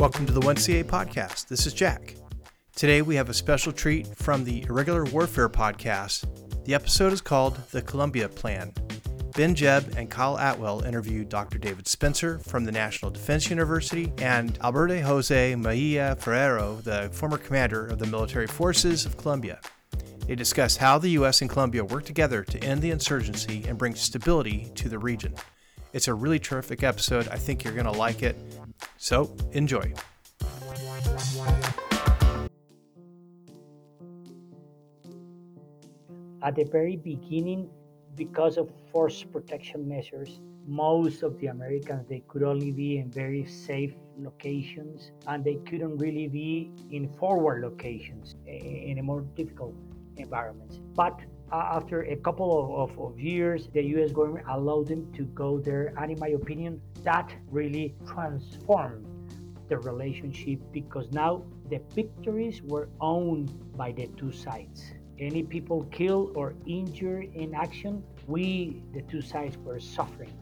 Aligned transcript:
Welcome 0.00 0.24
to 0.24 0.32
the 0.32 0.40
1CA 0.40 0.84
podcast. 0.84 1.48
This 1.48 1.66
is 1.66 1.74
Jack. 1.74 2.14
Today 2.74 3.02
we 3.02 3.16
have 3.16 3.28
a 3.28 3.34
special 3.34 3.70
treat 3.70 4.06
from 4.16 4.44
the 4.44 4.62
Irregular 4.62 5.04
Warfare 5.04 5.50
podcast. 5.50 6.24
The 6.64 6.72
episode 6.72 7.12
is 7.12 7.20
called 7.20 7.58
The 7.70 7.82
Colombia 7.82 8.30
Plan. 8.30 8.72
Ben 9.36 9.54
Jebb 9.54 9.98
and 9.98 10.10
Kyle 10.10 10.38
Atwell 10.38 10.84
interviewed 10.84 11.28
Dr. 11.28 11.58
David 11.58 11.86
Spencer 11.86 12.38
from 12.38 12.64
the 12.64 12.72
National 12.72 13.10
Defense 13.10 13.50
University 13.50 14.10
and 14.16 14.58
Alberto 14.62 14.98
Jose 15.02 15.54
Mejia 15.54 16.16
Ferrero, 16.16 16.76
the 16.76 17.10
former 17.12 17.36
commander 17.36 17.86
of 17.86 17.98
the 17.98 18.06
military 18.06 18.46
forces 18.46 19.04
of 19.04 19.18
Colombia. 19.18 19.60
They 20.26 20.34
discuss 20.34 20.78
how 20.78 20.96
the 20.96 21.10
U.S. 21.10 21.42
and 21.42 21.50
Colombia 21.50 21.84
work 21.84 22.06
together 22.06 22.42
to 22.44 22.64
end 22.64 22.80
the 22.80 22.90
insurgency 22.90 23.66
and 23.68 23.76
bring 23.76 23.94
stability 23.94 24.72
to 24.76 24.88
the 24.88 24.98
region. 24.98 25.34
It's 25.92 26.08
a 26.08 26.14
really 26.14 26.38
terrific 26.38 26.84
episode. 26.84 27.28
I 27.28 27.36
think 27.36 27.64
you're 27.64 27.74
going 27.74 27.84
to 27.84 27.92
like 27.92 28.22
it. 28.22 28.38
So, 28.98 29.34
enjoy. 29.52 29.94
At 36.42 36.56
the 36.56 36.64
very 36.64 36.96
beginning, 36.96 37.68
because 38.14 38.56
of 38.56 38.70
force 38.92 39.22
protection 39.22 39.86
measures, 39.86 40.40
most 40.66 41.22
of 41.22 41.38
the 41.38 41.46
Americans 41.46 42.06
they 42.08 42.22
could 42.28 42.42
only 42.42 42.70
be 42.70 42.98
in 42.98 43.10
very 43.10 43.44
safe 43.44 43.94
locations 44.18 45.10
and 45.26 45.44
they 45.44 45.56
couldn't 45.66 45.96
really 45.98 46.28
be 46.28 46.70
in 46.90 47.08
forward 47.18 47.62
locations 47.62 48.36
eh, 48.46 48.58
in 48.90 48.98
a 48.98 49.02
more 49.02 49.22
difficult 49.34 49.74
environments. 50.16 50.78
But 50.94 51.20
after 51.52 52.02
a 52.02 52.16
couple 52.16 52.50
of, 52.58 52.90
of, 52.90 52.98
of, 52.98 53.20
years, 53.20 53.68
the 53.72 53.82
US 53.96 54.12
government 54.12 54.46
allowed 54.48 54.88
them 54.88 55.12
to 55.14 55.24
go 55.24 55.58
there. 55.58 55.92
And 55.96 56.12
in 56.12 56.18
my 56.18 56.28
opinion, 56.28 56.80
that 57.02 57.32
really 57.50 57.94
transformed 58.06 59.06
the 59.68 59.78
relationship 59.78 60.60
because 60.72 61.10
now 61.12 61.42
the 61.68 61.80
victories 61.94 62.62
were 62.62 62.88
owned 63.00 63.52
by 63.76 63.92
the 63.92 64.06
two 64.16 64.32
sides. 64.32 64.84
Any 65.18 65.42
people 65.42 65.84
killed 65.90 66.32
or 66.34 66.54
injured 66.66 67.34
in 67.34 67.54
action, 67.54 68.02
we, 68.26 68.82
the 68.92 69.02
two 69.02 69.20
sides, 69.20 69.56
were 69.58 69.78
suffering. 69.78 70.32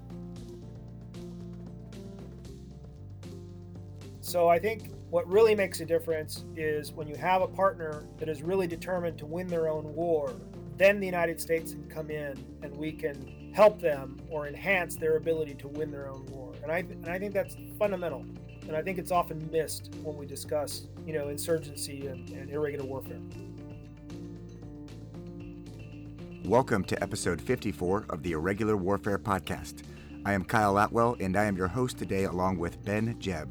So 4.21 4.49
I 4.49 4.59
think 4.59 4.91
what 5.11 5.27
really 5.27 5.55
makes 5.55 5.81
a 5.81 5.87
difference 5.87 6.45
is 6.55 6.93
when 6.93 7.09
you 7.09 7.17
have 7.17 7.41
a 7.41 7.49
partner 7.49 8.05
that 8.19 8.29
is 8.29 8.43
really 8.43 8.67
determined 8.67 9.19
to 9.19 9.27
win 9.27 9.47
their 9.47 9.69
own 9.69 9.95
war, 9.95 10.35
then 10.79 11.01
the 11.01 11.07
United 11.07 11.41
States 11.41 11.73
can 11.73 11.89
come 11.89 12.09
in 12.09 12.39
and 12.63 12.75
we 12.77 12.93
can 12.93 13.53
help 13.53 13.81
them 13.81 14.17
or 14.31 14.47
enhance 14.47 14.95
their 14.95 15.17
ability 15.17 15.55
to 15.55 15.67
win 15.67 15.91
their 15.91 16.09
own 16.09 16.25
war. 16.27 16.53
And 16.63 16.71
I, 16.71 16.79
and 16.79 17.09
I 17.09 17.19
think 17.19 17.35
that's 17.35 17.57
fundamental. 17.81 18.25
And 18.69 18.77
I 18.77 18.83
think 18.83 18.97
it's 18.97 19.11
often 19.11 19.51
missed 19.51 19.93
when 20.05 20.17
we 20.17 20.25
discuss, 20.25 20.87
you 21.05 21.13
know, 21.13 21.31
insurgency 21.31 22.07
and, 22.07 22.31
and 22.31 22.49
irregular 22.49 22.85
warfare. 22.85 23.19
Welcome 26.45 26.85
to 26.85 27.03
episode 27.03 27.41
54 27.41 28.07
of 28.11 28.23
the 28.23 28.33
Irregular 28.33 28.77
Warfare 28.77 29.19
Podcast. 29.19 29.83
I 30.25 30.33
am 30.33 30.45
Kyle 30.45 30.79
Atwell, 30.79 31.17
and 31.19 31.37
I 31.37 31.47
am 31.47 31.57
your 31.57 31.69
host 31.69 31.99
today 31.99 32.25
along 32.25 32.59
with 32.59 32.85
Ben 32.85 33.17
Jebb. 33.17 33.49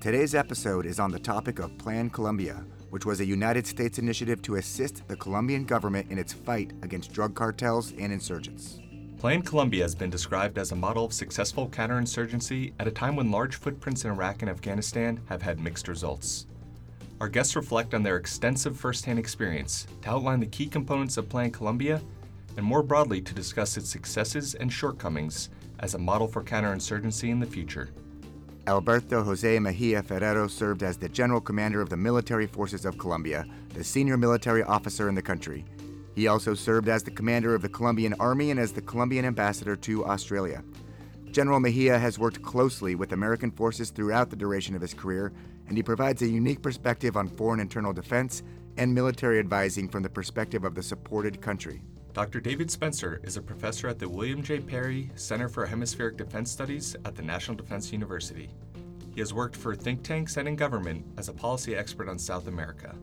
Today's 0.00 0.34
episode 0.34 0.86
is 0.86 0.98
on 0.98 1.10
the 1.10 1.18
topic 1.18 1.58
of 1.58 1.76
Plan 1.76 2.08
Colombia, 2.08 2.64
which 2.96 3.04
was 3.04 3.20
a 3.20 3.26
United 3.26 3.66
States 3.66 3.98
initiative 3.98 4.40
to 4.40 4.54
assist 4.54 5.06
the 5.06 5.16
Colombian 5.16 5.66
government 5.66 6.10
in 6.10 6.18
its 6.18 6.32
fight 6.32 6.72
against 6.80 7.12
drug 7.12 7.34
cartels 7.34 7.92
and 7.98 8.10
insurgents. 8.10 8.80
Plan 9.18 9.42
Colombia 9.42 9.82
has 9.82 9.94
been 9.94 10.08
described 10.08 10.56
as 10.56 10.72
a 10.72 10.76
model 10.76 11.04
of 11.04 11.12
successful 11.12 11.68
counterinsurgency 11.68 12.72
at 12.80 12.88
a 12.88 12.90
time 12.90 13.14
when 13.14 13.30
large 13.30 13.56
footprints 13.56 14.06
in 14.06 14.12
Iraq 14.12 14.40
and 14.40 14.50
Afghanistan 14.50 15.20
have 15.26 15.42
had 15.42 15.60
mixed 15.60 15.88
results. 15.88 16.46
Our 17.20 17.28
guests 17.28 17.54
reflect 17.54 17.92
on 17.92 18.02
their 18.02 18.16
extensive 18.16 18.78
firsthand 18.78 19.18
experience 19.18 19.86
to 20.00 20.08
outline 20.08 20.40
the 20.40 20.46
key 20.46 20.64
components 20.64 21.18
of 21.18 21.28
Plan 21.28 21.50
Colombia 21.50 22.00
and 22.56 22.64
more 22.64 22.82
broadly 22.82 23.20
to 23.20 23.34
discuss 23.34 23.76
its 23.76 23.90
successes 23.90 24.54
and 24.54 24.72
shortcomings 24.72 25.50
as 25.80 25.92
a 25.92 25.98
model 25.98 26.28
for 26.28 26.42
counterinsurgency 26.42 27.28
in 27.28 27.40
the 27.40 27.46
future. 27.46 27.90
Alberto 28.68 29.22
Jose 29.22 29.60
Mejia 29.60 30.02
Ferrero 30.02 30.48
served 30.48 30.82
as 30.82 30.96
the 30.96 31.08
General 31.08 31.40
Commander 31.40 31.80
of 31.80 31.88
the 31.88 31.96
Military 31.96 32.48
Forces 32.48 32.84
of 32.84 32.98
Colombia, 32.98 33.46
the 33.74 33.84
senior 33.84 34.16
military 34.16 34.64
officer 34.64 35.08
in 35.08 35.14
the 35.14 35.22
country. 35.22 35.64
He 36.16 36.26
also 36.26 36.52
served 36.52 36.88
as 36.88 37.04
the 37.04 37.12
commander 37.12 37.54
of 37.54 37.62
the 37.62 37.68
Colombian 37.68 38.14
Army 38.18 38.50
and 38.50 38.58
as 38.58 38.72
the 38.72 38.82
Colombian 38.82 39.24
ambassador 39.24 39.76
to 39.76 40.04
Australia. 40.06 40.64
General 41.30 41.60
Mejia 41.60 41.96
has 41.96 42.18
worked 42.18 42.42
closely 42.42 42.96
with 42.96 43.12
American 43.12 43.52
forces 43.52 43.90
throughout 43.90 44.30
the 44.30 44.36
duration 44.36 44.74
of 44.74 44.82
his 44.82 44.94
career, 44.94 45.32
and 45.68 45.76
he 45.76 45.82
provides 45.82 46.22
a 46.22 46.28
unique 46.28 46.60
perspective 46.60 47.16
on 47.16 47.28
foreign 47.28 47.60
internal 47.60 47.92
defense 47.92 48.42
and 48.78 48.92
military 48.92 49.38
advising 49.38 49.88
from 49.88 50.02
the 50.02 50.10
perspective 50.10 50.64
of 50.64 50.74
the 50.74 50.82
supported 50.82 51.40
country. 51.40 51.82
Dr. 52.16 52.40
David 52.40 52.70
Spencer 52.70 53.20
is 53.24 53.36
a 53.36 53.42
professor 53.42 53.88
at 53.88 53.98
the 53.98 54.08
William 54.08 54.42
J. 54.42 54.58
Perry 54.58 55.10
Center 55.16 55.50
for 55.50 55.66
Hemispheric 55.66 56.16
Defense 56.16 56.50
Studies 56.50 56.96
at 57.04 57.14
the 57.14 57.20
National 57.20 57.54
Defense 57.54 57.92
University. 57.92 58.48
He 59.12 59.20
has 59.20 59.34
worked 59.34 59.54
for 59.54 59.76
think 59.76 60.02
tanks 60.02 60.38
and 60.38 60.48
in 60.48 60.56
government 60.56 61.04
as 61.18 61.28
a 61.28 61.34
policy 61.34 61.76
expert 61.76 62.08
on 62.08 62.18
South 62.18 62.48
America. 62.48 62.96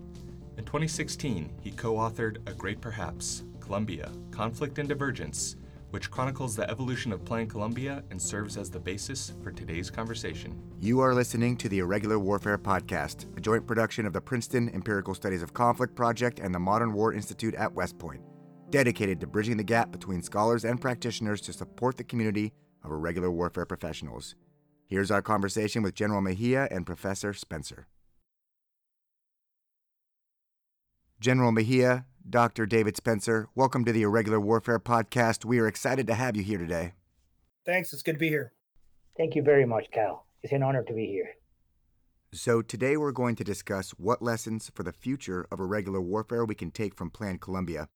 In 0.58 0.66
2016, 0.66 1.54
he 1.62 1.70
co 1.70 1.94
authored 1.94 2.38
A 2.50 2.56
Great 2.56 2.82
Perhaps 2.82 3.44
Colombia 3.60 4.10
Conflict 4.32 4.80
and 4.80 4.90
Convergence, 4.90 5.58
which 5.92 6.10
chronicles 6.10 6.56
the 6.56 6.68
evolution 6.68 7.14
of 7.14 7.24
Plan 7.24 7.46
Colombia 7.46 8.04
and 8.10 8.20
serves 8.20 8.58
as 8.58 8.72
the 8.72 8.80
basis 8.80 9.34
for 9.44 9.52
today's 9.52 9.92
conversation. 9.92 10.60
You 10.80 11.02
are 11.02 11.14
listening 11.14 11.56
to 11.58 11.70
the 11.70 11.78
Irregular 11.78 12.18
Warfare 12.18 12.58
Podcast, 12.58 13.28
a 13.38 13.42
joint 13.42 13.68
production 13.68 14.08
of 14.08 14.14
the 14.14 14.22
Princeton 14.22 14.70
Empirical 14.74 15.14
Studies 15.14 15.44
of 15.44 15.54
Conflict 15.54 15.94
Project 15.94 16.40
and 16.40 16.52
the 16.52 16.58
Modern 16.58 16.94
War 16.94 17.14
Institute 17.14 17.54
at 17.54 17.72
West 17.76 18.00
Point 18.00 18.24
dedicated 18.74 19.20
to 19.20 19.28
bridging 19.28 19.56
the 19.56 19.64
gap 19.64 19.92
between 19.92 20.24
scholars 20.24 20.66
and 20.66 20.82
practitioners 20.82 21.40
to 21.40 21.54
support 21.54 21.96
the 21.96 22.04
community 22.04 22.52
of 22.84 22.90
irregular 22.90 23.30
warfare 23.30 23.68
professionals. 23.68 24.34
Here's 24.88 25.12
our 25.12 25.22
conversation 25.22 25.84
with 25.84 25.94
General 25.94 26.22
Mejia 26.22 26.68
and 26.72 26.84
Professor 26.84 27.36
Spencer. 27.36 27.86
General 31.20 31.52
Mejia, 31.52 32.08
Dr. 32.28 32.66
David 32.66 32.98
Spencer, 32.98 33.48
welcome 33.54 33.86
to 33.86 33.92
the 33.92 34.02
Irregular 34.02 34.40
Warfare 34.40 34.80
Podcast. 34.80 35.46
We 35.46 35.60
are 35.60 35.68
excited 35.68 36.08
to 36.08 36.16
have 36.16 36.36
you 36.36 36.42
here 36.42 36.58
today. 36.58 36.94
Thanks. 37.68 37.94
It's 37.94 38.02
good 38.02 38.14
to 38.14 38.20
be 38.20 38.30
here. 38.30 38.54
Thank 39.16 39.36
you 39.36 39.44
very 39.44 39.68
much, 39.68 39.92
Cal. 39.92 40.26
It's 40.42 40.52
an 40.52 40.64
honor 40.64 40.82
to 40.82 40.94
be 40.94 41.06
here. 41.06 41.30
So, 42.34 42.64
today 42.64 42.98
we're 42.98 43.12
going 43.12 43.36
to 43.36 43.44
discuss 43.44 43.92
what 43.92 44.24
lessons 44.24 44.72
for 44.74 44.82
the 44.82 44.92
future 44.92 45.46
of 45.52 45.60
irregular 45.60 46.02
warfare 46.02 46.44
we 46.44 46.56
can 46.56 46.72
take 46.72 46.96
from 46.96 47.12
Plan 47.12 47.38
Colombia 47.38 47.88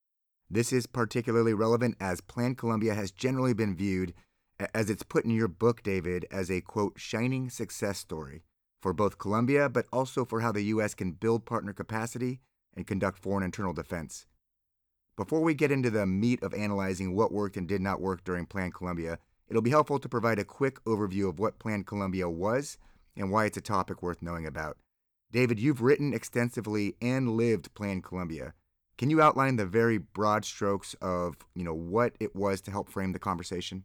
this 0.50 0.72
is 0.72 0.88
particularly 0.88 1.54
relevant 1.54 1.96
as 2.00 2.22
Plan 2.22 2.56
Colombia 2.56 2.94
has 2.94 3.12
generally 3.12 3.54
been 3.54 3.76
viewed, 3.76 4.14
as 4.74 4.90
it's 4.90 5.04
put 5.04 5.26
in 5.26 5.32
your 5.32 5.48
book, 5.48 5.84
David, 5.84 6.26
as 6.32 6.50
a 6.50 6.62
quote, 6.62 6.94
shining 6.98 7.50
success 7.50 8.00
story 8.00 8.44
for 8.82 8.94
both 8.94 9.18
Colombia, 9.18 9.70
but 9.70 9.88
also 9.92 10.24
for 10.24 10.42
how 10.42 10.52
the 10.52 10.64
U.S. 10.64 10.94
can 10.94 11.12
build 11.12 11.46
partner 11.46 11.74
capacity 11.74 12.40
and 12.76 12.88
conduct 12.88 13.18
foreign 13.18 13.44
internal 13.44 13.74
defense. 13.74 14.26
Before 15.18 15.42
we 15.42 15.54
get 15.54 15.72
into 15.72 15.90
the 15.90 16.06
meat 16.06 16.42
of 16.44 16.54
analyzing 16.54 17.16
what 17.16 17.32
worked 17.32 17.58
and 17.58 17.68
did 17.68 17.82
not 17.82 18.00
work 18.00 18.24
during 18.24 18.46
Plan 18.46 18.72
Colombia, 18.72 19.18
it'll 19.50 19.64
be 19.64 19.72
helpful 19.72 20.00
to 20.00 20.08
provide 20.10 20.40
a 20.40 20.46
quick 20.46 20.84
overview 20.86 21.28
of 21.28 21.40
what 21.40 21.60
Plan 21.60 21.84
Colombia 21.84 22.30
was 22.30 22.78
and 23.16 23.32
why 23.32 23.46
it's 23.46 23.58
a 23.58 23.62
topic 23.62 24.04
worth 24.04 24.22
knowing 24.22 24.46
about. 24.46 24.78
David, 25.32 25.60
you've 25.60 25.82
written 25.82 26.14
extensively 26.14 26.96
and 27.02 27.32
lived 27.36 27.74
Plan 27.74 28.02
Colombia. 28.02 28.54
Can 28.98 29.12
you 29.12 29.22
outline 29.22 29.58
the 29.58 29.66
very 29.66 30.00
broad 30.00 30.44
strokes 30.44 30.96
of, 31.02 31.36
you 31.54 31.64
know, 31.64 31.74
what 31.74 32.16
it 32.20 32.36
was 32.36 32.62
to 32.62 32.72
help 32.72 32.90
frame 32.90 33.12
the 33.12 33.20
conversation? 33.20 33.84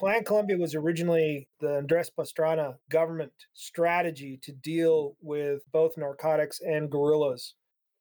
Plan 0.00 0.24
Colombia 0.24 0.56
was 0.56 0.74
originally 0.74 1.48
the 1.60 1.76
Andres 1.76 2.10
Pastrana 2.10 2.76
government 2.90 3.32
strategy 3.52 4.38
to 4.42 4.50
deal 4.50 5.16
with 5.20 5.60
both 5.70 5.96
narcotics 5.96 6.60
and 6.60 6.90
guerrillas. 6.90 7.54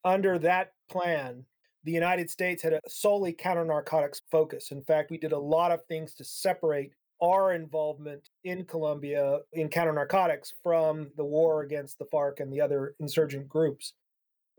Under 0.04 0.40
that 0.40 0.72
plan, 0.90 1.46
the 1.84 1.92
United 1.92 2.30
States 2.30 2.64
had 2.64 2.74
a 2.74 2.80
solely 2.88 3.34
counter 3.34 3.66
narcotics 3.66 4.22
focus. 4.32 4.72
In 4.72 4.82
fact, 4.84 5.12
we 5.12 5.18
did 5.18 5.32
a 5.32 5.38
lot 5.38 5.72
of 5.72 5.86
things 5.86 6.16
to 6.16 6.24
separate 6.24 6.94
our 7.22 7.54
involvement 7.54 8.30
in 8.44 8.66
Colombia 8.66 9.40
in 9.54 9.70
counter 9.70 9.94
narcotics 9.94 10.54
from 10.64 11.12
the 11.18 11.26
war 11.26 11.62
against 11.62 12.00
the 12.00 12.06
FARC 12.06 12.40
and 12.40 12.52
the 12.52 12.62
other 12.62 12.96
insurgent 13.00 13.48
groups. 13.48 13.94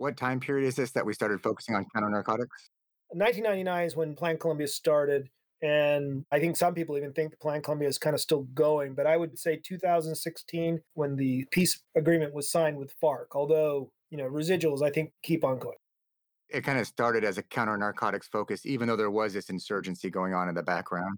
What 0.03 0.17
time 0.17 0.41
period 0.41 0.67
is 0.67 0.75
this 0.75 0.91
that 0.93 1.07
we 1.07 1.13
started 1.15 1.41
focusing 1.41 1.77
on 1.77 1.87
counter 1.95 2.11
narcotics? 2.11 2.71
1999 3.11 3.87
is 3.87 3.95
when 3.95 4.17
Plan 4.17 4.37
Colombia 4.37 4.67
started. 4.67 5.29
And 5.63 6.25
I 6.33 6.41
think 6.41 6.57
some 6.57 6.75
people 6.75 6.97
even 6.97 7.13
think 7.13 7.31
the 7.31 7.37
Plan 7.37 7.63
Colombia 7.63 7.89
is 7.89 7.99
kind 7.99 8.13
of 8.13 8.21
still 8.21 8.43
going. 8.53 8.95
But 8.95 9.07
I 9.07 9.17
would 9.17 9.39
say 9.39 9.61
2016, 9.65 10.81
when 10.95 11.15
the 11.15 11.47
peace 11.53 11.81
agreement 11.95 12.35
was 12.35 12.51
signed 12.51 12.79
with 12.79 12.93
FARC, 13.01 13.27
although, 13.31 13.93
you 14.11 14.19
know, 14.19 14.29
residuals, 14.29 14.83
I 14.83 14.91
think, 14.91 15.13
keep 15.23 15.45
on 15.45 15.61
going. 15.61 15.77
It 16.49 16.65
kind 16.65 16.81
of 16.81 16.89
started 16.89 17.23
as 17.23 17.39
a 17.39 17.45
counter 17.45 17.77
narcotics 17.77 18.27
focus, 18.27 18.67
even 18.67 18.89
though 18.89 18.97
there 18.97 19.09
was 19.09 19.35
this 19.35 19.51
insurgency 19.51 20.11
going 20.11 20.35
on 20.35 20.49
in 20.49 20.57
the 20.57 20.65
background. 20.65 21.17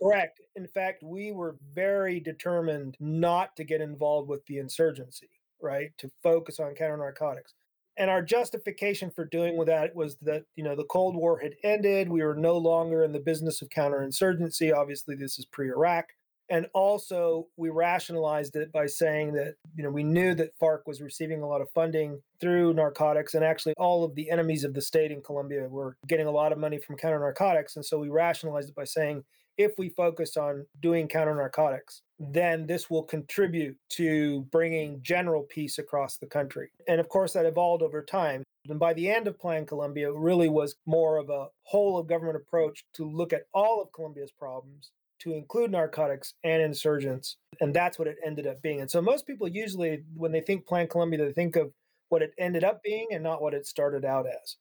Correct. 0.00 0.40
In 0.54 0.68
fact, 0.68 1.02
we 1.02 1.32
were 1.32 1.56
very 1.74 2.20
determined 2.20 2.96
not 3.00 3.56
to 3.56 3.64
get 3.64 3.80
involved 3.80 4.28
with 4.28 4.46
the 4.46 4.58
insurgency, 4.58 5.30
right? 5.60 5.90
To 5.98 6.08
focus 6.22 6.60
on 6.60 6.76
counter 6.76 6.96
narcotics. 6.96 7.54
And 8.00 8.08
our 8.08 8.22
justification 8.22 9.10
for 9.10 9.26
doing 9.26 9.62
that 9.66 9.94
was 9.94 10.16
that, 10.22 10.44
you 10.56 10.64
know, 10.64 10.74
the 10.74 10.84
Cold 10.84 11.14
War 11.14 11.38
had 11.38 11.52
ended. 11.62 12.08
We 12.08 12.22
were 12.22 12.34
no 12.34 12.56
longer 12.56 13.04
in 13.04 13.12
the 13.12 13.20
business 13.20 13.60
of 13.60 13.68
counterinsurgency. 13.68 14.74
Obviously, 14.74 15.16
this 15.16 15.38
is 15.38 15.44
pre 15.44 15.68
Iraq. 15.68 16.06
And 16.48 16.66
also, 16.72 17.48
we 17.58 17.68
rationalized 17.68 18.56
it 18.56 18.72
by 18.72 18.86
saying 18.86 19.34
that, 19.34 19.56
you 19.76 19.84
know, 19.84 19.90
we 19.90 20.02
knew 20.02 20.34
that 20.36 20.58
FARC 20.58 20.80
was 20.86 21.02
receiving 21.02 21.42
a 21.42 21.46
lot 21.46 21.60
of 21.60 21.70
funding 21.74 22.22
through 22.40 22.72
narcotics. 22.72 23.34
And 23.34 23.44
actually, 23.44 23.74
all 23.76 24.02
of 24.02 24.14
the 24.14 24.30
enemies 24.30 24.64
of 24.64 24.72
the 24.72 24.80
state 24.80 25.12
in 25.12 25.20
Colombia 25.20 25.68
were 25.68 25.98
getting 26.08 26.26
a 26.26 26.32
lot 26.32 26.52
of 26.52 26.58
money 26.58 26.78
from 26.78 26.96
counter 26.96 27.18
narcotics. 27.18 27.76
And 27.76 27.84
so 27.84 27.98
we 27.98 28.08
rationalized 28.08 28.70
it 28.70 28.74
by 28.74 28.84
saying, 28.84 29.24
if 29.60 29.72
we 29.76 29.90
focus 29.90 30.36
on 30.36 30.64
doing 30.80 31.06
counter 31.06 31.34
narcotics, 31.34 32.02
then 32.18 32.66
this 32.66 32.88
will 32.88 33.02
contribute 33.02 33.76
to 33.90 34.40
bringing 34.50 35.02
general 35.02 35.42
peace 35.42 35.78
across 35.78 36.16
the 36.16 36.26
country. 36.26 36.70
And 36.88 36.98
of 36.98 37.08
course, 37.08 37.34
that 37.34 37.44
evolved 37.44 37.82
over 37.82 38.02
time. 38.02 38.42
And 38.68 38.80
by 38.80 38.94
the 38.94 39.10
end 39.10 39.26
of 39.26 39.38
Plan 39.38 39.66
Colombia, 39.66 40.10
it 40.10 40.16
really 40.16 40.48
was 40.48 40.76
more 40.86 41.18
of 41.18 41.28
a 41.28 41.48
whole 41.64 41.98
of 41.98 42.06
government 42.06 42.36
approach 42.36 42.84
to 42.94 43.04
look 43.04 43.32
at 43.32 43.42
all 43.52 43.82
of 43.82 43.92
Colombia's 43.92 44.32
problems 44.32 44.90
to 45.20 45.34
include 45.34 45.70
narcotics 45.70 46.32
and 46.44 46.62
insurgents. 46.62 47.36
And 47.60 47.74
that's 47.74 47.98
what 47.98 48.08
it 48.08 48.16
ended 48.24 48.46
up 48.46 48.62
being. 48.62 48.80
And 48.80 48.90
so 48.90 49.02
most 49.02 49.26
people 49.26 49.48
usually, 49.48 50.02
when 50.14 50.32
they 50.32 50.40
think 50.40 50.66
Plan 50.66 50.88
Colombia, 50.88 51.24
they 51.24 51.32
think 51.32 51.56
of 51.56 51.70
what 52.08 52.22
it 52.22 52.32
ended 52.38 52.64
up 52.64 52.82
being 52.82 53.08
and 53.12 53.22
not 53.22 53.42
what 53.42 53.54
it 53.54 53.66
started 53.66 54.04
out 54.04 54.26
as. 54.26 54.56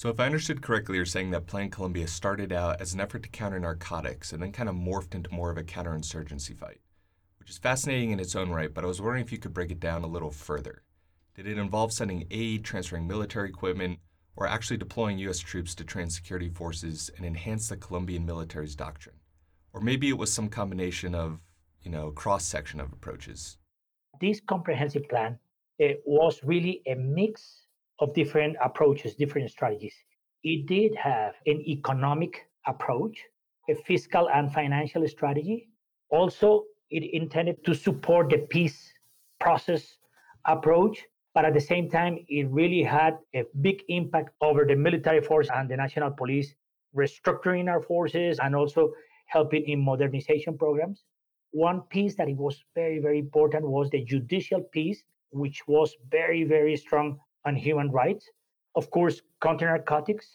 So, 0.00 0.08
if 0.08 0.18
I 0.18 0.24
understood 0.24 0.62
correctly, 0.62 0.96
you're 0.96 1.04
saying 1.04 1.30
that 1.32 1.46
Plan 1.46 1.68
Colombia 1.68 2.08
started 2.08 2.54
out 2.54 2.80
as 2.80 2.94
an 2.94 3.00
effort 3.02 3.22
to 3.22 3.28
counter 3.28 3.60
narcotics 3.60 4.32
and 4.32 4.42
then 4.42 4.50
kind 4.50 4.70
of 4.70 4.74
morphed 4.74 5.14
into 5.14 5.30
more 5.30 5.50
of 5.50 5.58
a 5.58 5.62
counterinsurgency 5.62 6.56
fight, 6.56 6.80
which 7.38 7.50
is 7.50 7.58
fascinating 7.58 8.10
in 8.10 8.18
its 8.18 8.34
own 8.34 8.48
right, 8.48 8.72
but 8.72 8.82
I 8.82 8.86
was 8.86 9.02
wondering 9.02 9.22
if 9.22 9.30
you 9.30 9.36
could 9.36 9.52
break 9.52 9.70
it 9.70 9.78
down 9.78 10.02
a 10.02 10.06
little 10.06 10.30
further. 10.30 10.84
Did 11.34 11.46
it 11.46 11.58
involve 11.58 11.92
sending 11.92 12.26
aid, 12.30 12.64
transferring 12.64 13.06
military 13.06 13.50
equipment, 13.50 13.98
or 14.36 14.46
actually 14.46 14.78
deploying 14.78 15.18
U.S. 15.18 15.38
troops 15.38 15.74
to 15.74 15.84
train 15.84 16.08
security 16.08 16.48
forces 16.48 17.10
and 17.18 17.26
enhance 17.26 17.68
the 17.68 17.76
Colombian 17.76 18.24
military's 18.24 18.74
doctrine? 18.74 19.16
Or 19.74 19.82
maybe 19.82 20.08
it 20.08 20.16
was 20.16 20.32
some 20.32 20.48
combination 20.48 21.14
of, 21.14 21.40
you 21.82 21.90
know, 21.90 22.10
cross 22.10 22.46
section 22.46 22.80
of 22.80 22.90
approaches. 22.90 23.58
This 24.18 24.40
comprehensive 24.40 25.06
plan 25.10 25.38
it 25.78 26.02
was 26.06 26.42
really 26.42 26.80
a 26.86 26.94
mix 26.94 27.66
of 28.00 28.14
different 28.14 28.56
approaches, 28.62 29.14
different 29.14 29.50
strategies. 29.50 29.94
It 30.42 30.66
did 30.66 30.94
have 30.96 31.34
an 31.46 31.60
economic 31.68 32.46
approach, 32.66 33.22
a 33.68 33.74
fiscal 33.74 34.28
and 34.30 34.52
financial 34.52 35.06
strategy. 35.06 35.68
Also, 36.10 36.64
it 36.90 37.04
intended 37.14 37.64
to 37.64 37.74
support 37.74 38.30
the 38.30 38.38
peace 38.38 38.92
process 39.38 39.98
approach, 40.46 41.04
but 41.34 41.44
at 41.44 41.54
the 41.54 41.60
same 41.60 41.88
time, 41.88 42.24
it 42.28 42.48
really 42.50 42.82
had 42.82 43.18
a 43.34 43.44
big 43.60 43.82
impact 43.88 44.30
over 44.40 44.64
the 44.64 44.74
military 44.74 45.20
force 45.20 45.48
and 45.54 45.68
the 45.68 45.76
national 45.76 46.10
police, 46.10 46.54
restructuring 46.96 47.70
our 47.70 47.82
forces 47.82 48.38
and 48.42 48.56
also 48.56 48.92
helping 49.26 49.62
in 49.68 49.78
modernization 49.80 50.58
programs. 50.58 51.04
One 51.52 51.82
piece 51.82 52.16
that 52.16 52.28
it 52.28 52.36
was 52.36 52.64
very, 52.74 52.98
very 52.98 53.18
important 53.18 53.64
was 53.68 53.90
the 53.90 54.02
judicial 54.04 54.60
piece, 54.60 55.02
which 55.30 55.62
was 55.68 55.94
very, 56.10 56.44
very 56.44 56.76
strong 56.76 57.20
on 57.44 57.56
human 57.56 57.90
rights. 57.90 58.28
Of 58.74 58.90
course, 58.90 59.22
counter 59.42 59.66
narcotics, 59.66 60.26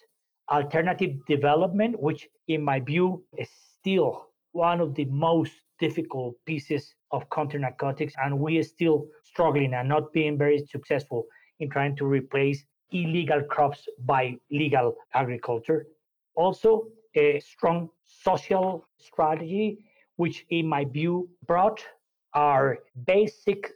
alternative 0.52 1.26
development, 1.28 2.00
which 2.02 2.28
in 2.48 2.64
my 2.64 2.80
view 2.80 3.24
is 3.38 3.50
still 3.80 4.28
one 4.52 4.80
of 4.80 4.96
the 4.96 5.06
most 5.06 5.54
difficult 5.80 6.36
pieces 6.46 6.96
of 7.12 7.30
counter 7.30 7.60
narcotics. 7.60 8.14
And 8.18 8.40
we 8.40 8.58
are 8.58 8.64
still 8.64 9.08
struggling 9.24 9.74
and 9.74 9.90
not 9.90 10.14
being 10.14 10.38
very 10.38 10.66
successful 10.66 11.26
in 11.60 11.70
trying 11.70 11.96
to 11.98 12.06
replace 12.06 12.66
illegal 12.92 13.42
crops 13.44 13.88
by 14.06 14.36
legal 14.52 14.96
agriculture. 15.14 15.88
Also, 16.36 16.88
a 17.16 17.40
strong 17.40 17.90
social 18.06 18.86
strategy, 18.98 19.80
which, 20.18 20.46
in 20.50 20.68
my 20.68 20.86
view, 20.86 21.30
brought 21.48 21.84
our 22.34 22.80
basic 23.06 23.72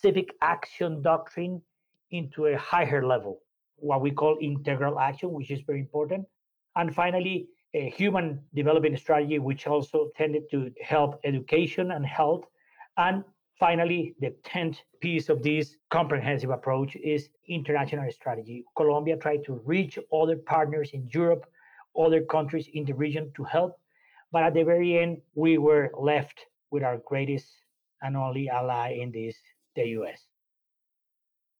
civic 0.00 0.34
action 0.40 1.02
doctrine 1.02 1.60
into 2.14 2.46
a 2.46 2.56
higher 2.56 3.06
level, 3.06 3.40
what 3.76 4.00
we 4.00 4.10
call 4.10 4.38
integral 4.40 4.98
action, 4.98 5.32
which 5.32 5.50
is 5.50 5.60
very 5.66 5.80
important. 5.80 6.24
And 6.76 6.94
finally, 6.94 7.48
a 7.74 7.90
human 7.90 8.40
development 8.54 8.98
strategy, 8.98 9.38
which 9.38 9.66
also 9.66 10.10
tended 10.16 10.44
to 10.50 10.70
help 10.82 11.20
education 11.24 11.90
and 11.90 12.06
health. 12.06 12.44
And 12.96 13.24
finally, 13.58 14.14
the 14.20 14.34
10th 14.44 14.78
piece 15.00 15.28
of 15.28 15.42
this 15.42 15.76
comprehensive 15.90 16.50
approach 16.50 16.96
is 16.96 17.30
international 17.48 18.10
strategy. 18.10 18.64
Colombia 18.76 19.16
tried 19.16 19.44
to 19.44 19.60
reach 19.64 19.98
other 20.12 20.36
partners 20.36 20.90
in 20.92 21.08
Europe 21.12 21.46
other 21.98 22.22
countries 22.22 22.68
in 22.72 22.84
the 22.84 22.94
region 22.94 23.32
to 23.36 23.44
help. 23.44 23.78
But 24.32 24.42
at 24.42 24.54
the 24.54 24.64
very 24.64 24.98
end, 24.98 25.18
we 25.34 25.58
were 25.58 25.92
left 25.98 26.46
with 26.70 26.82
our 26.82 26.98
greatest 27.06 27.46
and 28.02 28.16
only 28.16 28.48
ally 28.48 28.98
in 29.00 29.12
this, 29.12 29.36
the 29.76 29.86
US. 30.00 30.20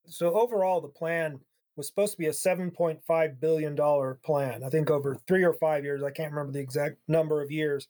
So 0.07 0.35
overall, 0.35 0.81
the 0.81 0.89
plan 0.89 1.41
was 1.77 1.89
supposed 1.89 2.13
to 2.13 2.19
be 2.19 2.27
a 2.27 2.31
$7.5 2.31 3.41
billion 3.41 3.77
plan, 4.23 4.63
I 4.65 4.69
think 4.69 4.91
over 4.91 5.17
three 5.27 5.45
or 5.45 5.53
five 5.53 5.85
years. 5.85 6.03
I 6.03 6.11
can't 6.11 6.33
remember 6.33 6.53
the 6.53 6.61
exact 6.61 6.97
number 7.09 7.43
of 7.43 7.51
years. 7.51 7.89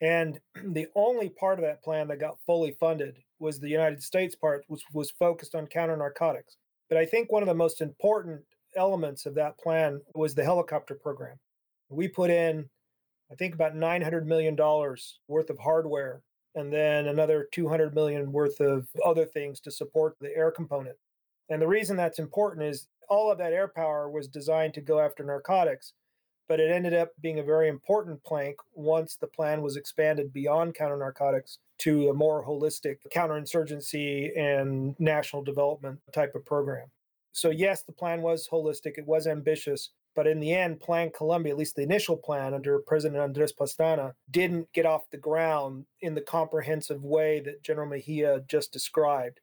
And 0.00 0.40
the 0.64 0.86
only 0.94 1.28
part 1.28 1.58
of 1.58 1.64
that 1.64 1.82
plan 1.82 2.08
that 2.08 2.20
got 2.20 2.38
fully 2.46 2.72
funded 2.72 3.18
was 3.38 3.60
the 3.60 3.68
United 3.68 4.02
States 4.02 4.34
part, 4.34 4.64
which 4.68 4.82
was 4.92 5.10
focused 5.10 5.54
on 5.54 5.66
counter 5.66 5.96
narcotics. 5.96 6.56
But 6.88 6.98
I 6.98 7.04
think 7.04 7.30
one 7.30 7.42
of 7.42 7.48
the 7.48 7.54
most 7.54 7.80
important 7.80 8.42
elements 8.76 9.26
of 9.26 9.34
that 9.34 9.58
plan 9.58 10.00
was 10.14 10.34
the 10.34 10.44
helicopter 10.44 10.94
program. 10.94 11.36
We 11.90 12.08
put 12.08 12.30
in, 12.30 12.68
I 13.30 13.34
think, 13.34 13.54
about 13.54 13.74
$900 13.74 14.24
million 14.24 14.56
worth 14.56 15.50
of 15.50 15.58
hardware 15.58 16.22
and 16.54 16.72
then 16.72 17.06
another 17.06 17.46
200 17.52 17.94
million 17.94 18.32
worth 18.32 18.60
of 18.60 18.88
other 19.04 19.26
things 19.26 19.60
to 19.60 19.70
support 19.70 20.16
the 20.20 20.34
air 20.34 20.50
component. 20.50 20.96
And 21.48 21.62
the 21.62 21.68
reason 21.68 21.96
that's 21.96 22.18
important 22.18 22.66
is 22.66 22.88
all 23.08 23.30
of 23.32 23.38
that 23.38 23.52
air 23.52 23.68
power 23.68 24.10
was 24.10 24.28
designed 24.28 24.74
to 24.74 24.80
go 24.80 25.00
after 25.00 25.24
narcotics, 25.24 25.94
but 26.46 26.60
it 26.60 26.70
ended 26.70 26.94
up 26.94 27.12
being 27.20 27.38
a 27.38 27.42
very 27.42 27.68
important 27.68 28.22
plank 28.24 28.56
once 28.74 29.16
the 29.16 29.26
plan 29.26 29.62
was 29.62 29.76
expanded 29.76 30.32
beyond 30.32 30.74
counter 30.74 30.96
narcotics 30.96 31.58
to 31.78 32.08
a 32.08 32.14
more 32.14 32.44
holistic 32.44 32.96
counterinsurgency 33.14 34.36
and 34.38 34.94
national 34.98 35.42
development 35.42 36.00
type 36.12 36.34
of 36.34 36.44
program. 36.44 36.88
So, 37.32 37.50
yes, 37.50 37.82
the 37.82 37.92
plan 37.92 38.20
was 38.22 38.48
holistic, 38.50 38.98
it 38.98 39.06
was 39.06 39.26
ambitious, 39.26 39.90
but 40.18 40.26
in 40.26 40.40
the 40.40 40.52
end, 40.52 40.80
Plan 40.80 41.12
Colombia, 41.16 41.52
at 41.52 41.58
least 41.58 41.76
the 41.76 41.82
initial 41.82 42.16
plan 42.16 42.52
under 42.52 42.80
President 42.80 43.20
Andres 43.20 43.52
Pastrana, 43.52 44.14
didn't 44.28 44.72
get 44.72 44.84
off 44.84 45.10
the 45.10 45.16
ground 45.16 45.84
in 46.00 46.14
the 46.14 46.20
comprehensive 46.20 47.04
way 47.04 47.38
that 47.38 47.62
General 47.62 47.88
Mejia 47.88 48.40
just 48.48 48.72
described. 48.72 49.38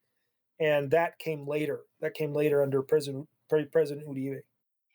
And 0.60 0.90
that 0.92 1.20
came 1.20 1.48
later. 1.48 1.82
That 2.02 2.14
came 2.14 2.34
later 2.34 2.64
under 2.64 2.82
President, 2.82 3.28
President 3.50 4.08
Uribe. 4.08 4.42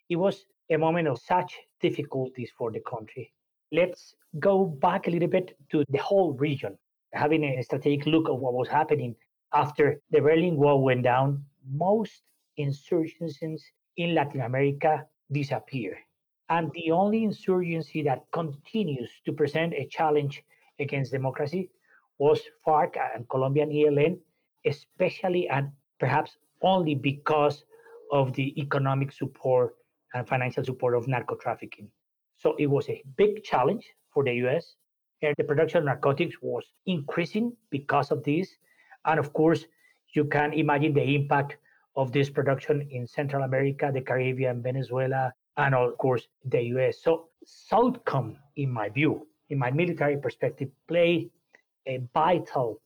It 0.09 0.17
was 0.17 0.45
a 0.71 0.77
moment 0.77 1.09
of 1.09 1.21
such 1.21 1.59
difficulties 1.81 2.51
for 2.57 2.71
the 2.71 2.81
country. 2.81 3.33
Let's 3.73 4.15
go 4.39 4.65
back 4.65 5.07
a 5.07 5.11
little 5.11 5.29
bit 5.29 5.57
to 5.71 5.85
the 5.89 5.99
whole 5.99 6.33
region, 6.33 6.79
having 7.13 7.45
a 7.45 7.63
strategic 7.63 8.07
look 8.07 8.29
at 8.29 8.37
what 8.37 8.55
was 8.55 8.69
happening 8.69 9.15
after 9.53 10.01
the 10.11 10.21
Berlin 10.21 10.57
Wall 10.57 10.83
went 10.83 11.03
down. 11.05 11.45
Most 11.71 12.23
insurgencies 12.59 13.63
in 13.97 14.15
Latin 14.15 14.41
America 14.41 15.07
disappear. 15.31 15.99
And 16.49 16.73
the 16.73 16.91
only 16.91 17.23
insurgency 17.23 18.03
that 18.03 18.25
continues 18.33 19.11
to 19.25 19.33
present 19.33 19.73
a 19.75 19.87
challenge 19.87 20.43
against 20.81 21.13
democracy 21.13 21.71
was 22.19 22.41
FARC 22.67 22.97
and 23.15 23.29
Colombian 23.29 23.71
ELN, 23.71 24.19
especially 24.67 25.49
and 25.49 25.71
perhaps 25.99 26.37
only 26.63 26.95
because 26.95 27.65
of 28.13 28.33
the 28.35 28.59
economic 28.61 29.13
support 29.13 29.75
and 30.15 30.29
financial 30.29 30.65
support 30.65 30.95
of 30.95 31.07
narco 31.09 31.37
trafficking. 31.37 31.89
So 32.37 32.57
it 32.59 32.67
was 32.67 32.89
a 32.89 33.03
big 33.17 33.45
challenge 33.45 33.87
for 34.13 34.25
the 34.25 34.33
US. 34.47 34.75
And 35.23 35.35
the 35.37 35.45
production 35.45 35.79
of 35.79 35.85
narcotics 35.85 36.37
was 36.41 36.65
increasing 36.87 37.53
because 37.71 38.11
of 38.11 38.23
this. 38.25 38.49
And 39.05 39.21
of 39.21 39.33
course, 39.33 39.67
you 40.15 40.25
can 40.25 40.53
imagine 40.53 40.95
the 40.95 41.15
impact 41.15 41.59
of 41.97 42.13
this 42.13 42.31
production 42.31 42.89
in 42.91 43.07
Central 43.07 43.43
America, 43.45 43.91
the 43.93 44.01
Caribbean, 44.01 44.63
Venezuela, 44.63 45.33
and 45.57 45.75
of 45.75 45.97
course 45.99 46.27
the 46.45 46.63
US. 46.75 47.03
So 47.03 47.29
Southcom, 47.45 48.37
in 48.57 48.71
my 48.71 48.89
view, 48.89 49.27
in 49.51 49.59
my 49.59 49.71
military 49.71 50.17
perspective, 50.17 50.71
played 50.89 51.31
a 51.87 52.01
vital 52.15 52.81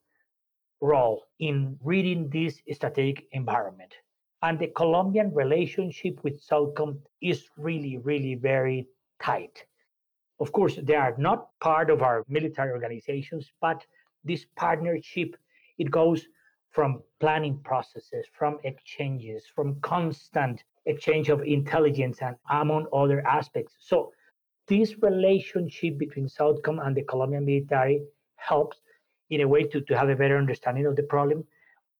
role 0.84 1.24
in 1.38 1.78
reading 1.82 2.28
this 2.28 2.60
strategic 2.72 3.26
environment. 3.32 3.94
And 4.42 4.58
the 4.58 4.68
Colombian 4.68 5.32
relationship 5.32 6.22
with 6.22 6.46
Southcom 6.46 6.98
is 7.22 7.48
really, 7.56 7.96
really 7.96 8.34
very 8.34 8.86
tight. 9.22 9.64
Of 10.40 10.52
course, 10.52 10.78
they 10.82 10.94
are 10.94 11.14
not 11.16 11.48
part 11.60 11.88
of 11.88 12.02
our 12.02 12.24
military 12.28 12.72
organizations, 12.72 13.50
but 13.60 13.86
this 14.24 14.44
partnership 14.56 15.36
it 15.78 15.90
goes 15.90 16.26
from 16.70 17.02
planning 17.18 17.58
processes, 17.64 18.26
from 18.38 18.58
exchanges, 18.64 19.44
from 19.54 19.80
constant 19.80 20.62
exchange 20.86 21.30
of 21.30 21.40
intelligence, 21.42 22.18
and 22.20 22.36
among 22.50 22.86
other 22.92 23.26
aspects. 23.26 23.74
So, 23.80 24.12
this 24.66 24.98
relationship 25.02 25.98
between 25.98 26.26
Southcom 26.26 26.84
and 26.84 26.94
the 26.96 27.02
Colombian 27.02 27.44
military 27.44 28.02
helps 28.36 28.76
in 29.30 29.40
a 29.40 29.48
way 29.48 29.64
to, 29.64 29.80
to 29.82 29.96
have 29.96 30.08
a 30.08 30.16
better 30.16 30.36
understanding 30.36 30.86
of 30.86 30.96
the 30.96 31.02
problem. 31.04 31.44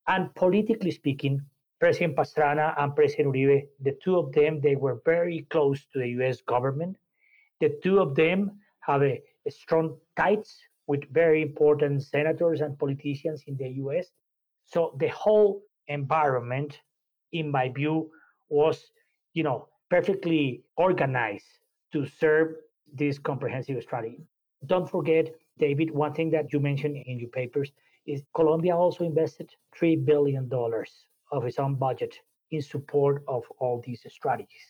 And 0.06 0.34
politically 0.34 0.90
speaking, 0.90 1.40
President 1.80 2.16
Pastrana 2.16 2.74
and 2.78 2.94
President 2.94 3.34
Uribe, 3.34 3.66
the 3.80 3.96
two 4.02 4.16
of 4.16 4.32
them, 4.32 4.60
they 4.60 4.76
were 4.76 5.00
very 5.04 5.46
close 5.50 5.84
to 5.92 5.98
the 5.98 6.08
US 6.20 6.40
government. 6.42 6.96
The 7.60 7.78
two 7.82 7.98
of 8.00 8.14
them 8.14 8.58
have 8.80 9.02
a, 9.02 9.22
a 9.46 9.50
strong 9.50 9.96
ties 10.16 10.58
with 10.86 11.10
very 11.12 11.42
important 11.42 12.02
senators 12.02 12.60
and 12.60 12.78
politicians 12.78 13.42
in 13.46 13.56
the 13.56 13.68
US. 13.84 14.06
So 14.64 14.96
the 14.98 15.08
whole 15.08 15.62
environment, 15.88 16.78
in 17.32 17.50
my 17.50 17.70
view, 17.70 18.10
was, 18.48 18.90
you 19.32 19.42
know, 19.42 19.68
perfectly 19.90 20.62
organized 20.76 21.46
to 21.92 22.06
serve 22.06 22.56
this 22.92 23.18
comprehensive 23.18 23.82
strategy. 23.82 24.26
Don't 24.66 24.88
forget, 24.88 25.34
David, 25.58 25.90
one 25.90 26.12
thing 26.14 26.30
that 26.30 26.52
you 26.52 26.60
mentioned 26.60 26.96
in 27.06 27.18
your 27.18 27.30
papers 27.30 27.70
is 28.06 28.22
Colombia 28.34 28.76
also 28.76 29.04
invested 29.04 29.50
$3 29.80 30.04
billion 30.04 30.50
of 31.32 31.44
its 31.44 31.58
own 31.58 31.74
budget 31.76 32.14
in 32.50 32.62
support 32.62 33.22
of 33.28 33.42
all 33.58 33.82
these 33.84 34.04
strategies. 34.08 34.66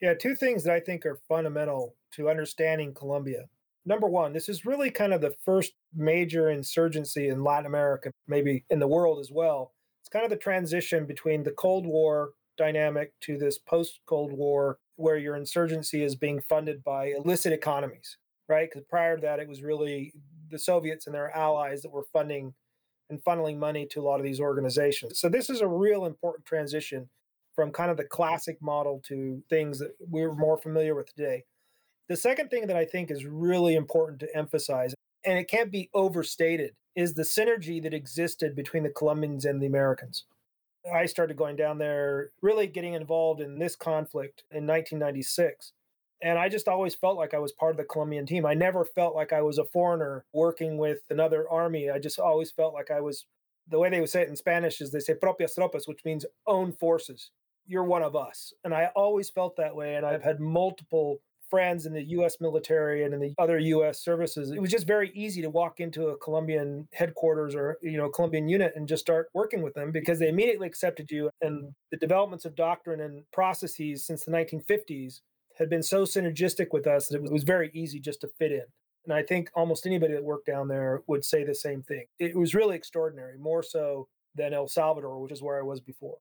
Yeah, 0.00 0.14
two 0.14 0.34
things 0.34 0.64
that 0.64 0.74
I 0.74 0.80
think 0.80 1.06
are 1.06 1.20
fundamental 1.28 1.94
to 2.14 2.28
understanding 2.28 2.94
Colombia. 2.94 3.44
Number 3.84 4.08
one, 4.08 4.32
this 4.32 4.48
is 4.48 4.64
really 4.64 4.90
kind 4.90 5.12
of 5.12 5.20
the 5.20 5.34
first 5.44 5.72
major 5.94 6.50
insurgency 6.50 7.28
in 7.28 7.44
Latin 7.44 7.66
America, 7.66 8.10
maybe 8.26 8.64
in 8.70 8.78
the 8.78 8.88
world 8.88 9.18
as 9.18 9.30
well. 9.30 9.72
It's 10.02 10.08
kind 10.08 10.24
of 10.24 10.30
the 10.30 10.36
transition 10.36 11.06
between 11.06 11.42
the 11.42 11.52
Cold 11.52 11.86
War 11.86 12.30
dynamic 12.56 13.12
to 13.20 13.38
this 13.38 13.58
post 13.58 14.00
Cold 14.06 14.32
War 14.32 14.78
where 14.96 15.16
your 15.16 15.36
insurgency 15.36 16.02
is 16.02 16.14
being 16.14 16.40
funded 16.40 16.84
by 16.84 17.06
illicit 17.06 17.52
economies, 17.52 18.18
right? 18.48 18.68
Because 18.70 18.86
prior 18.88 19.16
to 19.16 19.22
that, 19.22 19.40
it 19.40 19.48
was 19.48 19.62
really 19.62 20.12
the 20.50 20.58
Soviets 20.58 21.06
and 21.06 21.14
their 21.14 21.34
allies 21.36 21.82
that 21.82 21.92
were 21.92 22.04
funding 22.12 22.54
and 23.10 23.22
funneling 23.24 23.58
money 23.58 23.86
to 23.86 24.00
a 24.00 24.02
lot 24.02 24.20
of 24.20 24.24
these 24.24 24.40
organizations. 24.40 25.20
So 25.20 25.28
this 25.28 25.50
is 25.50 25.60
a 25.60 25.68
real 25.68 26.06
important 26.06 26.46
transition 26.46 27.08
from 27.54 27.70
kind 27.70 27.90
of 27.90 27.96
the 27.96 28.04
classic 28.04 28.56
model 28.62 29.02
to 29.06 29.42
things 29.50 29.78
that 29.78 29.92
we're 30.00 30.34
more 30.34 30.56
familiar 30.56 30.94
with 30.94 31.14
today. 31.14 31.44
The 32.08 32.16
second 32.16 32.50
thing 32.50 32.66
that 32.66 32.76
I 32.76 32.84
think 32.84 33.10
is 33.10 33.24
really 33.24 33.74
important 33.74 34.20
to 34.20 34.36
emphasize, 34.36 34.94
and 35.24 35.38
it 35.38 35.48
can't 35.48 35.70
be 35.70 35.90
overstated, 35.94 36.72
is 36.96 37.14
the 37.14 37.22
synergy 37.22 37.82
that 37.82 37.94
existed 37.94 38.54
between 38.54 38.82
the 38.82 38.90
Colombians 38.90 39.44
and 39.44 39.62
the 39.62 39.66
Americans. 39.66 40.24
I 40.92 41.06
started 41.06 41.36
going 41.36 41.56
down 41.56 41.78
there, 41.78 42.30
really 42.40 42.66
getting 42.66 42.94
involved 42.94 43.40
in 43.40 43.58
this 43.58 43.76
conflict 43.76 44.44
in 44.50 44.66
1996. 44.66 45.72
And 46.22 46.38
I 46.38 46.48
just 46.48 46.68
always 46.68 46.94
felt 46.94 47.16
like 47.16 47.34
I 47.34 47.38
was 47.38 47.52
part 47.52 47.72
of 47.72 47.76
the 47.76 47.84
Colombian 47.84 48.26
team. 48.26 48.46
I 48.46 48.54
never 48.54 48.84
felt 48.84 49.14
like 49.14 49.32
I 49.32 49.42
was 49.42 49.58
a 49.58 49.64
foreigner 49.64 50.24
working 50.32 50.78
with 50.78 51.00
another 51.10 51.48
army. 51.50 51.90
I 51.90 51.98
just 51.98 52.18
always 52.18 52.50
felt 52.50 52.74
like 52.74 52.90
I 52.90 53.00
was, 53.00 53.26
the 53.68 53.78
way 53.78 53.90
they 53.90 54.00
would 54.00 54.10
say 54.10 54.22
it 54.22 54.28
in 54.28 54.36
Spanish 54.36 54.80
is 54.80 54.92
they 54.92 55.00
say 55.00 55.14
propias 55.14 55.58
tropas, 55.58 55.88
which 55.88 56.04
means 56.04 56.24
own 56.46 56.72
forces. 56.72 57.30
You're 57.66 57.84
one 57.84 58.02
of 58.02 58.14
us. 58.14 58.52
And 58.64 58.72
I 58.72 58.90
always 58.94 59.30
felt 59.30 59.56
that 59.56 59.74
way. 59.74 59.96
And 59.96 60.06
I've 60.06 60.22
had 60.22 60.40
multiple 60.40 61.20
friends 61.52 61.84
in 61.84 61.92
the 61.92 62.02
US 62.04 62.36
military 62.40 63.04
and 63.04 63.12
in 63.12 63.20
the 63.20 63.34
other 63.38 63.58
US 63.58 64.02
services. 64.02 64.52
It 64.52 64.60
was 64.60 64.70
just 64.70 64.86
very 64.86 65.10
easy 65.14 65.42
to 65.42 65.50
walk 65.50 65.80
into 65.80 66.06
a 66.06 66.16
Colombian 66.16 66.88
headquarters 66.94 67.54
or, 67.54 67.76
you 67.82 67.98
know, 67.98 68.08
Colombian 68.08 68.48
unit 68.48 68.72
and 68.74 68.88
just 68.88 69.02
start 69.02 69.28
working 69.34 69.60
with 69.60 69.74
them 69.74 69.92
because 69.92 70.18
they 70.18 70.30
immediately 70.30 70.66
accepted 70.66 71.10
you. 71.10 71.28
And 71.42 71.74
the 71.90 71.98
developments 71.98 72.46
of 72.46 72.54
doctrine 72.54 73.00
and 73.02 73.24
processes 73.32 74.06
since 74.06 74.24
the 74.24 74.30
1950s 74.30 75.20
had 75.58 75.68
been 75.68 75.82
so 75.82 76.02
synergistic 76.04 76.68
with 76.72 76.86
us 76.86 77.08
that 77.08 77.22
it 77.22 77.32
was 77.32 77.44
very 77.44 77.70
easy 77.74 78.00
just 78.00 78.20
to 78.22 78.28
fit 78.38 78.52
in. 78.52 78.64
And 79.04 79.12
I 79.12 79.22
think 79.22 79.50
almost 79.54 79.86
anybody 79.86 80.14
that 80.14 80.24
worked 80.24 80.46
down 80.46 80.68
there 80.68 81.02
would 81.06 81.24
say 81.24 81.44
the 81.44 81.54
same 81.54 81.82
thing. 81.82 82.04
It 82.18 82.36
was 82.36 82.54
really 82.54 82.76
extraordinary, 82.76 83.36
more 83.38 83.62
so 83.62 84.08
than 84.34 84.54
El 84.54 84.68
Salvador, 84.68 85.20
which 85.20 85.32
is 85.32 85.42
where 85.42 85.58
I 85.58 85.62
was 85.62 85.80
before. 85.80 86.18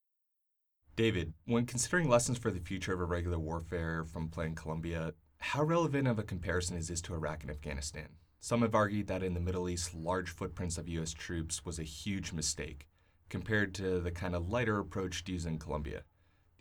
David, 0.96 1.34
when 1.46 1.66
considering 1.66 2.10
lessons 2.10 2.38
for 2.38 2.52
the 2.52 2.60
future 2.60 2.94
of 2.94 3.00
irregular 3.00 3.40
warfare 3.40 4.04
from 4.04 4.30
Plan 4.30 4.56
Colombia, 4.56 5.14
how 5.40 5.64
relevant 5.64 6.08
of 6.08 6.20
a 6.20 6.24
comparison 6.24 6.76
is 6.76 6.88
this 6.88 7.02
to 7.02 7.14
Iraq 7.14 7.44
and 7.44 7.52
Afghanistan? 7.52 8.10
Some 8.40 8.62
have 8.62 8.76
argued 8.76 9.08
that 9.08 9.24
in 9.24 9.34
the 9.34 9.40
Middle 9.40 9.70
East, 9.70 9.96
large 9.96 10.30
footprints 10.30 10.78
of 10.78 10.90
U.S. 10.90 11.14
troops 11.14 11.64
was 11.64 11.80
a 11.80 11.84
huge 11.84 12.34
mistake 12.34 12.88
compared 13.30 13.74
to 13.76 14.00
the 14.02 14.12
kind 14.12 14.36
of 14.36 14.50
lighter 14.50 14.80
approach 14.80 15.24
used 15.28 15.48
in 15.48 15.58
Colombia. 15.58 16.04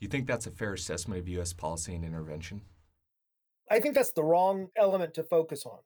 Do 0.01 0.07
you 0.07 0.11
think 0.11 0.27
that's 0.27 0.47
a 0.47 0.51
fair 0.51 0.73
assessment 0.73 1.21
of 1.21 1.29
U.S. 1.29 1.53
policy 1.53 1.95
and 1.95 2.07
intervention? 2.07 2.63
I 3.71 3.81
think 3.81 3.95
that's 3.95 4.13
the 4.13 4.25
wrong 4.25 4.69
element 4.75 5.13
to 5.15 5.23
focus 5.23 5.67
on. 5.67 5.79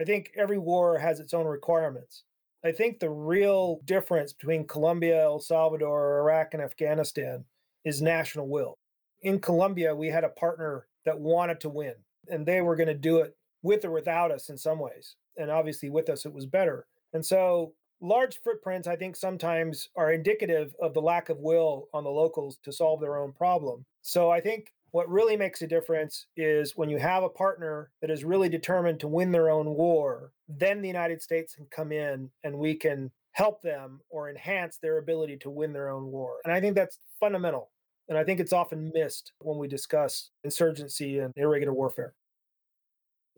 I 0.00 0.04
think 0.04 0.32
every 0.36 0.58
war 0.58 0.98
has 0.98 1.20
its 1.20 1.32
own 1.32 1.46
requirements. 1.46 2.24
I 2.64 2.72
think 2.72 2.98
the 2.98 3.10
real 3.10 3.80
difference 3.84 4.32
between 4.32 4.66
Colombia, 4.66 5.22
El 5.22 5.38
Salvador, 5.38 6.18
Iraq, 6.18 6.52
and 6.52 6.62
Afghanistan 6.62 7.44
is 7.84 8.02
national 8.02 8.48
will. 8.48 8.76
In 9.22 9.38
Colombia, 9.38 9.94
we 9.94 10.08
had 10.08 10.24
a 10.24 10.30
partner 10.30 10.88
that 11.04 11.20
wanted 11.20 11.60
to 11.60 11.68
win, 11.68 11.94
and 12.28 12.44
they 12.44 12.62
were 12.62 12.76
going 12.76 12.88
to 12.88 12.94
do 12.94 13.18
it 13.18 13.36
with 13.62 13.84
or 13.84 13.92
without 13.92 14.32
us 14.32 14.48
in 14.48 14.58
some 14.58 14.80
ways. 14.80 15.14
And 15.36 15.48
obviously, 15.48 15.90
with 15.90 16.10
us, 16.10 16.26
it 16.26 16.32
was 16.32 16.44
better. 16.44 16.86
And 17.12 17.24
so, 17.24 17.74
large 18.00 18.40
footprints, 18.42 18.88
I 18.88 18.96
think, 18.96 19.16
sometimes 19.16 19.88
are 19.96 20.12
indicative 20.12 20.74
of 20.80 20.94
the 20.94 21.02
lack 21.02 21.28
of 21.28 21.38
will 21.38 21.88
on 21.92 22.04
the 22.04 22.10
locals 22.10 22.58
to 22.64 22.72
solve 22.72 23.00
their 23.00 23.16
own 23.16 23.32
problem. 23.32 23.84
So, 24.02 24.30
I 24.30 24.40
think 24.40 24.72
what 24.92 25.08
really 25.08 25.36
makes 25.36 25.62
a 25.62 25.66
difference 25.66 26.26
is 26.36 26.76
when 26.76 26.90
you 26.90 26.98
have 26.98 27.22
a 27.22 27.28
partner 27.28 27.90
that 28.00 28.10
is 28.10 28.24
really 28.24 28.48
determined 28.48 29.00
to 29.00 29.08
win 29.08 29.30
their 29.30 29.50
own 29.50 29.74
war, 29.74 30.32
then 30.48 30.82
the 30.82 30.88
United 30.88 31.22
States 31.22 31.54
can 31.54 31.66
come 31.70 31.92
in 31.92 32.30
and 32.42 32.58
we 32.58 32.74
can 32.74 33.10
help 33.32 33.62
them 33.62 34.00
or 34.10 34.28
enhance 34.28 34.78
their 34.78 34.98
ability 34.98 35.36
to 35.36 35.50
win 35.50 35.72
their 35.72 35.88
own 35.88 36.06
war. 36.10 36.38
And 36.44 36.52
I 36.52 36.60
think 36.60 36.74
that's 36.74 36.98
fundamental. 37.20 37.70
And 38.08 38.18
I 38.18 38.24
think 38.24 38.40
it's 38.40 38.52
often 38.52 38.90
missed 38.92 39.32
when 39.38 39.58
we 39.58 39.68
discuss 39.68 40.30
insurgency 40.42 41.20
and 41.20 41.32
irregular 41.36 41.72
warfare. 41.72 42.14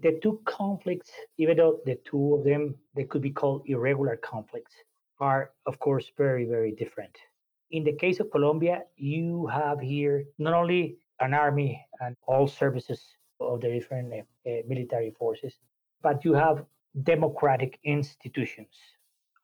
The 0.02 0.18
two 0.21 0.40
conflicts, 0.44 1.12
even 1.38 1.59
though 1.59 1.78
the 1.87 1.94
two 2.04 2.35
of 2.35 2.42
them 2.42 2.75
they 2.97 3.04
could 3.04 3.23
be 3.23 3.30
called 3.30 3.62
irregular 3.66 4.16
conflicts, 4.16 4.75
are 5.21 5.52
of 5.64 5.78
course 5.78 6.11
very, 6.18 6.44
very 6.44 6.73
different. 6.73 7.16
In 7.71 7.85
the 7.85 7.92
case 7.92 8.18
of 8.18 8.28
Colombia, 8.32 8.82
you 8.97 9.47
have 9.47 9.78
here 9.78 10.25
not 10.38 10.54
only 10.54 10.99
an 11.21 11.35
army 11.35 11.87
and 12.00 12.16
all 12.26 12.49
services 12.49 13.00
of 13.38 13.61
the 13.61 13.68
different 13.68 14.12
uh, 14.12 14.50
military 14.66 15.12
forces, 15.12 15.54
but 16.02 16.25
you 16.25 16.35
have 16.35 16.64
democratic 17.04 17.78
institutions 17.85 18.75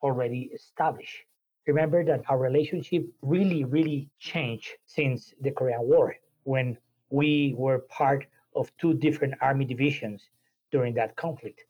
already 0.03 0.51
established. 0.53 1.19
Remember 1.67 2.03
that 2.03 2.23
our 2.27 2.37
relationship 2.37 3.07
really, 3.21 3.63
really 3.63 4.09
changed 4.19 4.71
since 4.85 5.33
the 5.39 5.51
Korean 5.51 5.83
War 5.83 6.17
when 6.43 6.77
we 7.11 7.55
were 7.57 7.79
part 7.79 8.25
of 8.57 8.75
two 8.77 8.93
different 8.93 9.35
army 9.39 9.63
divisions 9.63 10.29
during 10.71 10.93
that 10.95 11.15
conflict. 11.15 11.63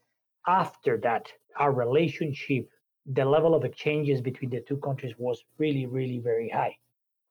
After 0.48 0.98
that, 0.98 1.32
our 1.58 1.72
relationship, 1.72 2.70
the 3.06 3.25
level 3.25 3.56
of 3.56 3.65
exchanges 3.65 4.22
between 4.22 4.50
the 4.50 4.62
two 4.62 4.77
countries 4.77 5.13
was 5.18 5.44
really, 5.58 5.86
really 5.86 6.20
very 6.20 6.50
high. 6.50 6.77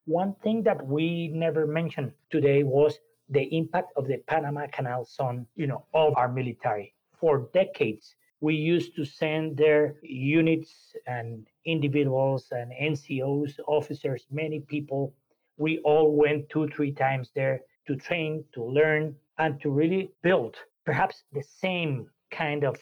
One 0.07 0.35
thing 0.43 0.63
that 0.63 0.85
we 0.87 1.29
never 1.29 1.67
mentioned 1.67 2.13
today 2.31 2.63
was 2.63 2.99
the 3.29 3.45
impact 3.55 3.93
of 3.97 4.07
the 4.07 4.19
Panama 4.27 4.67
Canal 4.73 5.05
Zone, 5.05 5.47
you 5.55 5.67
know, 5.67 5.85
of 5.93 6.17
our 6.17 6.29
military. 6.29 6.95
For 7.21 7.49
decades, 7.53 8.15
we 8.41 8.55
used 8.55 8.95
to 8.97 9.05
send 9.05 9.57
their 9.57 9.97
units 10.03 10.95
and 11.07 11.47
individuals 11.65 12.47
and 12.53 12.73
NCOs, 12.73 13.59
officers, 13.67 14.27
many 14.31 14.61
people. 14.61 15.13
We 15.57 15.79
all 15.81 16.13
went 16.15 16.49
two, 16.49 16.69
three 16.69 16.93
times 16.93 17.31
there 17.35 17.61
to 17.87 17.97
train, 17.97 18.45
to 18.55 18.65
learn, 18.65 19.17
and 19.39 19.61
to 19.61 19.71
really 19.71 20.13
build 20.23 20.57
perhaps 20.89 21.25
the 21.33 21.43
same 21.43 22.09
kind 22.31 22.65
of 22.65 22.75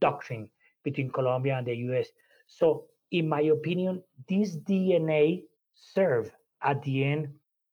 doctrine 0.00 0.50
between 0.82 1.08
Colombia 1.12 1.54
and 1.58 1.64
the 1.64 1.76
US. 1.88 2.08
So, 2.48 2.86
in 3.12 3.28
my 3.28 3.42
opinion, 3.42 4.02
this 4.28 4.56
DNA 4.56 5.44
serve 5.76 6.32
at 6.64 6.82
the 6.82 7.04
end 7.04 7.28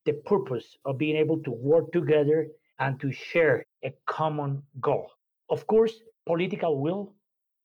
the 0.05 0.13
purpose 0.13 0.77
of 0.85 0.99
being 0.99 1.15
able 1.15 1.39
to 1.39 1.49
work 1.49 1.91
together 1.91 2.49
and 2.77 2.99
to 2.99 3.11
share 3.11 3.65
a 3.83 3.91
common 4.05 4.61
goal. 4.79 5.09
Of 5.49 5.65
course, 5.65 5.95
political 6.27 6.79
will 6.79 7.15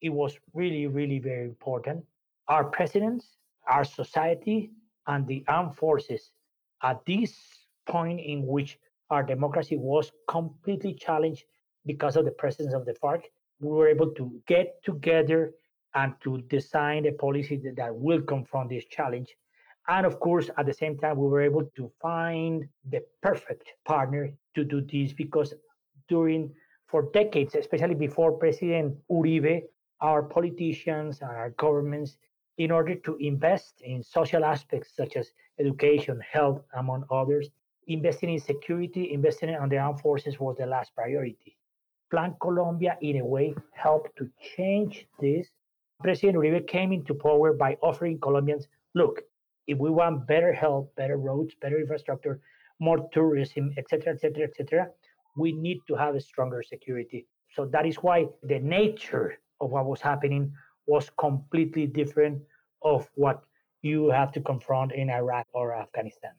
it 0.00 0.08
was 0.08 0.38
really, 0.54 0.86
really 0.86 1.18
very 1.18 1.44
important. 1.44 2.04
Our 2.48 2.64
presidents, 2.64 3.36
our 3.68 3.84
society, 3.84 4.70
and 5.06 5.26
the 5.26 5.44
armed 5.46 5.76
forces 5.76 6.30
at 6.82 7.04
this 7.04 7.34
point 7.86 8.20
in 8.20 8.46
which 8.46 8.78
our 9.10 9.22
democracy 9.22 9.76
was 9.76 10.10
completely 10.26 10.94
challenged, 10.94 11.44
because 11.86 12.16
of 12.16 12.24
the 12.24 12.30
presence 12.30 12.74
of 12.74 12.84
the 12.84 12.94
FARC, 12.94 13.24
we 13.60 13.68
were 13.68 13.88
able 13.88 14.10
to 14.12 14.40
get 14.46 14.82
together 14.84 15.52
and 15.94 16.14
to 16.22 16.38
design 16.42 17.06
a 17.06 17.12
policy 17.12 17.56
that, 17.56 17.76
that 17.76 17.94
will 17.94 18.20
confront 18.20 18.68
this 18.68 18.84
challenge. 18.86 19.36
And 19.88 20.06
of 20.06 20.18
course, 20.18 20.50
at 20.56 20.66
the 20.66 20.72
same 20.72 20.98
time, 20.98 21.18
we 21.18 21.28
were 21.28 21.42
able 21.42 21.64
to 21.76 21.92
find 22.00 22.66
the 22.90 23.02
perfect 23.22 23.72
partner 23.84 24.32
to 24.54 24.64
do 24.64 24.80
this 24.80 25.12
because 25.12 25.54
during 26.08 26.50
for 26.86 27.10
decades, 27.12 27.54
especially 27.54 27.94
before 27.94 28.32
President 28.32 28.96
Uribe, 29.10 29.62
our 30.00 30.22
politicians 30.22 31.20
and 31.20 31.30
our 31.30 31.50
governments, 31.50 32.16
in 32.58 32.70
order 32.70 32.94
to 32.94 33.16
invest 33.16 33.80
in 33.82 34.02
social 34.02 34.44
aspects 34.44 34.94
such 34.96 35.16
as 35.16 35.32
education, 35.58 36.20
health, 36.20 36.62
among 36.76 37.04
others, 37.10 37.48
investing 37.88 38.30
in 38.30 38.38
security, 38.38 39.12
investing 39.12 39.48
in 39.48 39.68
the 39.68 39.78
armed 39.78 40.00
forces 40.00 40.38
was 40.38 40.56
the 40.56 40.66
last 40.66 40.94
priority. 40.94 41.56
Plan 42.14 42.36
Colombia, 42.40 42.96
in 43.00 43.16
a 43.16 43.24
way, 43.24 43.52
helped 43.72 44.16
to 44.18 44.30
change 44.56 45.08
this. 45.20 45.48
President 46.00 46.36
Uribe 46.36 46.64
came 46.68 46.92
into 46.92 47.12
power 47.12 47.52
by 47.52 47.76
offering 47.82 48.20
Colombians 48.20 48.68
look, 48.94 49.22
if 49.66 49.78
we 49.78 49.90
want 49.90 50.24
better 50.28 50.52
health, 50.52 50.86
better 50.96 51.16
roads, 51.16 51.56
better 51.60 51.80
infrastructure, 51.80 52.40
more 52.78 53.08
tourism, 53.12 53.74
etc., 53.76 54.12
etc., 54.12 54.44
etc., 54.44 54.86
we 55.36 55.50
need 55.50 55.80
to 55.88 55.96
have 55.96 56.14
a 56.14 56.20
stronger 56.20 56.62
security. 56.62 57.26
So 57.52 57.66
that 57.72 57.84
is 57.84 57.96
why 57.96 58.26
the 58.44 58.60
nature 58.60 59.38
of 59.60 59.72
what 59.72 59.86
was 59.86 60.00
happening 60.00 60.52
was 60.86 61.10
completely 61.18 61.88
different 61.88 62.40
of 62.82 63.10
what 63.16 63.42
you 63.82 64.08
have 64.10 64.30
to 64.34 64.40
confront 64.40 64.92
in 64.92 65.10
Iraq 65.10 65.48
or 65.52 65.74
Afghanistan. 65.74 66.34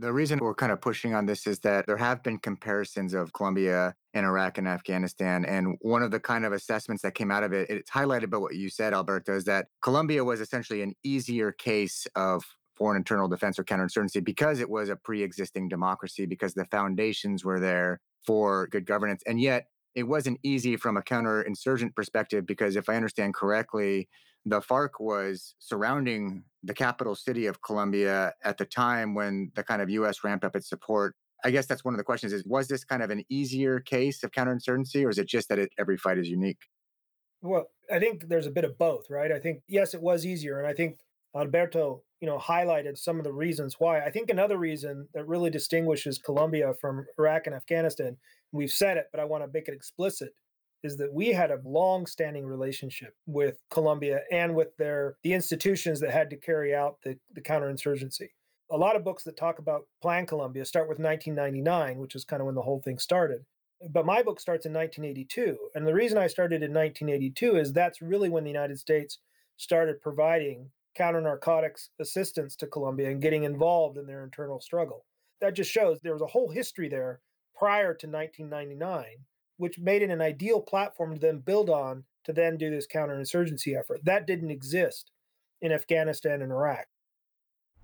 The 0.00 0.12
reason 0.12 0.38
we're 0.38 0.54
kind 0.54 0.70
of 0.70 0.80
pushing 0.80 1.12
on 1.12 1.26
this 1.26 1.44
is 1.44 1.58
that 1.60 1.86
there 1.86 1.96
have 1.96 2.22
been 2.22 2.38
comparisons 2.38 3.14
of 3.14 3.32
Colombia 3.32 3.96
and 4.18 4.26
Iraq 4.26 4.58
and 4.58 4.68
Afghanistan. 4.68 5.44
And 5.44 5.76
one 5.80 6.02
of 6.02 6.10
the 6.10 6.20
kind 6.20 6.44
of 6.44 6.52
assessments 6.52 7.02
that 7.02 7.14
came 7.14 7.30
out 7.30 7.44
of 7.44 7.52
it, 7.52 7.70
it's 7.70 7.90
highlighted 7.90 8.30
by 8.30 8.38
what 8.38 8.54
you 8.54 8.68
said, 8.68 8.92
Alberto, 8.92 9.34
is 9.34 9.44
that 9.44 9.66
Colombia 9.82 10.24
was 10.24 10.40
essentially 10.40 10.82
an 10.82 10.94
easier 11.02 11.52
case 11.52 12.06
of 12.14 12.44
foreign 12.76 12.96
internal 12.96 13.28
defense 13.28 13.58
or 13.58 13.64
counterinsurgency 13.64 14.22
because 14.22 14.60
it 14.60 14.68
was 14.68 14.88
a 14.88 14.96
pre 14.96 15.22
existing 15.22 15.68
democracy, 15.68 16.26
because 16.26 16.54
the 16.54 16.64
foundations 16.66 17.44
were 17.44 17.60
there 17.60 18.00
for 18.26 18.66
good 18.66 18.84
governance. 18.84 19.22
And 19.26 19.40
yet, 19.40 19.66
it 19.94 20.02
wasn't 20.02 20.38
easy 20.42 20.76
from 20.76 20.96
a 20.96 21.02
counterinsurgent 21.02 21.94
perspective 21.94 22.46
because 22.46 22.76
if 22.76 22.88
I 22.88 22.94
understand 22.94 23.34
correctly, 23.34 24.08
the 24.44 24.60
FARC 24.60 25.00
was 25.00 25.54
surrounding 25.58 26.44
the 26.62 26.74
capital 26.74 27.14
city 27.14 27.46
of 27.46 27.62
Colombia 27.62 28.32
at 28.44 28.58
the 28.58 28.64
time 28.64 29.14
when 29.14 29.50
the 29.54 29.64
kind 29.64 29.82
of 29.82 29.90
US 29.90 30.22
ramped 30.22 30.44
up 30.44 30.54
its 30.54 30.68
support. 30.68 31.16
I 31.44 31.50
guess 31.50 31.66
that's 31.66 31.84
one 31.84 31.94
of 31.94 31.98
the 31.98 32.04
questions 32.04 32.32
is 32.32 32.44
was 32.44 32.68
this 32.68 32.84
kind 32.84 33.02
of 33.02 33.10
an 33.10 33.24
easier 33.28 33.80
case 33.80 34.22
of 34.22 34.32
counterinsurgency 34.32 35.04
or 35.04 35.10
is 35.10 35.18
it 35.18 35.28
just 35.28 35.48
that 35.48 35.58
it, 35.58 35.70
every 35.78 35.96
fight 35.96 36.18
is 36.18 36.28
unique? 36.28 36.58
Well, 37.42 37.70
I 37.92 38.00
think 38.00 38.28
there's 38.28 38.46
a 38.46 38.50
bit 38.50 38.64
of 38.64 38.76
both, 38.76 39.08
right? 39.08 39.30
I 39.30 39.38
think 39.38 39.62
yes, 39.68 39.94
it 39.94 40.02
was 40.02 40.26
easier 40.26 40.58
and 40.58 40.66
I 40.66 40.72
think 40.72 40.98
Alberto, 41.36 42.02
you 42.20 42.26
know, 42.26 42.38
highlighted 42.38 42.98
some 42.98 43.18
of 43.18 43.24
the 43.24 43.32
reasons 43.32 43.76
why. 43.78 44.00
I 44.00 44.10
think 44.10 44.30
another 44.30 44.58
reason 44.58 45.08
that 45.14 45.28
really 45.28 45.50
distinguishes 45.50 46.18
Colombia 46.18 46.72
from 46.80 47.06
Iraq 47.18 47.46
and 47.46 47.54
Afghanistan, 47.54 48.16
we've 48.52 48.70
said 48.70 48.96
it, 48.96 49.06
but 49.12 49.20
I 49.20 49.24
want 49.24 49.44
to 49.44 49.50
make 49.52 49.68
it 49.68 49.74
explicit, 49.74 50.32
is 50.82 50.96
that 50.96 51.12
we 51.12 51.28
had 51.28 51.50
a 51.50 51.60
long-standing 51.64 52.46
relationship 52.46 53.14
with 53.26 53.58
Colombia 53.70 54.22
and 54.32 54.54
with 54.54 54.76
their 54.76 55.16
the 55.22 55.34
institutions 55.34 56.00
that 56.00 56.10
had 56.10 56.30
to 56.30 56.36
carry 56.36 56.74
out 56.74 56.96
the, 57.04 57.18
the 57.34 57.40
counterinsurgency. 57.40 58.28
A 58.70 58.76
lot 58.76 58.96
of 58.96 59.04
books 59.04 59.24
that 59.24 59.36
talk 59.36 59.58
about 59.58 59.86
Plan 60.02 60.26
Colombia 60.26 60.64
start 60.64 60.88
with 60.88 60.98
1999, 60.98 61.98
which 61.98 62.14
is 62.14 62.24
kind 62.24 62.40
of 62.40 62.46
when 62.46 62.54
the 62.54 62.62
whole 62.62 62.80
thing 62.80 62.98
started. 62.98 63.44
But 63.90 64.06
my 64.06 64.22
book 64.22 64.40
starts 64.40 64.66
in 64.66 64.72
1982. 64.72 65.56
And 65.74 65.86
the 65.86 65.94
reason 65.94 66.18
I 66.18 66.26
started 66.26 66.62
in 66.62 66.72
1982 66.72 67.56
is 67.56 67.72
that's 67.72 68.02
really 68.02 68.28
when 68.28 68.44
the 68.44 68.50
United 68.50 68.78
States 68.78 69.18
started 69.56 70.02
providing 70.02 70.70
counter 70.94 71.20
narcotics 71.20 71.90
assistance 72.00 72.56
to 72.56 72.66
Colombia 72.66 73.10
and 73.10 73.22
getting 73.22 73.44
involved 73.44 73.96
in 73.96 74.06
their 74.06 74.24
internal 74.24 74.60
struggle. 74.60 75.04
That 75.40 75.54
just 75.54 75.70
shows 75.70 76.00
there 76.00 76.12
was 76.12 76.22
a 76.22 76.26
whole 76.26 76.50
history 76.50 76.88
there 76.88 77.20
prior 77.54 77.94
to 77.94 78.06
1999 78.06 79.04
which 79.58 79.78
made 79.78 80.02
it 80.02 80.10
an 80.10 80.22
ideal 80.22 80.60
platform 80.60 81.14
to 81.14 81.20
then 81.20 81.40
build 81.40 81.68
on 81.68 82.04
to 82.24 82.32
then 82.32 82.56
do 82.56 82.70
this 82.70 82.86
counterinsurgency 82.86 83.78
effort. 83.78 84.00
That 84.04 84.26
didn't 84.26 84.50
exist 84.50 85.10
in 85.60 85.72
Afghanistan 85.72 86.40
and 86.40 86.52
Iraq. 86.52 86.86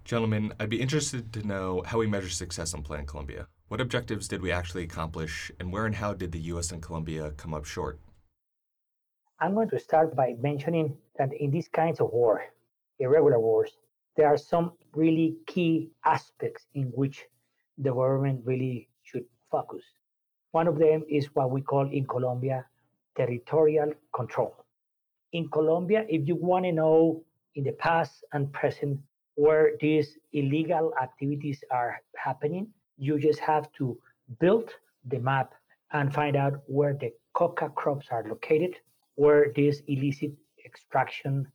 Gentlemen, 0.04 0.52
I'd 0.60 0.68
be 0.68 0.82
interested 0.82 1.32
to 1.32 1.46
know 1.46 1.82
how 1.86 1.98
we 1.98 2.06
measure 2.06 2.28
success 2.28 2.74
on 2.74 2.82
Plan 2.82 3.06
Colombia. 3.06 3.48
What 3.68 3.80
objectives 3.80 4.28
did 4.28 4.42
we 4.42 4.52
actually 4.52 4.82
accomplish, 4.82 5.50
and 5.58 5.72
where 5.72 5.86
and 5.86 5.94
how 5.94 6.12
did 6.12 6.30
the 6.30 6.40
U.S. 6.52 6.72
and 6.72 6.82
Colombia 6.82 7.30
come 7.38 7.54
up 7.54 7.64
short? 7.64 7.98
I'm 9.40 9.54
going 9.54 9.70
to 9.70 9.78
start 9.78 10.14
by 10.14 10.34
mentioning 10.38 10.98
that 11.16 11.32
in 11.32 11.50
these 11.50 11.68
kinds 11.68 12.00
of 12.00 12.10
war, 12.12 12.44
irregular 12.98 13.40
wars, 13.40 13.70
there 14.14 14.26
are 14.26 14.36
some 14.36 14.72
really 14.94 15.38
key 15.46 15.88
aspects 16.04 16.66
in 16.74 16.92
which 16.94 17.24
the 17.78 17.90
government 17.90 18.42
really 18.44 18.90
should 19.04 19.24
focus. 19.50 19.84
One 20.50 20.68
of 20.68 20.78
them 20.78 21.02
is 21.08 21.34
what 21.34 21.50
we 21.50 21.62
call 21.62 21.88
in 21.90 22.06
Colombia 22.06 22.66
territorial 23.16 23.94
control. 24.14 24.66
In 25.32 25.48
Colombia, 25.48 26.04
if 26.10 26.28
you 26.28 26.36
want 26.36 26.66
to 26.66 26.72
know 26.72 27.24
in 27.54 27.64
the 27.64 27.72
past 27.72 28.22
and 28.34 28.52
present 28.52 29.00
where 29.36 29.72
these 29.80 30.18
illegal 30.32 30.92
activities 31.02 31.62
are 31.70 32.00
happening, 32.16 32.68
you 32.96 33.18
just 33.18 33.40
have 33.40 33.70
to 33.72 33.98
build 34.40 34.70
the 35.06 35.18
map 35.18 35.54
and 35.92 36.12
find 36.12 36.36
out 36.36 36.54
where 36.66 36.94
the 36.94 37.12
coca 37.34 37.68
crops 37.68 38.06
are 38.10 38.24
located, 38.28 38.76
where 39.16 39.52
this 39.54 39.82
illicit 39.88 40.32
extraction 40.64 41.46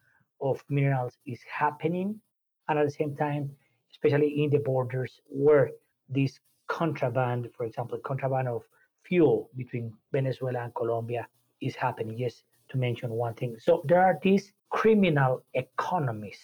of 0.42 0.64
minerals 0.70 1.18
is 1.26 1.40
happening, 1.52 2.20
and 2.68 2.80
at 2.80 2.86
the 2.86 2.92
same 2.92 3.16
time, 3.16 3.50
especially 3.92 4.44
in 4.44 4.50
the 4.50 4.60
borders 4.60 5.20
where 5.28 5.72
this 6.10 6.40
contraband, 6.68 7.50
for 7.56 7.66
example, 7.66 7.98
contraband 8.00 8.48
of 8.48 8.64
fuel 9.04 9.50
between 9.58 9.92
Venezuela 10.12 10.60
and 10.64 10.76
Colombia 10.76 11.28
is 11.62 11.76
happening, 11.76 12.18
just 12.18 12.44
to 12.70 12.78
mention 12.78 13.10
one 13.10 13.34
thing. 13.34 13.58
So 13.60 13.82
there 13.86 14.02
are 14.02 14.20
these 14.22 14.54
criminal 14.70 15.44
economies 15.54 16.40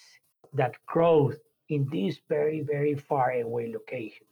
that 0.56 0.74
growth 0.86 1.38
in 1.68 1.88
these 1.90 2.20
very, 2.28 2.60
very 2.60 2.94
far 2.94 3.32
away 3.32 3.72
locations. 3.72 4.30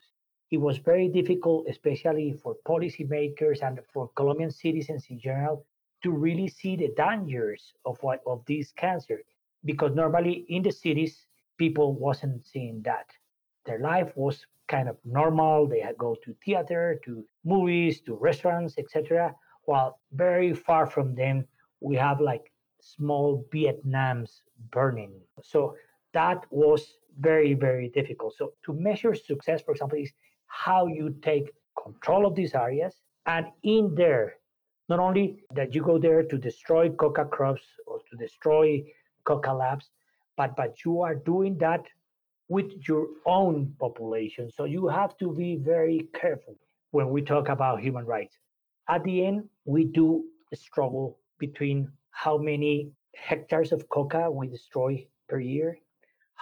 It 0.50 0.58
was 0.58 0.78
very 0.78 1.08
difficult, 1.08 1.66
especially 1.68 2.32
for 2.32 2.56
policymakers 2.66 3.62
and 3.62 3.80
for 3.92 4.10
Colombian 4.14 4.50
citizens 4.50 5.06
in 5.10 5.18
general, 5.18 5.66
to 6.02 6.10
really 6.10 6.48
see 6.48 6.76
the 6.76 6.92
dangers 6.96 7.72
of 7.84 7.98
what 8.02 8.20
of 8.26 8.44
this 8.46 8.72
cancer, 8.72 9.22
because 9.64 9.94
normally 9.94 10.44
in 10.48 10.62
the 10.62 10.70
cities 10.70 11.26
people 11.58 11.94
wasn't 11.94 12.44
seeing 12.44 12.82
that. 12.82 13.06
Their 13.64 13.78
life 13.78 14.12
was 14.16 14.46
kind 14.68 14.88
of 14.88 14.96
normal. 15.04 15.66
They 15.66 15.84
go 15.98 16.16
to 16.24 16.36
theater, 16.44 17.00
to 17.04 17.24
movies, 17.44 18.00
to 18.02 18.14
restaurants, 18.14 18.74
etc. 18.78 19.34
While 19.64 19.98
very 20.12 20.52
far 20.52 20.86
from 20.86 21.14
them, 21.14 21.46
we 21.80 21.96
have 21.96 22.20
like 22.20 22.52
small 22.80 23.44
Vietnams 23.52 24.42
burning. 24.70 25.12
So 25.42 25.74
that 26.14 26.46
was 26.50 26.96
very, 27.20 27.54
very 27.54 27.88
difficult. 27.90 28.34
So 28.36 28.52
to 28.64 28.72
measure 28.72 29.14
success, 29.14 29.62
for 29.62 29.72
example, 29.72 29.98
is 29.98 30.12
how 30.46 30.86
you 30.86 31.14
take 31.22 31.50
control 31.82 32.26
of 32.26 32.34
these 32.34 32.54
areas 32.54 32.94
and 33.26 33.46
in 33.62 33.94
there, 33.94 34.34
not 34.88 34.98
only 34.98 35.44
that 35.54 35.74
you 35.74 35.82
go 35.82 35.98
there 35.98 36.22
to 36.22 36.38
destroy 36.38 36.90
coca 36.90 37.24
crops 37.24 37.62
or 37.86 37.98
to 38.10 38.16
destroy 38.16 38.82
coca 39.24 39.52
labs, 39.52 39.90
but 40.36 40.56
but 40.56 40.84
you 40.84 41.00
are 41.00 41.14
doing 41.14 41.56
that 41.58 41.84
with 42.48 42.70
your 42.86 43.06
own 43.26 43.74
population. 43.80 44.50
So 44.50 44.64
you 44.64 44.86
have 44.88 45.16
to 45.18 45.32
be 45.32 45.56
very 45.56 46.08
careful 46.14 46.56
when 46.90 47.10
we 47.10 47.22
talk 47.22 47.48
about 47.48 47.80
human 47.80 48.04
rights. 48.04 48.36
At 48.88 49.02
the 49.04 49.24
end, 49.24 49.48
we 49.64 49.84
do 49.84 50.24
struggle 50.54 51.18
between 51.38 51.90
how 52.10 52.36
many 52.36 52.92
hectares 53.14 53.72
of 53.72 53.88
coca 53.88 54.30
we 54.30 54.46
destroy 54.46 55.06
per 55.28 55.40
year, 55.40 55.78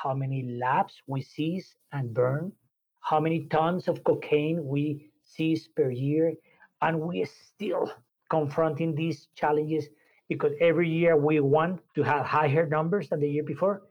how 0.03 0.15
many 0.15 0.59
labs 0.61 0.95
we 1.07 1.23
seize 1.23 1.77
and 1.93 2.13
burn, 2.15 2.53
how 3.01 3.21
many 3.21 3.47
tons 3.47 3.89
of 3.89 4.03
cocaine 4.05 4.65
we 4.67 5.11
seize 5.23 5.69
per 5.69 5.91
year, 5.91 6.33
and 6.81 7.01
we 7.01 7.25
still 7.25 7.91
confronting 8.31 8.95
these 8.95 9.29
challenges 9.35 9.89
because 10.29 10.53
every 10.61 10.89
year 10.89 11.17
we 11.17 11.41
want 11.41 11.81
to 11.95 12.03
have 12.03 12.25
higher 12.25 12.67
numbers 12.67 13.09
than 13.09 13.21
the 13.21 13.29
year 13.29 13.45
before, 13.45 13.83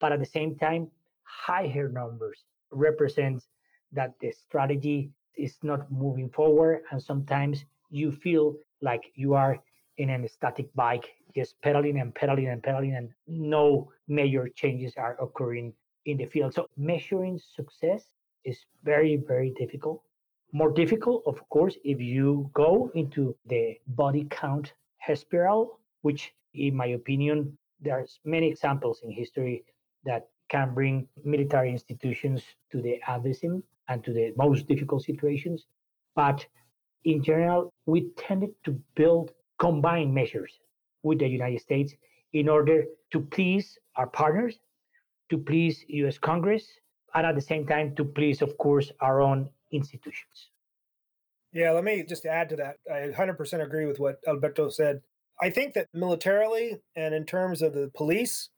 but 0.00 0.12
at 0.12 0.20
the 0.20 0.26
same 0.26 0.56
time 0.56 0.90
higher 1.24 1.88
numbers 1.88 2.44
represents 2.70 3.48
that 3.92 4.12
the 4.20 4.30
strategy 4.32 5.10
is 5.36 5.58
not 5.62 5.90
moving 5.90 6.28
forward 6.30 6.82
and 6.90 7.02
sometimes 7.02 7.64
you 7.90 8.12
feel 8.12 8.54
like 8.82 9.02
you 9.14 9.34
are 9.34 9.58
in 9.98 10.10
a 10.10 10.28
static 10.28 10.68
bike 10.74 11.14
just 11.34 11.60
pedaling 11.62 12.00
and 12.00 12.14
pedaling 12.14 12.48
and 12.48 12.62
pedaling 12.62 12.94
and 12.96 13.10
no 13.26 13.90
major 14.08 14.48
changes 14.48 14.94
are 14.96 15.16
occurring 15.20 15.72
in 16.06 16.16
the 16.16 16.26
field 16.26 16.54
so 16.54 16.66
measuring 16.76 17.38
success 17.38 18.02
is 18.44 18.64
very 18.84 19.16
very 19.16 19.50
difficult 19.58 20.02
More 20.52 20.70
difficult, 20.72 21.24
of 21.26 21.46
course, 21.50 21.76
if 21.84 22.00
you 22.00 22.50
go 22.54 22.90
into 22.94 23.36
the 23.46 23.78
body 23.88 24.26
count 24.30 24.72
spiral, 25.14 25.80
which, 26.02 26.32
in 26.54 26.74
my 26.74 26.86
opinion, 26.86 27.58
there's 27.80 28.18
many 28.24 28.48
examples 28.48 29.02
in 29.02 29.10
history 29.10 29.64
that 30.04 30.28
can 30.48 30.74
bring 30.74 31.08
military 31.24 31.70
institutions 31.70 32.42
to 32.72 32.80
the 32.80 33.00
abysm 33.06 33.62
and 33.88 34.02
to 34.04 34.12
the 34.12 34.32
most 34.36 34.66
difficult 34.68 35.02
situations. 35.02 35.66
But 36.14 36.46
in 37.04 37.22
general, 37.22 37.72
we 37.86 38.10
tended 38.16 38.54
to 38.64 38.72
build 38.94 39.32
combined 39.58 40.14
measures 40.14 40.58
with 41.02 41.18
the 41.18 41.28
United 41.28 41.60
States 41.60 41.94
in 42.32 42.48
order 42.48 42.84
to 43.12 43.20
please 43.20 43.78
our 43.96 44.06
partners, 44.06 44.58
to 45.30 45.38
please 45.38 45.84
US 45.88 46.18
Congress, 46.18 46.66
and 47.14 47.26
at 47.26 47.34
the 47.34 47.40
same 47.40 47.66
time 47.66 47.94
to 47.96 48.04
please, 48.04 48.42
of 48.42 48.56
course, 48.58 48.92
our 49.00 49.20
own 49.20 49.48
institutions. 49.72 50.50
Yeah, 51.52 51.72
let 51.72 51.84
me 51.84 52.04
just 52.06 52.26
add 52.26 52.50
to 52.50 52.56
that. 52.56 52.76
I 52.90 53.08
100% 53.08 53.62
agree 53.62 53.86
with 53.86 53.98
what 53.98 54.16
Alberto 54.26 54.68
said. 54.68 55.00
I 55.40 55.50
think 55.50 55.74
that 55.74 55.86
militarily 55.94 56.80
and 56.96 57.14
in 57.14 57.24
terms 57.24 57.62
of 57.62 57.72
the 57.72 57.90
police, 57.94 58.50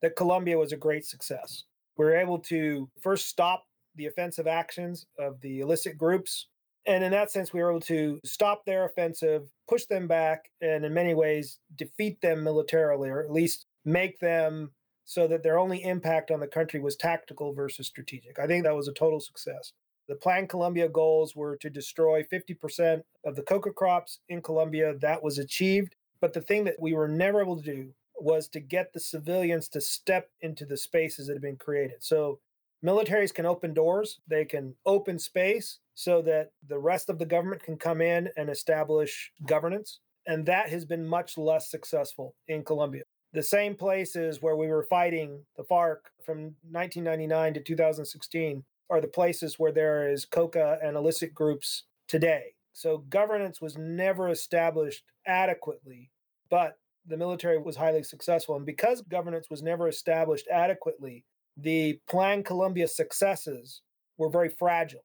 that 0.00 0.16
Colombia 0.16 0.56
was 0.56 0.72
a 0.72 0.76
great 0.76 1.04
success. 1.04 1.64
We 1.96 2.04
were 2.04 2.16
able 2.16 2.38
to 2.40 2.88
first 3.00 3.28
stop 3.28 3.64
the 3.94 4.06
offensive 4.06 4.46
actions 4.46 5.06
of 5.18 5.40
the 5.40 5.60
illicit 5.60 5.98
groups. 5.98 6.46
And 6.88 7.04
in 7.04 7.12
that 7.12 7.30
sense, 7.30 7.52
we 7.52 7.60
were 7.60 7.70
able 7.70 7.80
to 7.82 8.18
stop 8.24 8.64
their 8.64 8.86
offensive, 8.86 9.50
push 9.68 9.84
them 9.84 10.08
back, 10.08 10.50
and 10.62 10.86
in 10.86 10.94
many 10.94 11.12
ways 11.12 11.58
defeat 11.76 12.18
them 12.22 12.42
militarily, 12.42 13.10
or 13.10 13.20
at 13.20 13.30
least 13.30 13.66
make 13.84 14.18
them 14.20 14.70
so 15.04 15.26
that 15.28 15.42
their 15.42 15.58
only 15.58 15.82
impact 15.84 16.30
on 16.30 16.40
the 16.40 16.46
country 16.46 16.80
was 16.80 16.96
tactical 16.96 17.52
versus 17.52 17.86
strategic. 17.86 18.38
I 18.38 18.46
think 18.46 18.64
that 18.64 18.74
was 18.74 18.88
a 18.88 18.92
total 18.92 19.20
success. 19.20 19.72
The 20.08 20.14
Plan 20.14 20.48
Colombia 20.48 20.88
goals 20.88 21.36
were 21.36 21.56
to 21.58 21.68
destroy 21.68 22.22
50% 22.22 23.02
of 23.26 23.36
the 23.36 23.42
coca 23.42 23.70
crops 23.70 24.20
in 24.30 24.40
Colombia. 24.40 24.94
That 24.98 25.22
was 25.22 25.36
achieved. 25.36 25.94
But 26.22 26.32
the 26.32 26.40
thing 26.40 26.64
that 26.64 26.80
we 26.80 26.94
were 26.94 27.08
never 27.08 27.42
able 27.42 27.56
to 27.56 27.62
do 27.62 27.92
was 28.16 28.48
to 28.48 28.60
get 28.60 28.94
the 28.94 29.00
civilians 29.00 29.68
to 29.68 29.80
step 29.82 30.30
into 30.40 30.64
the 30.64 30.78
spaces 30.78 31.26
that 31.26 31.34
had 31.34 31.42
been 31.42 31.56
created. 31.56 31.98
So 32.00 32.40
militaries 32.84 33.34
can 33.34 33.46
open 33.46 33.74
doors, 33.74 34.20
they 34.28 34.44
can 34.44 34.74
open 34.86 35.18
space 35.18 35.78
so 35.94 36.22
that 36.22 36.50
the 36.68 36.78
rest 36.78 37.08
of 37.08 37.18
the 37.18 37.26
government 37.26 37.62
can 37.62 37.76
come 37.76 38.00
in 38.00 38.28
and 38.36 38.48
establish 38.48 39.32
governance. 39.46 40.00
And 40.26 40.44
that 40.46 40.68
has 40.68 40.84
been 40.84 41.06
much 41.06 41.38
less 41.38 41.70
successful 41.70 42.34
in 42.48 42.62
Colombia. 42.62 43.02
The 43.32 43.42
same 43.42 43.74
places 43.74 44.40
where 44.40 44.56
we 44.56 44.68
were 44.68 44.84
fighting 44.84 45.44
the 45.56 45.64
FARC 45.64 46.10
from 46.24 46.54
1999 46.70 47.54
to 47.54 47.60
2016 47.60 48.64
are 48.90 49.00
the 49.00 49.08
places 49.08 49.58
where 49.58 49.72
there 49.72 50.10
is 50.10 50.24
coca 50.24 50.78
and 50.82 50.96
illicit 50.96 51.34
groups 51.34 51.84
today. 52.06 52.54
So 52.72 52.98
governance 53.10 53.60
was 53.60 53.76
never 53.76 54.28
established 54.28 55.04
adequately, 55.26 56.10
but 56.48 56.78
the 57.06 57.16
military 57.16 57.58
was 57.58 57.76
highly 57.76 58.02
successful. 58.02 58.56
And 58.56 58.64
because 58.64 59.02
governance 59.02 59.48
was 59.50 59.62
never 59.62 59.88
established 59.88 60.46
adequately, 60.48 61.24
the 61.60 61.98
Plan 62.08 62.44
Colombia 62.44 62.86
successes 62.86 63.82
were 64.16 64.30
very 64.30 64.48
fragile. 64.48 65.04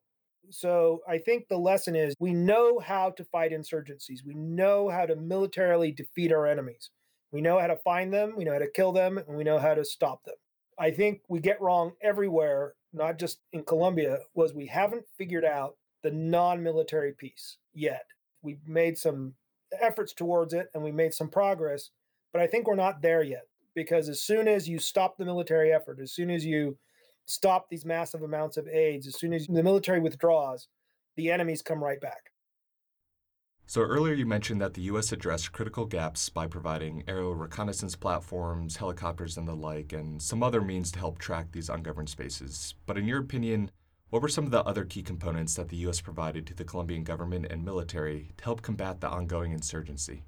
So 0.49 1.01
I 1.07 1.17
think 1.17 1.47
the 1.47 1.57
lesson 1.57 1.95
is 1.95 2.13
we 2.19 2.33
know 2.33 2.79
how 2.79 3.09
to 3.11 3.23
fight 3.25 3.51
insurgencies. 3.51 4.19
We 4.25 4.35
know 4.35 4.89
how 4.89 5.05
to 5.05 5.15
militarily 5.15 5.91
defeat 5.91 6.31
our 6.31 6.45
enemies. 6.45 6.89
We 7.31 7.41
know 7.41 7.59
how 7.59 7.67
to 7.67 7.77
find 7.77 8.13
them, 8.13 8.35
we 8.37 8.43
know 8.43 8.53
how 8.53 8.59
to 8.59 8.69
kill 8.69 8.91
them, 8.91 9.17
and 9.17 9.35
we 9.35 9.43
know 9.43 9.57
how 9.57 9.73
to 9.73 9.83
stop 9.83 10.23
them. 10.23 10.35
I 10.77 10.91
think 10.91 11.21
we 11.27 11.39
get 11.39 11.61
wrong 11.61 11.93
everywhere, 12.01 12.75
not 12.93 13.17
just 13.17 13.39
in 13.51 13.63
Colombia, 13.63 14.19
was 14.35 14.53
we 14.53 14.67
haven't 14.67 15.05
figured 15.17 15.45
out 15.45 15.75
the 16.03 16.11
non-military 16.11 17.13
piece 17.13 17.57
yet. 17.73 18.05
We've 18.43 18.67
made 18.67 18.99
some 18.99 19.33
efforts 19.81 20.13
towards 20.13 20.53
it 20.53 20.67
and 20.75 20.83
we 20.83 20.91
made 20.91 21.15
some 21.15 21.29
progress, 21.29 21.89
but 22.31 22.41
I 22.41 22.47
think 22.47 22.67
we're 22.67 22.75
not 22.75 23.01
there 23.01 23.23
yet 23.23 23.47
because 23.75 24.09
as 24.09 24.21
soon 24.21 24.47
as 24.47 24.67
you 24.67 24.79
stop 24.79 25.17
the 25.17 25.25
military 25.25 25.71
effort, 25.71 25.99
as 26.01 26.13
soon 26.13 26.29
as 26.29 26.45
you 26.45 26.77
stop 27.25 27.69
these 27.69 27.85
massive 27.85 28.23
amounts 28.23 28.57
of 28.57 28.67
aids, 28.67 29.07
as 29.07 29.17
soon 29.17 29.33
as 29.33 29.47
the 29.47 29.63
military 29.63 29.99
withdraws, 29.99 30.67
the 31.15 31.31
enemies 31.31 31.61
come 31.61 31.83
right 31.83 32.01
back. 32.01 32.31
So, 33.65 33.81
earlier 33.81 34.13
you 34.13 34.25
mentioned 34.25 34.59
that 34.61 34.73
the 34.73 34.81
U.S. 34.81 35.13
addressed 35.13 35.53
critical 35.53 35.85
gaps 35.85 36.27
by 36.27 36.47
providing 36.47 37.03
aerial 37.07 37.33
reconnaissance 37.33 37.95
platforms, 37.95 38.75
helicopters, 38.75 39.37
and 39.37 39.47
the 39.47 39.55
like, 39.55 39.93
and 39.93 40.21
some 40.21 40.43
other 40.43 40.61
means 40.61 40.91
to 40.91 40.99
help 40.99 41.17
track 41.17 41.47
these 41.51 41.69
ungoverned 41.69 42.09
spaces. 42.09 42.75
But 42.85 42.97
in 42.97 43.07
your 43.07 43.19
opinion, 43.19 43.71
what 44.09 44.21
were 44.21 44.27
some 44.27 44.43
of 44.43 44.51
the 44.51 44.63
other 44.65 44.83
key 44.83 45.01
components 45.01 45.55
that 45.55 45.69
the 45.69 45.77
U.S. 45.77 46.01
provided 46.01 46.45
to 46.47 46.53
the 46.53 46.65
Colombian 46.65 47.03
government 47.03 47.47
and 47.49 47.63
military 47.63 48.31
to 48.37 48.43
help 48.43 48.61
combat 48.61 48.99
the 48.99 49.09
ongoing 49.09 49.53
insurgency? 49.53 50.25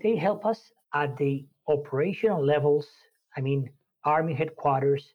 They 0.00 0.14
help 0.14 0.44
us 0.44 0.70
at 0.94 1.16
the 1.16 1.44
operational 1.68 2.44
levels. 2.44 2.88
I 3.36 3.40
mean, 3.40 3.70
Army 4.04 4.34
headquarters 4.34 5.14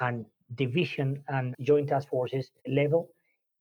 and 0.00 0.24
division 0.54 1.22
and 1.28 1.54
joint 1.60 1.88
task 1.88 2.08
forces 2.08 2.50
level. 2.66 3.10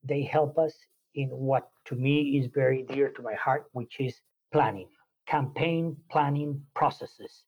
They 0.04 0.24
help 0.24 0.58
us 0.58 0.74
in 1.16 1.30
what 1.30 1.70
to 1.86 1.96
me 1.96 2.38
is 2.38 2.48
very 2.54 2.84
dear 2.84 3.10
to 3.10 3.22
my 3.22 3.34
heart, 3.34 3.66
which 3.74 4.00
is 4.00 4.16
planning, 4.54 4.88
campaign 5.28 5.96
planning 6.12 6.62
processes 6.76 7.44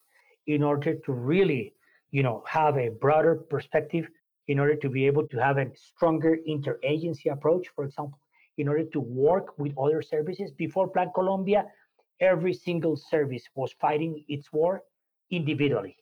in 0.48 0.64
order 0.64 0.96
to 0.96 1.12
really, 1.12 1.74
you 2.12 2.24
know, 2.24 2.44
have 2.48 2.78
a 2.78 2.90
broader 2.90 3.36
perspective 3.36 4.08
in 4.48 4.60
order 4.60 4.76
to 4.76 4.90
be 4.90 5.06
able 5.06 5.28
to 5.28 5.38
have 5.38 5.58
a 5.58 5.68
stronger 5.76 6.38
interagency 6.50 7.32
approach, 7.32 7.68
for 7.76 7.86
example, 7.86 8.20
in 8.58 8.68
order 8.68 8.84
to 8.84 9.00
work 9.00 9.58
with 9.58 9.72
other 9.78 10.02
services. 10.02 10.52
Before 10.52 10.88
Plan 10.88 11.12
Colombia, 11.16 11.66
every 12.22 12.54
single 12.54 12.96
service 12.96 13.44
was 13.56 13.74
fighting 13.74 14.24
its 14.28 14.54
war 14.54 14.84
individually. 15.32 15.98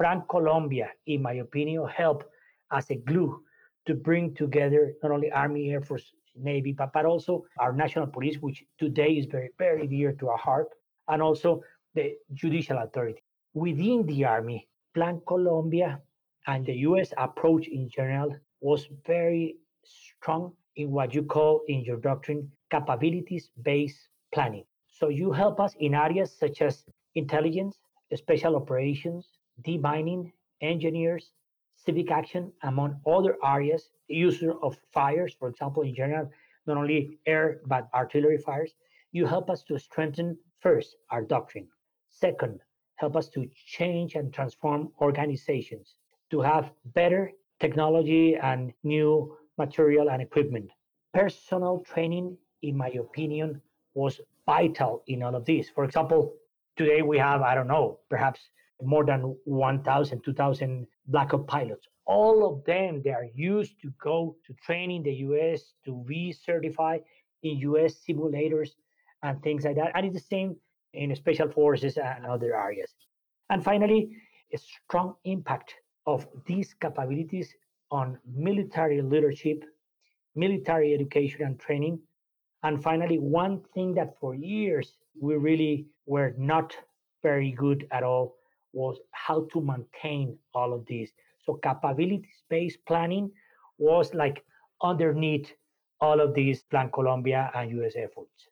Plan 0.00 0.22
Colombia, 0.30 0.88
in 1.06 1.20
my 1.20 1.34
opinion, 1.34 1.86
helped 1.88 2.26
as 2.72 2.88
a 2.90 2.94
glue 2.94 3.42
to 3.86 3.94
bring 3.94 4.34
together 4.34 4.94
not 5.02 5.12
only 5.12 5.30
Army, 5.32 5.70
Air 5.70 5.82
Force, 5.82 6.12
Navy, 6.36 6.72
but, 6.72 6.92
but 6.92 7.04
also 7.04 7.44
our 7.58 7.72
national 7.72 8.06
police, 8.06 8.36
which 8.40 8.64
today 8.78 9.12
is 9.12 9.26
very, 9.26 9.50
very 9.58 9.86
dear 9.88 10.12
to 10.12 10.28
our 10.28 10.38
heart, 10.38 10.68
and 11.08 11.20
also 11.20 11.62
the 11.94 12.14
judicial 12.34 12.78
authority. 12.78 13.22
Within 13.54 14.06
the 14.06 14.24
Army, 14.24 14.68
Plan 14.94 15.20
Colombia 15.26 16.00
and 16.46 16.64
the 16.64 16.74
US 16.88 17.12
approach 17.18 17.66
in 17.66 17.88
general 17.88 18.36
was 18.60 18.88
very 19.06 19.56
strong 19.84 20.52
in 20.76 20.90
what 20.90 21.14
you 21.14 21.22
call 21.22 21.62
in 21.68 21.80
your 21.82 21.96
doctrine 21.96 22.50
capabilities 22.70 23.50
based 23.62 24.08
planning. 24.32 24.64
So 24.98 25.10
you 25.10 25.30
help 25.30 25.60
us 25.60 25.76
in 25.78 25.94
areas 25.94 26.36
such 26.36 26.60
as 26.60 26.84
intelligence, 27.14 27.78
special 28.12 28.56
operations, 28.56 29.28
demining, 29.62 30.32
engineers, 30.60 31.30
civic 31.76 32.10
action, 32.10 32.52
among 32.64 33.00
other 33.06 33.36
areas, 33.44 33.90
user 34.08 34.54
of 34.60 34.76
fires, 34.92 35.36
for 35.38 35.48
example, 35.50 35.84
in 35.84 35.94
general, 35.94 36.28
not 36.66 36.78
only 36.78 37.20
air 37.26 37.60
but 37.66 37.88
artillery 37.94 38.38
fires. 38.38 38.72
You 39.12 39.24
help 39.24 39.48
us 39.50 39.62
to 39.68 39.78
strengthen 39.78 40.36
first 40.58 40.96
our 41.12 41.22
doctrine. 41.22 41.68
Second, 42.08 42.58
help 42.96 43.14
us 43.14 43.28
to 43.28 43.48
change 43.66 44.16
and 44.16 44.34
transform 44.34 44.90
organizations 45.00 45.94
to 46.30 46.40
have 46.40 46.72
better 46.86 47.30
technology 47.60 48.34
and 48.34 48.72
new 48.82 49.36
material 49.58 50.10
and 50.10 50.20
equipment. 50.20 50.72
Personal 51.14 51.84
training, 51.86 52.36
in 52.62 52.76
my 52.76 52.88
opinion, 52.88 53.62
was 53.94 54.20
vital 54.48 55.02
in 55.06 55.22
all 55.22 55.34
of 55.34 55.44
this. 55.44 55.68
For 55.68 55.84
example, 55.84 56.32
today 56.78 57.02
we 57.02 57.18
have, 57.18 57.42
I 57.42 57.54
don't 57.54 57.68
know, 57.68 57.98
perhaps 58.08 58.40
more 58.80 59.04
than 59.04 59.36
1,000, 59.44 60.22
2,000 60.24 60.86
Black 61.06 61.32
Hawk 61.32 61.46
pilots. 61.46 61.86
All 62.06 62.38
of 62.50 62.64
them, 62.64 63.02
they 63.04 63.10
are 63.10 63.26
used 63.34 63.74
to 63.82 63.92
go 64.02 64.36
to 64.46 64.54
train 64.64 64.90
in 64.90 65.02
the 65.02 65.12
US, 65.28 65.74
to 65.84 66.02
be 66.06 66.32
certified 66.32 67.02
in 67.42 67.58
US 67.70 68.00
simulators 68.08 68.70
and 69.22 69.42
things 69.42 69.64
like 69.64 69.76
that. 69.76 69.92
And 69.94 70.06
it's 70.06 70.14
the 70.14 70.28
same 70.36 70.56
in 70.94 71.14
special 71.14 71.50
forces 71.50 71.98
and 71.98 72.24
other 72.24 72.56
areas. 72.56 72.90
And 73.50 73.62
finally, 73.62 74.10
a 74.54 74.58
strong 74.58 75.14
impact 75.24 75.74
of 76.06 76.26
these 76.46 76.74
capabilities 76.80 77.52
on 77.90 78.18
military 78.34 79.02
leadership, 79.02 79.64
military 80.34 80.94
education 80.94 81.42
and 81.42 81.60
training. 81.60 81.98
And 82.62 82.82
finally, 82.82 83.18
one 83.18 83.62
thing 83.74 83.94
that 83.94 84.18
for 84.20 84.34
years 84.34 84.94
we 85.20 85.36
really 85.36 85.86
were 86.06 86.34
not 86.36 86.74
very 87.22 87.52
good 87.52 87.86
at 87.90 88.02
all 88.02 88.36
was 88.72 88.98
how 89.12 89.46
to 89.52 89.60
maintain 89.60 90.38
all 90.54 90.72
of 90.72 90.84
these. 90.86 91.12
So, 91.44 91.54
capabilities 91.54 92.42
based 92.50 92.78
planning 92.86 93.30
was 93.78 94.12
like 94.14 94.44
underneath 94.82 95.52
all 96.00 96.20
of 96.20 96.34
these 96.34 96.62
Plan 96.62 96.90
Colombia 96.92 97.50
and 97.54 97.70
US 97.82 97.94
efforts. 97.96 98.48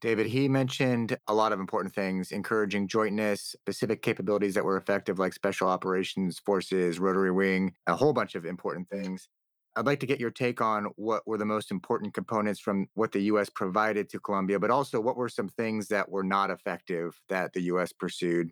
David, 0.00 0.26
he 0.26 0.48
mentioned 0.48 1.18
a 1.26 1.34
lot 1.34 1.52
of 1.52 1.60
important 1.60 1.94
things, 1.94 2.32
encouraging 2.32 2.88
jointness, 2.88 3.54
specific 3.60 4.00
capabilities 4.00 4.54
that 4.54 4.64
were 4.64 4.78
effective, 4.78 5.18
like 5.18 5.34
special 5.34 5.68
operations 5.68 6.38
forces, 6.38 6.98
rotary 6.98 7.30
wing, 7.30 7.74
a 7.86 7.94
whole 7.94 8.14
bunch 8.14 8.34
of 8.34 8.46
important 8.46 8.88
things. 8.88 9.28
I'd 9.76 9.86
like 9.86 10.00
to 10.00 10.06
get 10.06 10.18
your 10.18 10.30
take 10.30 10.60
on 10.60 10.86
what 10.96 11.26
were 11.26 11.38
the 11.38 11.44
most 11.44 11.70
important 11.70 12.12
components 12.12 12.58
from 12.58 12.86
what 12.94 13.12
the 13.12 13.20
U.S. 13.22 13.48
provided 13.48 14.08
to 14.10 14.18
Colombia, 14.18 14.58
but 14.58 14.70
also 14.70 15.00
what 15.00 15.16
were 15.16 15.28
some 15.28 15.48
things 15.48 15.88
that 15.88 16.10
were 16.10 16.24
not 16.24 16.50
effective 16.50 17.20
that 17.28 17.52
the 17.52 17.62
U.S. 17.62 17.92
pursued. 17.92 18.50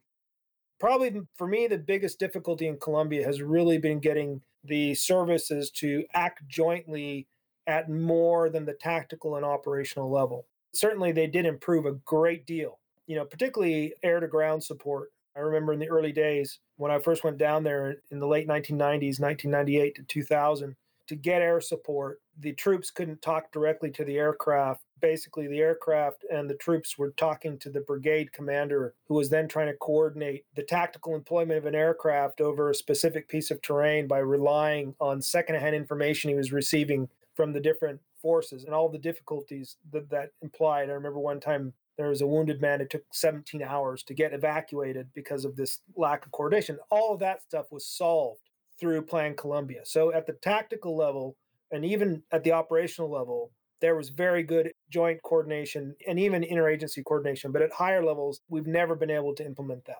Probably 0.79 1.21
for 1.35 1.49
me, 1.49 1.67
the 1.67 1.79
biggest 1.79 2.21
difficulty 2.21 2.69
in 2.69 2.79
Colombia 2.79 3.25
has 3.25 3.43
really 3.43 3.79
been 3.79 3.99
getting 3.99 4.43
the 4.63 4.95
services 4.95 5.71
to 5.73 6.05
act 6.15 6.47
jointly 6.47 7.27
at 7.67 7.91
more 7.91 8.49
than 8.49 8.65
the 8.65 8.75
tactical 8.75 9.35
and 9.35 9.45
operational 9.45 10.11
level. 10.11 10.47
Certainly, 10.73 11.13
they 11.13 11.27
did 11.27 11.47
improve 11.47 11.85
a 11.85 11.93
great 11.93 12.47
deal, 12.47 12.79
you 13.09 13.17
know, 13.17 13.25
particularly 13.25 13.93
air 14.05 14.21
to 14.21 14.29
ground 14.29 14.63
support. 14.63 15.11
I 15.35 15.41
remember 15.41 15.73
in 15.73 15.81
the 15.81 15.89
early 15.89 16.13
days 16.13 16.61
when 16.77 16.93
I 16.93 17.01
first 17.01 17.25
went 17.25 17.39
down 17.39 17.65
there 17.65 17.97
in 18.11 18.21
the 18.21 18.27
late 18.27 18.47
1990s, 18.47 19.21
1998 19.21 19.97
to 19.97 20.03
2000 20.05 20.77
to 21.09 21.17
get 21.17 21.43
air 21.43 21.61
support, 21.61 22.21
the 22.39 22.53
troops 22.53 22.91
couldn't 22.91 23.23
talk 23.23 23.51
directly 23.51 23.91
to 23.91 24.05
the 24.05 24.17
aircraft. 24.17 24.83
Basically, 25.01 25.47
the 25.47 25.61
aircraft 25.61 26.25
and 26.31 26.49
the 26.49 26.55
troops 26.55 26.97
were 26.97 27.11
talking 27.11 27.59
to 27.59 27.71
the 27.71 27.81
brigade 27.81 28.33
commander, 28.33 28.95
who 29.07 29.15
was 29.15 29.31
then 29.31 29.49
trying 29.49 29.69
to 29.69 29.77
coordinate 29.77 30.45
the 30.55 30.63
tactical 30.63 31.15
employment 31.15 31.59
of 31.59 31.67
an 31.67 31.75
aircraft 31.75 32.41
over 32.41 32.71
a 32.71 32.75
specific 32.75 33.29
piece 33.29 33.51
of 33.51 33.63
terrain 33.63 34.07
by 34.07 34.19
relying 34.19 34.95
on 35.01 35.23
secondhand 35.23 35.75
information 35.75 36.31
he 36.31 36.37
was 36.37 36.53
receiving 36.53 37.09
from 37.35 37.53
the 37.53 37.61
different 37.61 38.01
forces 38.21 38.65
and 38.65 38.75
all 38.75 38.89
the 38.89 38.99
difficulties 38.99 39.77
that 39.93 40.11
that 40.11 40.31
implied. 40.43 40.91
I 40.91 40.93
remember 40.93 41.21
one 41.21 41.41
time 41.41 41.73
there 41.97 42.09
was 42.09 42.21
a 42.21 42.27
wounded 42.27 42.61
man. 42.61 42.81
It 42.81 42.91
took 42.91 43.05
17 43.13 43.63
hours 43.63 44.03
to 44.05 44.15
get 44.15 44.33
evacuated 44.33 45.09
because 45.15 45.45
of 45.45 45.57
this 45.57 45.81
lack 45.97 46.27
of 46.27 46.33
coordination. 46.33 46.79
All 46.91 47.15
of 47.15 47.21
that 47.21 47.43
stuff 47.43 47.67
was 47.71 47.87
solved 47.87 48.48
through 48.79 49.03
Plan 49.03 49.35
Colombia. 49.37 49.81
So 49.85 50.13
at 50.13 50.27
the 50.27 50.35
tactical 50.35 50.97
level 50.97 51.37
and 51.71 51.85
even 51.85 52.23
at 52.33 52.45
the 52.45 52.53
operational 52.53 53.11
level, 53.11 53.51
there 53.81 53.97
was 53.97 54.09
very 54.09 54.43
good 54.43 54.73
joint 54.91 55.23
coordination 55.23 55.95
and 56.07 56.19
even 56.19 56.43
interagency 56.43 57.05
coordination. 57.05 57.53
But 57.53 57.63
at 57.63 57.73
higher 57.73 58.05
levels, 58.05 58.41
we've 58.49 58.67
never 58.67 58.95
been 58.95 59.11
able 59.11 59.35
to 59.37 59.45
implement 59.45 59.85
that. 59.87 59.97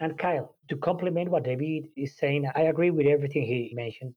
And 0.00 0.18
Kyle, 0.18 0.56
to 0.68 0.76
complement 0.76 1.30
what 1.30 1.44
David 1.44 1.88
is 1.96 2.16
saying, 2.16 2.48
I 2.54 2.62
agree 2.62 2.90
with 2.90 3.06
everything 3.06 3.42
he 3.42 3.72
mentioned. 3.74 4.14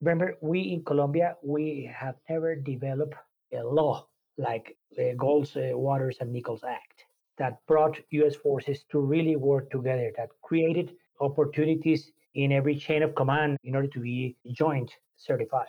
Remember, 0.00 0.36
we 0.40 0.60
in 0.60 0.84
Colombia, 0.84 1.36
we 1.42 1.90
have 1.94 2.16
never 2.28 2.56
developed 2.56 3.14
a 3.52 3.62
law 3.62 4.06
like 4.38 4.76
the 4.96 5.14
Golds, 5.16 5.56
uh, 5.56 5.70
Waters, 5.74 6.16
and 6.20 6.32
Nichols 6.32 6.64
Act 6.64 7.04
that 7.38 7.58
brought 7.66 7.98
U.S. 8.10 8.34
forces 8.36 8.84
to 8.90 8.98
really 8.98 9.36
work 9.36 9.70
together, 9.70 10.10
that 10.16 10.28
created 10.42 10.92
opportunities 11.20 12.10
in 12.34 12.52
every 12.52 12.76
chain 12.76 13.02
of 13.02 13.14
command 13.14 13.58
in 13.64 13.74
order 13.74 13.88
to 13.88 14.00
be 14.00 14.36
joint 14.52 14.90
certified. 15.16 15.68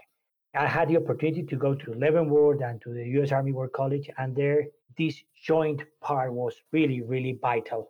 I 0.55 0.67
had 0.67 0.87
the 0.87 0.97
opportunity 0.97 1.43
to 1.43 1.55
go 1.55 1.73
to 1.73 1.93
Leavenworth 1.93 2.61
and 2.61 2.79
to 2.81 2.93
the 2.93 3.05
U.S. 3.17 3.31
Army 3.31 3.51
War 3.51 3.67
College, 3.67 4.09
and 4.17 4.35
there 4.35 4.65
this 4.97 5.23
joint 5.43 5.81
part 6.01 6.31
was 6.31 6.55
really, 6.71 7.01
really 7.01 7.39
vital. 7.41 7.89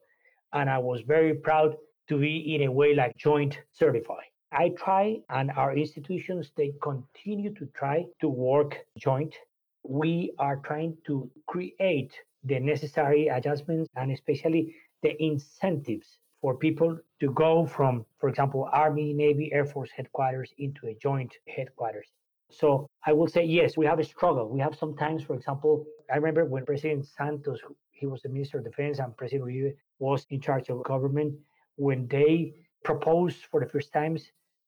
And 0.53 0.69
I 0.69 0.77
was 0.77 1.01
very 1.01 1.33
proud 1.33 1.75
to 2.07 2.17
be 2.17 2.55
in 2.55 2.63
a 2.63 2.71
way 2.71 2.95
like 2.95 3.17
joint 3.17 3.59
certified. 3.73 4.29
I 4.51 4.69
try, 4.69 5.17
and 5.29 5.51
our 5.51 5.75
institutions 5.75 6.51
they 6.55 6.73
continue 6.81 7.53
to 7.55 7.65
try 7.75 8.05
to 8.21 8.29
work 8.29 8.77
joint. 8.97 9.36
We 9.83 10.31
are 10.39 10.57
trying 10.57 10.97
to 11.07 11.29
create 11.47 12.13
the 12.43 12.59
necessary 12.59 13.27
adjustments 13.27 13.89
and 13.95 14.12
especially 14.12 14.75
the 15.01 15.21
incentives 15.21 16.17
for 16.43 16.58
people 16.58 16.99
to 17.21 17.32
go 17.32 17.65
from, 17.65 18.06
for 18.19 18.27
example, 18.27 18.67
Army, 18.73 19.13
Navy, 19.13 19.49
Air 19.53 19.63
Force 19.63 19.89
headquarters 19.95 20.53
into 20.58 20.88
a 20.88 20.93
joint 20.95 21.34
headquarters. 21.47 22.10
So 22.51 22.89
I 23.08 23.13
will 23.13 23.29
say, 23.29 23.45
yes, 23.45 23.77
we 23.77 23.86
have 23.86 23.99
a 23.99 24.03
struggle. 24.03 24.49
We 24.49 24.60
have 24.60 24.75
sometimes, 24.75 25.23
for 25.23 25.36
example, 25.36 25.86
I 26.12 26.17
remember 26.17 26.43
when 26.43 26.65
President 26.65 27.08
Santos, 27.08 27.60
he 27.91 28.08
was 28.08 28.21
the 28.23 28.27
Minister 28.27 28.58
of 28.58 28.65
Defense, 28.65 28.99
and 28.99 29.15
President 29.15 29.49
Uribe 29.49 29.73
was 29.99 30.27
in 30.32 30.41
charge 30.41 30.67
of 30.67 30.84
government, 30.84 31.34
when 31.77 32.08
they 32.08 32.53
proposed 32.84 33.45
for 33.49 33.62
the 33.62 33.69
first 33.73 33.93
times 33.93 34.21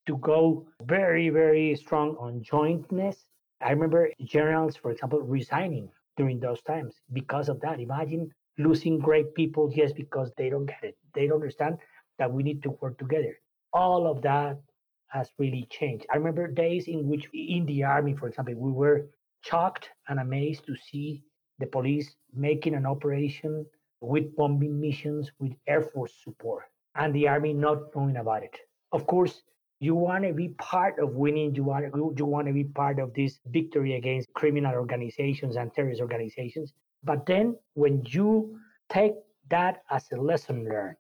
to 0.08 0.16
go 0.20 0.66
very, 0.84 1.28
very 1.28 1.76
strong 1.76 2.16
on 2.18 2.42
jointness. 2.42 3.18
I 3.60 3.72
remember 3.72 4.10
generals, 4.24 4.78
for 4.78 4.92
example, 4.92 5.20
resigning 5.20 5.90
during 6.16 6.40
those 6.40 6.62
times 6.62 7.02
because 7.12 7.50
of 7.50 7.60
that. 7.60 7.82
Imagine 7.82 8.32
losing 8.58 9.00
great 9.00 9.34
people 9.36 9.70
just 9.70 9.96
because 9.96 10.32
they 10.38 10.50
don't 10.50 10.66
get 10.66 10.84
it. 10.84 10.98
They 11.14 11.28
don't 11.28 11.42
understand 11.42 11.78
that 12.18 12.32
we 12.32 12.44
need 12.44 12.64
to 12.64 12.72
work 12.82 12.98
together. 12.98 13.38
All 13.74 14.08
of 14.08 14.22
that 14.22 14.58
has 15.08 15.32
really 15.38 15.68
changed. 15.70 16.06
I 16.12 16.18
remember 16.18 16.48
days 16.48 16.88
in 16.88 17.08
which 17.08 17.28
in 17.34 17.66
the 17.66 17.84
army, 17.84 18.16
for 18.16 18.28
example, 18.28 18.56
we 18.56 18.72
were 18.72 19.08
shocked 19.42 19.90
and 20.08 20.20
amazed 20.20 20.66
to 20.66 20.76
see 20.76 21.24
the 21.60 21.68
police 21.68 22.16
making 22.34 22.76
an 22.76 22.86
operation 22.86 23.66
with 24.02 24.36
bombing 24.36 24.80
missions 24.80 25.32
with 25.40 25.54
Air 25.68 25.82
Force 25.82 26.14
support 26.24 26.64
and 26.96 27.14
the 27.14 27.28
army 27.28 27.54
not 27.54 27.96
knowing 27.96 28.18
about 28.18 28.44
it. 28.44 28.56
Of 28.92 29.08
course, 29.08 29.42
you 29.80 29.96
want 29.96 30.24
to 30.24 30.34
be 30.34 30.50
part 30.50 31.00
of 31.00 31.16
winning. 31.16 31.54
You 31.56 31.64
want 31.64 31.86
you 32.18 32.26
want 32.26 32.48
to 32.48 32.54
be 32.54 32.64
part 32.64 33.00
of 33.00 33.14
this 33.14 33.40
victory 33.48 33.96
against 33.96 34.34
criminal 34.34 34.74
organizations 34.74 35.58
and 35.58 35.74
terrorist 35.74 36.02
organizations. 36.02 36.74
But 37.06 37.26
then 37.28 37.56
when 37.76 38.04
you 38.08 38.60
take 38.90 39.14
that 39.50 39.84
as 39.92 40.12
a 40.12 40.18
lesson 40.18 40.66
learned 40.66 40.98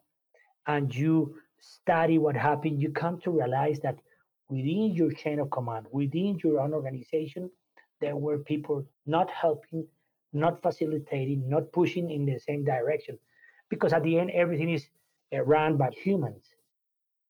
and 0.67 0.93
you 0.93 1.37
study 1.59 2.19
what 2.19 2.35
happened, 2.35 2.81
you 2.81 2.91
come 2.91 3.19
to 3.21 3.31
realize 3.31 3.79
that 3.79 3.97
within 4.47 4.93
your 4.93 5.11
chain 5.11 5.39
of 5.39 5.49
command, 5.49 5.87
within 5.91 6.39
your 6.43 6.59
own 6.59 6.73
organization, 6.73 7.49
there 8.01 8.15
were 8.15 8.37
people 8.37 8.85
not 9.07 9.31
helping, 9.31 9.87
not 10.31 10.61
facilitating, 10.61 11.49
not 11.49 11.71
pushing 11.71 12.11
in 12.11 12.25
the 12.25 12.39
same 12.39 12.63
direction. 12.63 13.17
Because 13.69 13.91
at 13.91 14.03
the 14.03 14.19
end, 14.19 14.29
everything 14.29 14.69
is 14.69 14.85
uh, 15.33 15.41
run 15.41 15.75
by 15.75 15.89
humans. 15.89 16.45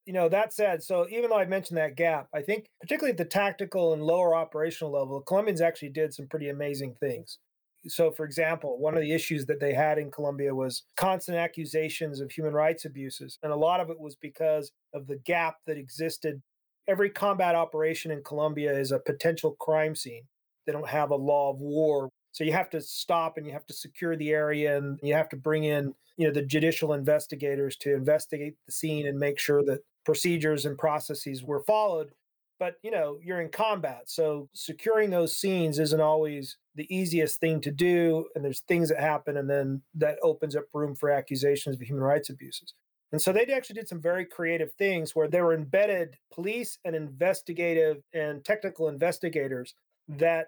You 0.05 0.13
know, 0.13 0.27
that 0.29 0.51
said, 0.51 0.83
so 0.83 1.07
even 1.09 1.29
though 1.29 1.37
I 1.37 1.45
mentioned 1.45 1.77
that 1.77 1.95
gap, 1.95 2.27
I 2.33 2.41
think 2.41 2.69
particularly 2.81 3.11
at 3.11 3.17
the 3.17 3.25
tactical 3.25 3.93
and 3.93 4.03
lower 4.03 4.35
operational 4.35 4.91
level, 4.91 5.21
Colombians 5.21 5.61
actually 5.61 5.89
did 5.89 6.13
some 6.13 6.27
pretty 6.27 6.49
amazing 6.49 6.95
things. 6.99 7.39
So, 7.87 8.11
for 8.11 8.25
example, 8.25 8.77
one 8.79 8.95
of 8.95 9.01
the 9.01 9.11
issues 9.11 9.45
that 9.45 9.59
they 9.59 9.73
had 9.73 9.97
in 9.97 10.11
Colombia 10.11 10.53
was 10.53 10.83
constant 10.95 11.37
accusations 11.37 12.19
of 12.19 12.31
human 12.31 12.53
rights 12.53 12.85
abuses. 12.85 13.37
And 13.43 13.51
a 13.51 13.55
lot 13.55 13.79
of 13.79 13.89
it 13.89 13.99
was 13.99 14.15
because 14.15 14.71
of 14.93 15.07
the 15.07 15.17
gap 15.17 15.57
that 15.67 15.77
existed. 15.77 16.41
Every 16.87 17.09
combat 17.09 17.55
operation 17.55 18.11
in 18.11 18.23
Colombia 18.23 18.77
is 18.77 18.91
a 18.91 18.99
potential 18.99 19.55
crime 19.59 19.95
scene. 19.95 20.23
They 20.65 20.71
don't 20.71 20.87
have 20.87 21.11
a 21.11 21.15
law 21.15 21.51
of 21.51 21.59
war. 21.59 22.09
So 22.31 22.43
you 22.43 22.53
have 22.53 22.69
to 22.71 22.81
stop 22.81 23.37
and 23.37 23.45
you 23.45 23.53
have 23.53 23.65
to 23.67 23.73
secure 23.73 24.15
the 24.15 24.31
area 24.31 24.77
and 24.77 24.99
you 25.01 25.13
have 25.13 25.29
to 25.29 25.37
bring 25.37 25.63
in, 25.63 25.93
you 26.17 26.27
know, 26.27 26.33
the 26.33 26.41
judicial 26.41 26.93
investigators 26.93 27.77
to 27.77 27.93
investigate 27.93 28.55
the 28.65 28.71
scene 28.71 29.07
and 29.07 29.17
make 29.17 29.39
sure 29.39 29.63
that 29.63 29.79
procedures 30.05 30.65
and 30.65 30.77
processes 30.77 31.43
were 31.43 31.63
followed 31.63 32.11
but 32.59 32.75
you 32.83 32.91
know 32.91 33.17
you're 33.23 33.41
in 33.41 33.49
combat 33.49 34.03
so 34.05 34.49
securing 34.53 35.09
those 35.09 35.35
scenes 35.35 35.79
isn't 35.79 36.01
always 36.01 36.57
the 36.75 36.93
easiest 36.95 37.39
thing 37.39 37.61
to 37.61 37.71
do 37.71 38.27
and 38.35 38.43
there's 38.43 38.61
things 38.61 38.89
that 38.89 38.99
happen 38.99 39.37
and 39.37 39.49
then 39.49 39.81
that 39.93 40.17
opens 40.21 40.55
up 40.55 40.65
room 40.73 40.93
for 40.93 41.09
accusations 41.09 41.75
of 41.75 41.81
human 41.81 42.03
rights 42.03 42.29
abuses. 42.29 42.73
And 43.11 43.21
so 43.21 43.31
they 43.31 43.45
actually 43.45 43.75
did 43.75 43.87
some 43.87 44.01
very 44.01 44.25
creative 44.25 44.73
things 44.73 45.15
where 45.15 45.29
there 45.29 45.45
were 45.45 45.53
embedded 45.53 46.17
police 46.33 46.77
and 46.83 46.95
investigative 46.95 48.03
and 48.13 48.43
technical 48.43 48.89
investigators 48.89 49.73
that 50.09 50.47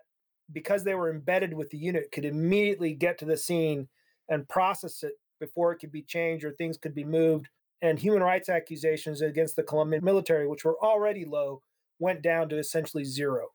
because 0.51 0.83
they 0.83 0.95
were 0.95 1.09
embedded 1.09 1.53
with 1.53 1.69
the 1.69 1.77
unit 1.77 2.11
could 2.11 2.25
immediately 2.25 2.93
get 2.93 3.17
to 3.19 3.25
the 3.25 3.37
scene 3.37 3.87
and 4.29 4.49
process 4.49 5.03
it 5.03 5.13
before 5.39 5.71
it 5.71 5.77
could 5.77 5.91
be 5.91 6.01
changed 6.01 6.43
or 6.43 6.51
things 6.51 6.77
could 6.77 6.95
be 6.95 7.05
moved. 7.05 7.47
And 7.81 7.99
human 7.99 8.23
rights 8.23 8.49
accusations 8.49 9.21
against 9.21 9.55
the 9.55 9.63
Colombian 9.63 10.03
military, 10.03 10.47
which 10.47 10.65
were 10.65 10.77
already 10.83 11.25
low, 11.25 11.61
went 11.99 12.21
down 12.21 12.49
to 12.49 12.57
essentially 12.57 13.03
zero. 13.03 13.47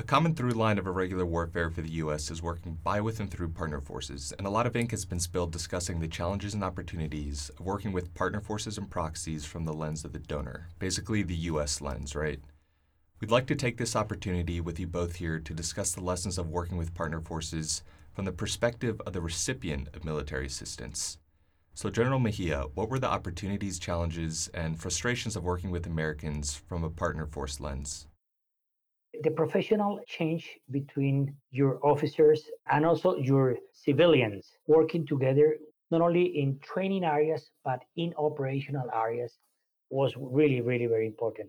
A 0.00 0.04
common 0.04 0.36
through 0.36 0.52
line 0.52 0.78
of 0.78 0.86
irregular 0.86 1.26
warfare 1.26 1.70
for 1.70 1.82
the 1.82 1.90
U.S. 1.90 2.30
is 2.30 2.40
working 2.40 2.78
by, 2.84 3.00
with, 3.00 3.18
and 3.18 3.28
through 3.28 3.48
partner 3.48 3.80
forces, 3.80 4.32
and 4.38 4.46
a 4.46 4.50
lot 4.50 4.64
of 4.64 4.76
ink 4.76 4.92
has 4.92 5.04
been 5.04 5.18
spilled 5.18 5.50
discussing 5.50 5.98
the 5.98 6.06
challenges 6.06 6.54
and 6.54 6.62
opportunities 6.62 7.50
of 7.58 7.66
working 7.66 7.90
with 7.90 8.14
partner 8.14 8.40
forces 8.40 8.78
and 8.78 8.88
proxies 8.88 9.44
from 9.44 9.64
the 9.64 9.72
lens 9.72 10.04
of 10.04 10.12
the 10.12 10.20
donor, 10.20 10.68
basically 10.78 11.24
the 11.24 11.34
U.S. 11.34 11.80
lens, 11.80 12.14
right? 12.14 12.40
We'd 13.20 13.32
like 13.32 13.48
to 13.48 13.56
take 13.56 13.76
this 13.76 13.96
opportunity 13.96 14.60
with 14.60 14.78
you 14.78 14.86
both 14.86 15.16
here 15.16 15.40
to 15.40 15.52
discuss 15.52 15.90
the 15.90 16.04
lessons 16.04 16.38
of 16.38 16.48
working 16.48 16.78
with 16.78 16.94
partner 16.94 17.20
forces 17.20 17.82
from 18.12 18.24
the 18.24 18.30
perspective 18.30 19.00
of 19.04 19.12
the 19.12 19.20
recipient 19.20 19.88
of 19.94 20.04
military 20.04 20.46
assistance. 20.46 21.18
So, 21.78 21.90
General 21.90 22.18
Mejia, 22.18 22.64
what 22.74 22.90
were 22.90 22.98
the 22.98 23.06
opportunities, 23.06 23.78
challenges, 23.78 24.50
and 24.52 24.76
frustrations 24.76 25.36
of 25.36 25.44
working 25.44 25.70
with 25.70 25.86
Americans 25.86 26.56
from 26.56 26.82
a 26.82 26.90
partner 26.90 27.24
force 27.24 27.60
lens? 27.60 28.08
The 29.22 29.30
professional 29.30 30.00
change 30.08 30.58
between 30.72 31.36
your 31.52 31.78
officers 31.86 32.42
and 32.68 32.84
also 32.84 33.14
your 33.18 33.58
civilians 33.72 34.50
working 34.66 35.06
together, 35.06 35.56
not 35.92 36.00
only 36.00 36.24
in 36.40 36.58
training 36.58 37.04
areas, 37.04 37.48
but 37.64 37.84
in 37.94 38.12
operational 38.18 38.90
areas, 38.92 39.38
was 39.88 40.12
really, 40.16 40.60
really 40.60 40.86
very 40.86 41.06
important. 41.06 41.48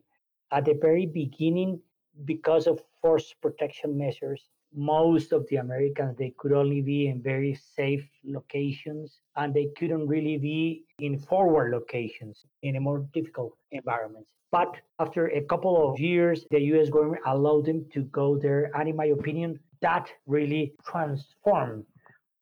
At 0.52 0.65
the 0.65 0.78
very 0.80 1.08
beginning, 1.08 1.82
because 2.26 2.68
of 2.68 2.84
force 3.02 3.34
protection 3.42 3.98
measures, 3.98 4.48
most 4.74 5.32
of 5.32 5.48
the 5.50 5.58
Americans 5.58 6.16
they 6.18 6.34
could 6.38 6.52
only 6.52 6.82
be 6.82 7.08
in 7.08 7.22
very 7.22 7.56
safe 7.56 8.08
locations 8.24 9.20
and 9.36 9.54
they 9.54 9.70
couldn't 9.78 10.08
really 10.08 10.38
be 10.38 10.86
in 11.00 11.18
forward 11.18 11.72
locations 11.72 12.46
in 12.62 12.76
a 12.76 12.80
more 12.80 13.00
difficult 13.14 13.54
environments. 13.72 14.30
But 14.52 14.78
after 15.00 15.28
a 15.28 15.42
couple 15.42 15.90
of 15.90 16.00
years, 16.00 16.46
the 16.52 16.62
US 16.74 16.90
government 16.90 17.22
allowed 17.26 17.66
them 17.66 17.86
to 17.94 18.04
go 18.04 18.38
there. 18.38 18.72
And 18.76 18.90
in 18.90 18.96
my 18.96 19.06
opinion, 19.06 19.60
that 19.82 20.10
really 20.26 20.74
transformed 20.86 21.86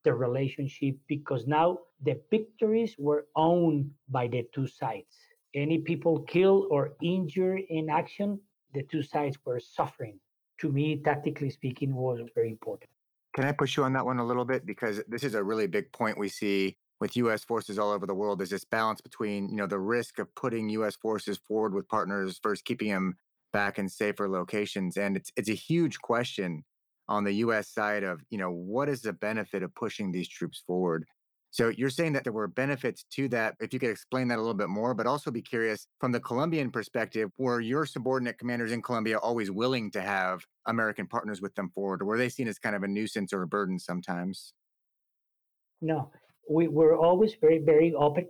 the 0.04 0.14
relationship 0.14 0.96
because 1.08 1.48
now 1.48 1.80
the 2.04 2.20
victories 2.30 2.96
were 2.98 3.28
owned 3.36 3.92
by 4.10 4.28
the 4.28 4.48
two 4.54 4.68
sides. 4.68 5.16
Any 5.54 5.80
people 5.80 6.22
killed 6.24 6.68
or 6.72 6.94
injured 7.02 7.62
in 7.70 7.90
action, 7.90 8.40
the 8.74 8.84
two 8.84 9.04
sides 9.04 9.38
were 9.46 9.60
suffering 9.60 10.20
to 10.60 10.72
me, 10.72 11.02
tactically 11.04 11.50
speaking, 11.50 11.94
was 11.96 12.20
very 12.36 12.50
important. 12.50 12.90
Can 13.36 13.46
I 13.46 13.52
push 13.52 13.78
you 13.78 13.84
on 13.84 13.94
that 13.94 14.06
one 14.06 14.20
a 14.20 14.26
little 14.26 14.46
bit? 14.46 14.66
Because 14.66 15.02
this 15.08 15.24
is 15.24 15.36
a 15.36 15.44
really 15.44 15.68
big 15.68 15.92
point 15.92 16.18
we 16.18 16.30
see 16.30 16.76
with 17.00 17.16
U.S. 17.18 17.44
forces 17.44 17.78
all 17.78 17.92
over 17.92 18.08
the 18.08 18.16
world. 18.16 18.42
Is 18.42 18.50
this 18.50 18.66
balance 18.66 19.02
between, 19.02 19.50
you 19.50 19.56
know, 19.56 19.68
the 19.68 19.80
risk 19.80 20.18
of 20.20 20.34
putting 20.36 20.70
U.S. 20.70 20.96
forces 20.96 21.40
forward 21.48 21.74
with 21.74 21.88
partners 21.88 22.40
versus 22.42 22.64
keeping 22.64 22.90
them 22.90 23.16
back 23.54 23.78
in 23.78 23.88
safer 23.88 24.28
locations, 24.28 24.98
and 24.98 25.16
it's 25.16 25.32
it's 25.36 25.50
a 25.50 25.54
huge 25.54 26.00
question 26.00 26.64
on 27.08 27.24
the 27.24 27.34
U.S. 27.34 27.70
side 27.70 28.04
of, 28.04 28.22
you 28.30 28.38
know, 28.38 28.52
what 28.52 28.90
is 28.90 29.02
the 29.02 29.14
benefit 29.14 29.64
of 29.64 29.74
pushing 29.76 30.12
these 30.12 30.28
troops 30.28 30.64
forward? 30.68 31.06
So 31.52 31.70
you're 31.70 31.90
saying 31.90 32.14
that 32.14 32.24
there 32.24 32.34
were 32.34 32.48
benefits 32.48 33.06
to 33.14 33.28
that. 33.30 33.56
If 33.60 33.74
you 33.74 33.80
could 33.80 33.90
explain 33.90 34.28
that 34.28 34.38
a 34.38 34.42
little 34.42 34.54
bit 34.54 34.70
more, 34.70 34.94
but 34.94 35.08
also 35.08 35.32
be 35.32 35.42
curious 35.42 35.88
from 36.00 36.12
the 36.12 36.20
Colombian 36.20 36.72
perspective, 36.72 37.30
were 37.38 37.62
your 37.62 37.86
subordinate 37.86 38.38
commanders 38.38 38.72
in 38.72 38.82
Colombia 38.82 39.18
always 39.18 39.50
willing 39.50 39.90
to 39.92 40.02
have 40.02 40.42
American 40.68 41.08
partners 41.08 41.42
with 41.42 41.56
them 41.56 41.70
forward, 41.74 42.02
or 42.02 42.06
were 42.06 42.18
they 42.18 42.30
seen 42.30 42.48
as 42.48 42.60
kind 42.60 42.76
of 42.76 42.84
a 42.84 42.88
nuisance 42.88 43.34
or 43.34 43.42
a 43.42 43.48
burden 43.48 43.80
sometimes? 43.80 44.54
No, 45.82 46.12
we 46.50 46.68
were 46.68 46.98
always 46.98 47.36
very, 47.40 47.60
very 47.60 47.94
open 47.94 48.28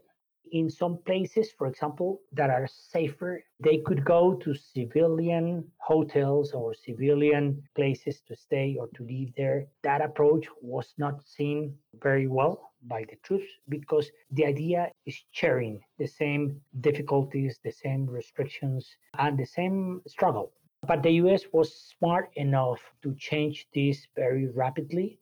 in 0.51 0.69
some 0.69 0.99
places, 1.05 1.51
for 1.57 1.67
example, 1.67 2.21
that 2.31 2.49
are 2.49 2.67
safer, 2.67 3.43
they 3.59 3.79
could 3.85 4.05
go 4.05 4.35
to 4.35 4.53
civilian 4.53 5.69
hotels 5.77 6.53
or 6.53 6.73
civilian 6.73 7.61
places 7.75 8.21
to 8.27 8.35
stay 8.35 8.77
or 8.79 8.87
to 8.95 9.03
live 9.03 9.29
there. 9.35 9.67
That 9.83 10.01
approach 10.01 10.47
was 10.61 10.93
not 10.97 11.21
seen 11.25 11.75
very 12.01 12.27
well 12.27 12.66
by 12.83 13.05
the 13.09 13.15
troops 13.23 13.47
because 13.69 14.11
the 14.31 14.45
idea 14.45 14.91
is 15.05 15.23
sharing 15.31 15.81
the 15.97 16.07
same 16.07 16.61
difficulties, 16.81 17.59
the 17.63 17.71
same 17.71 18.05
restrictions, 18.05 18.87
and 19.17 19.37
the 19.37 19.45
same 19.45 20.01
struggle. 20.07 20.51
But 20.87 21.03
the 21.03 21.11
US 21.23 21.43
was 21.51 21.73
smart 21.97 22.29
enough 22.35 22.81
to 23.01 23.15
change 23.15 23.67
this 23.73 24.07
very 24.15 24.47
rapidly 24.47 25.19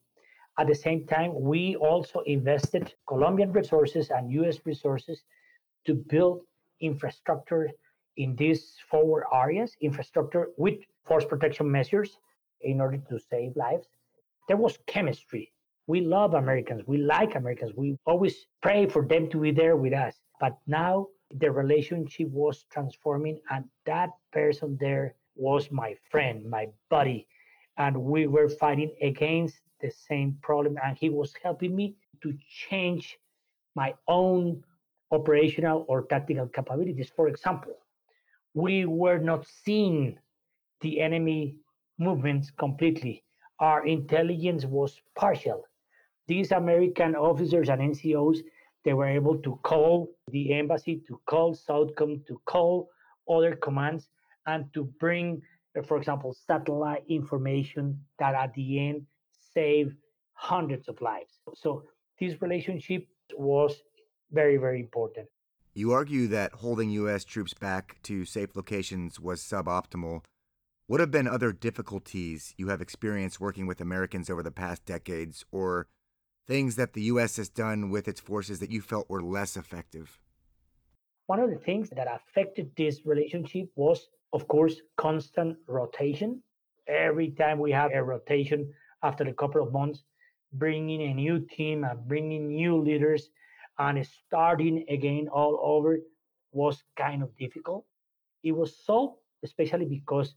at 0.58 0.68
the 0.68 0.76
same 0.76 1.06
time, 1.06 1.34
we 1.41 1.76
also 1.76 2.22
invested 2.22 2.94
Colombian 3.08 3.52
resources 3.52 4.10
and 4.10 4.32
US 4.32 4.65
resources 4.65 5.24
to 5.86 5.94
build 5.94 6.44
infrastructure 6.80 7.70
in 8.15 8.36
these 8.38 8.78
forward 8.89 9.26
areas, 9.34 9.76
infrastructure 9.82 10.52
with 10.58 10.80
force 11.06 11.26
protection 11.26 11.70
measures 11.70 12.18
in 12.62 12.80
order 12.80 12.98
to 13.10 13.20
save 13.20 13.56
lives. 13.58 13.88
There 14.48 14.56
was 14.58 14.78
chemistry. 14.88 15.52
We 15.88 16.02
love 16.02 16.34
Americans. 16.34 16.84
We 16.88 16.98
like 16.98 17.36
Americans. 17.36 17.74
We 17.76 17.98
always 18.06 18.48
pray 18.62 18.88
for 18.88 19.06
them 19.06 19.30
to 19.30 19.39
be 19.39 19.52
there 19.52 19.76
with 19.76 19.93
us. 19.93 20.15
But 20.39 20.58
now 20.67 21.08
the 21.32 21.52
relationship 21.52 22.30
was 22.30 22.65
transforming, 22.71 23.39
and 23.50 23.65
that 23.86 24.10
person 24.32 24.78
there 24.80 25.15
was 25.36 25.69
my 25.71 25.95
friend, 26.10 26.50
my 26.50 26.67
buddy. 26.89 27.28
And 27.78 27.95
we 28.04 28.28
were 28.28 28.50
fighting 28.50 28.95
against 29.02 29.60
the 29.82 29.91
same 29.91 30.38
problem 30.41 30.78
and 30.84 30.98
he 30.98 31.10
was 31.10 31.34
helping 31.43 31.76
me 31.76 31.95
to 32.21 32.34
change 32.69 33.17
my 33.76 33.93
own 34.08 34.63
operational 35.12 35.86
or 35.88 36.04
tactical 36.08 36.48
capabilities 36.48 37.12
for 37.15 37.28
example 37.28 37.74
we 38.54 38.86
were 38.86 39.19
not 39.19 39.45
seeing 39.45 40.17
the 40.82 41.00
enemy 41.00 41.56
movements 42.00 42.52
completely 42.52 43.24
our 43.60 43.86
intelligence 43.86 44.65
was 44.65 45.02
partial 45.15 45.63
these 46.28 46.52
american 46.52 47.16
officers 47.16 47.70
and 47.70 47.82
ncos 47.82 48.40
they 48.84 48.94
were 48.94 49.08
able 49.08 49.38
to 49.38 49.60
call 49.64 50.10
the 50.32 50.54
embassy 50.54 51.02
to 51.08 51.20
call 51.26 51.56
southcom 51.56 52.26
to 52.28 52.40
call 52.46 52.90
other 53.30 53.56
commands 53.56 54.10
and 54.46 54.66
to 54.74 54.84
bring 55.00 55.42
uh, 55.78 55.82
for 55.82 55.98
example 55.98 56.36
satellite 56.48 57.04
information 57.10 58.00
that 58.20 58.36
at 58.36 58.54
the 58.54 58.88
end 58.88 59.06
save 59.56 59.96
hundreds 60.36 60.88
of 60.88 61.02
lives. 61.02 61.40
So 61.56 61.84
this 62.20 62.42
relationship 62.42 63.08
was 63.36 63.82
very, 64.32 64.58
very 64.58 64.80
important. 64.80 65.28
You 65.74 65.92
argue 65.92 66.28
that 66.28 66.54
holding 66.54 66.90
U.S. 66.92 67.26
troops 67.26 67.54
back 67.54 67.98
to 68.04 68.24
safe 68.26 68.56
locations 68.56 69.20
was 69.20 69.42
suboptimal. 69.42 70.22
What 70.88 71.00
have 71.00 71.12
been 71.12 71.28
other 71.28 71.52
difficulties 71.52 72.54
you 72.58 72.68
have 72.68 72.80
experienced 72.80 73.42
working 73.42 73.66
with 73.66 73.82
Americans 73.82 74.30
over 74.30 74.44
the 74.44 74.52
past 74.52 74.86
decades, 74.86 75.44
or 75.52 75.88
things 76.47 76.75
that 76.75 76.93
the 76.93 77.03
U.S. 77.03 77.38
has 77.38 77.49
done 77.49 77.89
with 77.89 78.08
its 78.08 78.19
forces 78.19 78.60
that 78.60 78.71
you 78.71 78.81
felt 78.81 79.10
were 79.10 79.21
less 79.21 79.58
effective? 79.58 80.19
One 81.27 81.39
of 81.39 81.49
the 81.49 81.58
things 81.58 81.89
that 81.89 82.08
affected 82.08 82.71
this 82.77 83.05
relationship 83.05 83.69
was, 83.75 84.08
of 84.31 84.47
course, 84.47 84.75
constant 84.97 85.58
rotation. 85.67 86.41
Every 86.88 87.31
time 87.31 87.58
we 87.58 87.71
have 87.71 87.91
a 87.93 88.03
rotation, 88.03 88.71
after 89.01 89.23
a 89.23 89.34
couple 89.34 89.63
of 89.63 89.73
months, 89.73 90.03
bringing 90.53 91.01
a 91.01 91.13
new 91.13 91.39
team 91.39 91.84
and 91.84 92.08
bringing 92.08 92.47
new 92.47 92.77
leaders 92.77 93.29
and 93.79 94.05
starting 94.05 94.86
again 94.89 95.27
all 95.27 95.60
over 95.62 95.99
was 96.51 96.84
kind 96.95 97.21
of 97.23 97.36
difficult. 97.38 97.86
It 98.43 98.53
was 98.53 98.77
so, 98.86 99.17
especially 99.43 99.86
because 99.86 100.36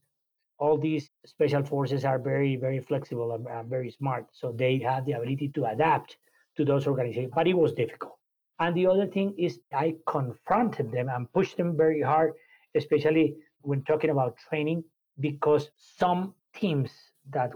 all 0.58 0.76
these 0.76 1.10
special 1.24 1.64
forces 1.64 2.04
are 2.04 2.18
very, 2.18 2.56
very 2.56 2.80
flexible 2.80 3.32
and, 3.32 3.46
and 3.46 3.68
very 3.68 3.90
smart. 3.90 4.26
So 4.32 4.52
they 4.52 4.78
have 4.78 5.06
the 5.06 5.12
ability 5.12 5.48
to 5.54 5.66
adapt 5.66 6.16
to 6.56 6.64
those 6.64 6.86
organizations, 6.86 7.32
but 7.34 7.46
it 7.46 7.54
was 7.54 7.72
difficult. 7.72 8.16
And 8.60 8.76
the 8.76 8.86
other 8.86 9.06
thing 9.06 9.34
is, 9.38 9.60
I 9.72 9.94
confronted 10.06 10.90
them 10.90 11.08
and 11.08 11.32
pushed 11.32 11.56
them 11.56 11.76
very 11.76 12.02
hard, 12.02 12.32
especially 12.74 13.36
when 13.60 13.82
talking 13.84 14.10
about 14.10 14.36
training, 14.48 14.82
because 15.20 15.70
some 15.76 16.34
teams 16.54 16.90
that 17.30 17.52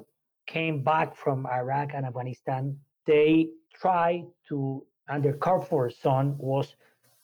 came 0.46 0.82
back 0.82 1.16
from 1.16 1.46
Iraq 1.46 1.90
and 1.94 2.06
Afghanistan, 2.06 2.76
they 3.06 3.48
tried 3.74 4.26
to, 4.48 4.84
and 5.08 5.24
their 5.24 5.34
comfort 5.34 5.94
zone 6.00 6.36
was 6.38 6.76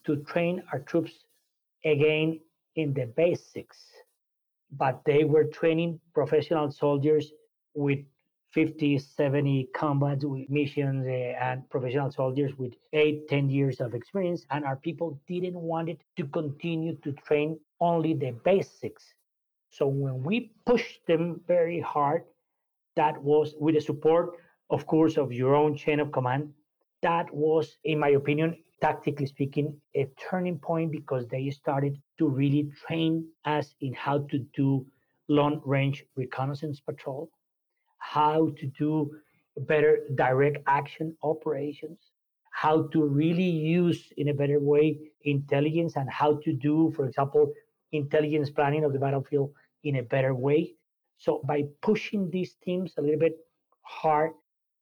to 0.05 0.17
train 0.25 0.63
our 0.73 0.81
troops 0.81 1.13
again 1.85 2.41
in 2.75 2.95
the 2.95 3.07
basics. 3.17 3.79
But 4.71 5.03
they 5.05 5.25
were 5.25 5.45
training 5.45 6.01
professional 6.15 6.71
soldiers 6.71 7.33
with 7.75 8.01
50, 8.53 8.99
70 8.99 9.69
combat 9.75 10.23
missions 10.49 11.07
uh, 11.07 11.11
and 11.11 11.69
professional 11.69 12.11
soldiers 12.11 12.57
with 12.57 12.75
eight, 12.93 13.29
10 13.29 13.51
years 13.51 13.81
of 13.81 13.95
experience. 13.95 14.47
And 14.51 14.65
our 14.65 14.77
people 14.77 15.21
didn't 15.27 15.55
want 15.55 15.89
it 15.89 16.01
to 16.17 16.25
continue 16.27 16.97
to 16.97 17.13
train 17.13 17.59
only 17.81 18.15
the 18.15 18.33
basics. 18.45 19.15
So 19.71 19.87
when 19.87 20.23
we 20.23 20.53
pushed 20.65 21.07
them 21.07 21.41
very 21.47 21.81
hard, 21.81 22.25
that 22.97 23.23
was 23.23 23.55
with 23.61 23.75
the 23.75 23.81
support, 23.81 24.39
of 24.71 24.87
course, 24.87 25.17
of 25.17 25.33
your 25.33 25.55
own 25.55 25.77
chain 25.77 26.01
of 26.01 26.11
command. 26.11 26.53
That 27.03 27.33
was, 27.33 27.77
in 27.85 27.99
my 27.99 28.09
opinion, 28.09 28.57
tactically 28.81 29.27
speaking, 29.27 29.81
a 29.97 30.09
turning 30.31 30.59
point 30.59 30.93
because 30.93 31.27
they 31.29 31.51
started 31.51 32.01
to 32.19 32.29
really 32.29 32.71
train 32.87 33.27
us 33.45 33.75
in 33.81 33.93
how 33.95 34.19
to 34.31 34.39
do 34.55 34.87
long 35.29 35.61
range 35.65 36.05
reconnaissance 36.17 36.81
patrol, 36.81 37.31
how 37.99 38.51
to 38.59 38.67
do 38.79 39.11
better 39.67 40.01
direct 40.15 40.59
action 40.67 41.17
operations, 41.23 41.99
how 42.53 42.89
to 42.89 43.05
really 43.05 43.43
use 43.43 44.13
in 44.17 44.29
a 44.29 44.35
better 44.35 44.61
way 44.61 44.99
intelligence 45.25 45.97
and 45.97 46.09
how 46.11 46.41
to 46.45 46.53
do, 46.53 46.93
for 46.97 47.07
example, 47.07 47.53
intelligence 47.93 48.51
planning 48.51 48.85
of 48.85 48.93
the 48.93 48.99
battlefield 48.99 49.51
in 49.85 49.97
a 49.97 50.03
better 50.03 50.35
way. 50.35 50.75
So 51.19 51.43
by 51.47 51.65
pushing 51.83 52.31
these 52.31 52.55
teams 52.65 52.95
a 52.97 53.03
little 53.03 53.19
bit 53.19 53.37
hard, 53.83 54.33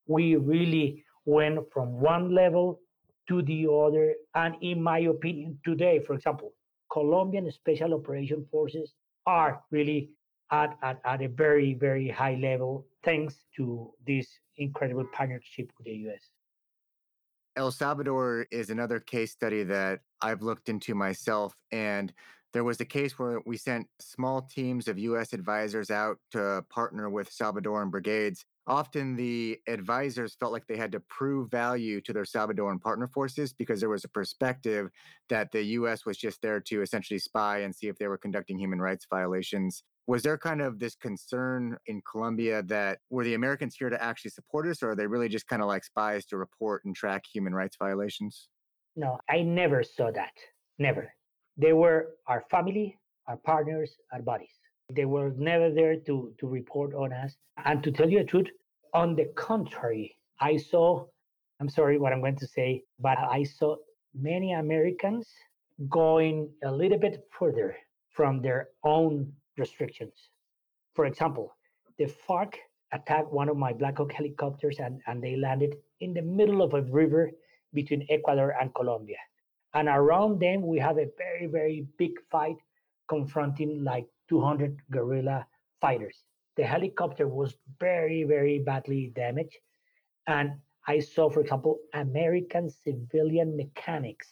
we 0.07 0.36
really 0.36 1.05
went 1.24 1.59
from 1.72 2.01
one 2.01 2.34
level 2.34 2.80
to 3.29 3.43
the 3.43 3.66
other. 3.70 4.14
And 4.35 4.55
in 4.62 4.83
my 4.83 5.01
opinion, 5.01 5.59
today, 5.64 6.01
for 6.07 6.14
example, 6.14 6.53
Colombian 6.91 7.51
Special 7.51 7.95
Operation 7.95 8.47
Forces 8.51 8.95
are 9.27 9.62
really 9.70 10.11
at, 10.53 10.77
at, 10.83 11.01
at 11.05 11.22
a 11.22 11.29
very, 11.29 11.74
very 11.74 12.09
high 12.09 12.39
level 12.41 12.87
thanks 13.05 13.45
to 13.57 13.93
this 14.07 14.27
incredible 14.57 15.07
partnership 15.12 15.70
with 15.77 15.87
the 15.87 16.09
US. 16.09 16.31
El 17.57 17.72
Salvador 17.72 18.47
is 18.51 18.70
another 18.70 19.01
case 19.01 19.33
study 19.33 19.64
that 19.64 20.01
I've 20.20 20.43
looked 20.43 20.68
into 20.68 20.95
myself. 20.95 21.55
And 21.72 22.12
There 22.53 22.64
was 22.64 22.81
a 22.81 22.85
case 22.85 23.18
where 23.18 23.41
we 23.45 23.57
sent 23.57 23.87
small 24.01 24.43
teams 24.43 24.89
of 24.89 24.99
U.S. 24.99 25.33
advisors 25.33 25.91
out 25.91 26.18
to 26.31 26.64
partner 26.70 27.11
with 27.11 27.31
Salvadoran 27.31 27.91
brigades. 27.91 28.45
Often 28.69 29.14
the 29.14 29.61
advisors 29.69 30.35
felt 30.41 30.53
like 30.53 30.67
they 30.67 30.77
had 30.77 30.91
to 30.93 31.01
prove 31.01 31.51
value 31.51 32.01
to 32.01 32.12
their 32.12 32.25
Salvadoran 32.25 32.81
partner 32.81 33.07
forces 33.07 33.53
because 33.53 33.79
there 33.79 33.89
was 33.89 34.05
a 34.05 34.09
perspective 34.09 34.91
that 35.29 35.53
the 35.53 35.62
U.S. 35.62 36.05
was 36.05 36.17
just 36.17 36.43
there 36.43 36.61
to 36.61 36.83
essentially 36.83 37.21
spy 37.21 37.59
and 37.61 37.73
see 37.73 37.87
if 37.87 37.97
they 37.97 38.09
were 38.09 38.19
conducting 38.19 38.59
human 38.59 38.81
rights 38.81 39.07
violations. 39.09 39.85
Was 40.09 40.23
there 40.23 40.37
kind 40.37 40.61
of 40.61 40.81
this 40.81 40.97
concern 40.97 41.77
in 41.87 42.03
Colombia 42.11 42.62
that 42.64 42.99
were 43.09 43.23
the 43.23 43.35
Americans 43.35 43.77
here 43.79 43.91
to 43.91 44.03
actually 44.03 44.33
support 44.33 44.67
us, 44.67 44.83
or 44.83 44.91
are 44.91 44.97
they 44.97 45.07
really 45.07 45.29
just 45.29 45.47
kind 45.47 45.62
of 45.62 45.69
like 45.69 45.85
spies 45.85 46.27
to 46.27 46.37
report 46.37 46.85
and 46.85 46.95
track 46.95 47.23
human 47.33 47.55
rights 47.55 47.77
violations? 47.79 48.49
No, 48.97 49.19
I 49.31 49.43
never 49.43 49.85
saw 49.85 50.11
that. 50.11 50.33
Never. 50.79 51.12
They 51.57 51.73
were 51.73 52.17
our 52.27 52.45
family, 52.51 52.99
our 53.29 53.37
partners, 53.37 53.93
our 54.12 54.23
buddies. 54.23 54.55
They 54.91 55.05
were 55.05 55.30
never 55.37 55.70
there 55.70 55.97
to, 55.97 56.32
to 56.39 56.47
report 56.47 56.95
on 56.95 57.12
us. 57.12 57.37
And 57.64 57.82
to 57.82 57.91
tell 57.91 58.09
you 58.09 58.18
the 58.20 58.24
truth, 58.24 58.47
on 58.95 59.16
the 59.16 59.26
contrary, 59.34 60.16
I 60.41 60.57
saw, 60.57 61.07
I'm 61.61 61.68
sorry 61.68 61.99
what 61.99 62.12
I'm 62.12 62.20
going 62.20 62.37
to 62.37 62.47
say, 62.47 62.84
but 63.01 63.18
I 63.18 63.43
saw 63.43 63.76
many 64.14 64.53
Americans 64.53 65.28
going 65.89 66.51
a 66.64 66.70
little 66.70 66.99
bit 66.99 67.24
further 67.37 67.76
from 68.11 68.41
their 68.41 68.68
own 68.84 69.32
restrictions. 69.59 70.30
For 70.95 71.07
example, 71.07 71.55
the 71.99 72.07
FARC 72.07 72.55
attacked 72.93 73.32
one 73.32 73.49
of 73.49 73.57
my 73.57 73.72
Black 73.72 73.99
Hawk 73.99 74.12
helicopters 74.12 74.78
and, 74.78 75.01
and 75.07 75.22
they 75.22 75.37
landed 75.37 75.74
in 76.01 76.14
the 76.14 76.22
middle 76.22 76.62
of 76.62 76.74
a 76.74 76.82
river 76.82 77.30
between 77.74 78.07
Ecuador 78.09 78.55
and 78.61 78.74
Colombia. 78.74 79.18
And 79.74 79.89
around 79.89 80.41
them, 80.41 80.66
we 80.66 80.78
have 80.78 80.97
a 80.97 81.09
very, 81.18 81.47
very 81.47 81.87
big 81.99 82.12
fight 82.30 82.57
confronting 83.09 83.84
like 83.84 84.07
200 84.29 84.79
guerrilla 84.91 85.47
fighters. 85.81 86.24
The 86.57 86.64
helicopter 86.64 87.29
was 87.29 87.57
very, 87.79 88.24
very 88.24 88.59
badly 88.59 89.12
damaged. 89.14 89.57
And 90.27 90.53
I 90.89 91.01
saw, 91.01 91.29
for 91.29 91.41
example, 91.41 91.79
American 91.95 92.70
civilian 92.70 93.57
mechanics 93.57 94.29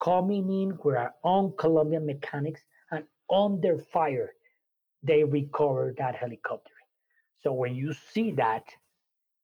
coming 0.00 0.50
in 0.50 0.78
with 0.82 0.96
our 0.96 1.14
own 1.24 1.52
Colombian 1.58 2.06
mechanics 2.06 2.62
and 2.90 3.04
under 3.30 3.78
fire, 3.78 4.34
they 5.02 5.24
recovered 5.24 5.96
that 5.98 6.14
helicopter. 6.14 6.72
So 7.40 7.52
when 7.52 7.74
you 7.74 7.92
see 7.92 8.32
that, 8.32 8.64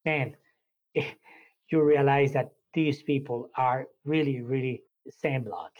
man, 0.04 0.36
you 0.94 1.82
realize 1.82 2.32
that 2.32 2.52
these 2.72 3.02
people 3.02 3.50
are 3.56 3.86
really, 4.04 4.40
really 4.40 4.82
same 5.10 5.44
blood. 5.44 5.70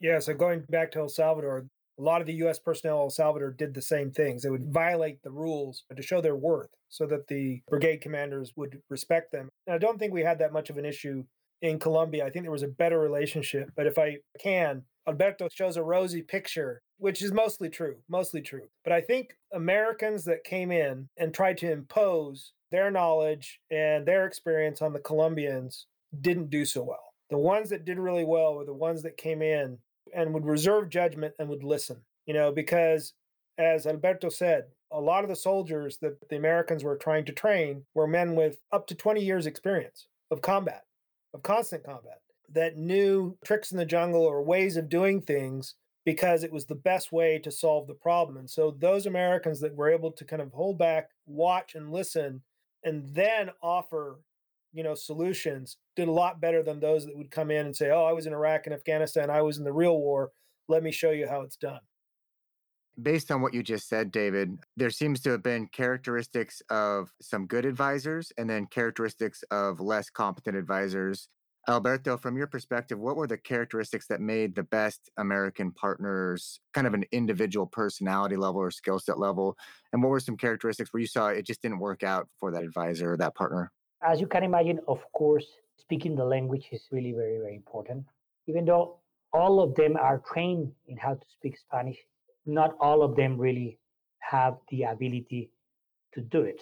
Yeah, 0.00 0.18
so 0.18 0.34
going 0.34 0.64
back 0.68 0.90
to 0.92 1.00
El 1.00 1.08
Salvador, 1.08 1.66
a 1.98 2.02
lot 2.02 2.20
of 2.20 2.26
the 2.26 2.34
U.S. 2.34 2.58
personnel 2.58 2.98
in 2.98 3.02
El 3.04 3.10
Salvador 3.10 3.50
did 3.50 3.74
the 3.74 3.82
same 3.82 4.10
things. 4.10 4.42
They 4.42 4.50
would 4.50 4.72
violate 4.72 5.22
the 5.22 5.30
rules 5.30 5.84
to 5.94 6.02
show 6.02 6.20
their 6.20 6.36
worth 6.36 6.70
so 6.88 7.06
that 7.06 7.28
the 7.28 7.62
brigade 7.68 7.98
commanders 7.98 8.52
would 8.56 8.80
respect 8.90 9.32
them. 9.32 9.48
And 9.66 9.74
I 9.74 9.78
don't 9.78 9.98
think 9.98 10.12
we 10.12 10.22
had 10.22 10.38
that 10.38 10.52
much 10.52 10.70
of 10.70 10.78
an 10.78 10.84
issue 10.84 11.24
in 11.62 11.78
Colombia. 11.78 12.26
I 12.26 12.30
think 12.30 12.44
there 12.44 12.52
was 12.52 12.62
a 12.62 12.68
better 12.68 12.98
relationship. 13.00 13.70
But 13.74 13.86
if 13.86 13.98
I 13.98 14.18
can, 14.38 14.82
Alberto 15.08 15.48
shows 15.50 15.76
a 15.76 15.82
rosy 15.82 16.22
picture, 16.22 16.82
which 16.98 17.22
is 17.22 17.32
mostly 17.32 17.68
true, 17.68 17.96
mostly 18.08 18.42
true. 18.42 18.68
But 18.84 18.92
I 18.92 19.00
think 19.00 19.36
Americans 19.52 20.24
that 20.24 20.44
came 20.44 20.70
in 20.70 21.08
and 21.16 21.32
tried 21.32 21.58
to 21.58 21.70
impose 21.70 22.52
their 22.70 22.90
knowledge 22.90 23.60
and 23.70 24.06
their 24.06 24.26
experience 24.26 24.82
on 24.82 24.92
the 24.92 24.98
Colombians 24.98 25.86
didn't 26.20 26.50
do 26.50 26.64
so 26.64 26.82
well. 26.82 27.12
The 27.30 27.38
ones 27.38 27.70
that 27.70 27.84
did 27.84 27.98
really 27.98 28.24
well 28.24 28.54
were 28.54 28.64
the 28.64 28.74
ones 28.74 29.02
that 29.02 29.16
came 29.16 29.42
in 29.42 29.78
and 30.14 30.32
would 30.34 30.44
reserve 30.44 30.88
judgment 30.88 31.34
and 31.38 31.48
would 31.48 31.64
listen, 31.64 31.98
you 32.26 32.34
know, 32.34 32.52
because 32.52 33.14
as 33.58 33.86
Alberto 33.86 34.28
said, 34.28 34.64
a 34.90 35.00
lot 35.00 35.24
of 35.24 35.30
the 35.30 35.36
soldiers 35.36 35.98
that 35.98 36.28
the 36.28 36.36
Americans 36.36 36.84
were 36.84 36.96
trying 36.96 37.24
to 37.24 37.32
train 37.32 37.84
were 37.94 38.06
men 38.06 38.34
with 38.34 38.58
up 38.72 38.86
to 38.86 38.94
20 38.94 39.22
years 39.22 39.46
experience 39.46 40.06
of 40.30 40.42
combat, 40.42 40.84
of 41.34 41.42
constant 41.42 41.84
combat, 41.84 42.20
that 42.52 42.76
knew 42.76 43.36
tricks 43.44 43.72
in 43.72 43.78
the 43.78 43.84
jungle 43.84 44.22
or 44.22 44.42
ways 44.42 44.76
of 44.76 44.88
doing 44.88 45.20
things 45.20 45.74
because 46.04 46.44
it 46.44 46.52
was 46.52 46.66
the 46.66 46.74
best 46.74 47.10
way 47.10 47.38
to 47.38 47.50
solve 47.50 47.88
the 47.88 47.94
problem. 47.94 48.36
And 48.36 48.48
so 48.48 48.70
those 48.70 49.06
Americans 49.06 49.60
that 49.60 49.74
were 49.74 49.90
able 49.90 50.12
to 50.12 50.24
kind 50.24 50.40
of 50.40 50.52
hold 50.52 50.78
back, 50.78 51.10
watch 51.26 51.74
and 51.74 51.90
listen 51.90 52.42
and 52.84 53.04
then 53.14 53.50
offer 53.60 54.20
you 54.76 54.82
know 54.82 54.94
solutions 54.94 55.78
did 55.96 56.06
a 56.06 56.12
lot 56.12 56.40
better 56.40 56.62
than 56.62 56.78
those 56.78 57.06
that 57.06 57.16
would 57.16 57.30
come 57.30 57.50
in 57.50 57.64
and 57.64 57.74
say 57.74 57.90
oh 57.90 58.04
i 58.04 58.12
was 58.12 58.26
in 58.26 58.34
iraq 58.34 58.66
and 58.66 58.74
afghanistan 58.74 59.30
i 59.30 59.40
was 59.40 59.56
in 59.56 59.64
the 59.64 59.72
real 59.72 59.98
war 59.98 60.30
let 60.68 60.82
me 60.82 60.90
show 60.90 61.12
you 61.12 61.28
how 61.28 61.42
it's 61.42 61.56
done. 61.56 61.78
Based 63.00 63.30
on 63.30 63.40
what 63.40 63.54
you 63.54 63.62
just 63.62 63.88
said 63.88 64.12
david 64.12 64.58
there 64.76 64.90
seems 64.90 65.20
to 65.22 65.30
have 65.30 65.42
been 65.42 65.66
characteristics 65.68 66.62
of 66.70 67.10
some 67.20 67.46
good 67.46 67.64
advisors 67.64 68.32
and 68.36 68.48
then 68.48 68.66
characteristics 68.66 69.42
of 69.50 69.80
less 69.80 70.10
competent 70.10 70.56
advisors. 70.56 71.28
Alberto 71.68 72.16
from 72.16 72.36
your 72.36 72.46
perspective 72.46 72.98
what 72.98 73.16
were 73.16 73.26
the 73.26 73.36
characteristics 73.36 74.06
that 74.06 74.20
made 74.20 74.54
the 74.54 74.62
best 74.62 75.10
american 75.18 75.72
partners 75.72 76.60
kind 76.72 76.86
of 76.86 76.94
an 76.94 77.04
individual 77.10 77.66
personality 77.66 78.36
level 78.36 78.60
or 78.60 78.70
skill 78.70 78.98
set 78.98 79.18
level? 79.18 79.56
And 79.92 80.02
what 80.02 80.10
were 80.10 80.20
some 80.20 80.36
characteristics 80.36 80.92
where 80.92 81.00
you 81.00 81.06
saw 81.06 81.28
it 81.28 81.46
just 81.46 81.62
didn't 81.62 81.80
work 81.80 82.02
out 82.02 82.28
for 82.38 82.50
that 82.52 82.62
advisor 82.62 83.12
or 83.12 83.16
that 83.18 83.34
partner 83.34 83.72
as 84.02 84.20
you 84.20 84.26
can 84.26 84.42
imagine, 84.42 84.80
of 84.88 85.00
course, 85.12 85.46
speaking 85.76 86.14
the 86.14 86.24
language 86.24 86.68
is 86.72 86.82
really 86.90 87.12
very, 87.12 87.38
very 87.38 87.56
important. 87.56 88.04
Even 88.46 88.64
though 88.64 88.98
all 89.32 89.60
of 89.60 89.74
them 89.74 89.96
are 89.96 90.22
trained 90.32 90.72
in 90.86 90.96
how 90.96 91.14
to 91.14 91.26
speak 91.28 91.58
Spanish, 91.58 91.96
not 92.44 92.74
all 92.80 93.02
of 93.02 93.16
them 93.16 93.36
really 93.38 93.78
have 94.18 94.56
the 94.70 94.84
ability 94.84 95.50
to 96.14 96.20
do 96.20 96.42
it. 96.42 96.60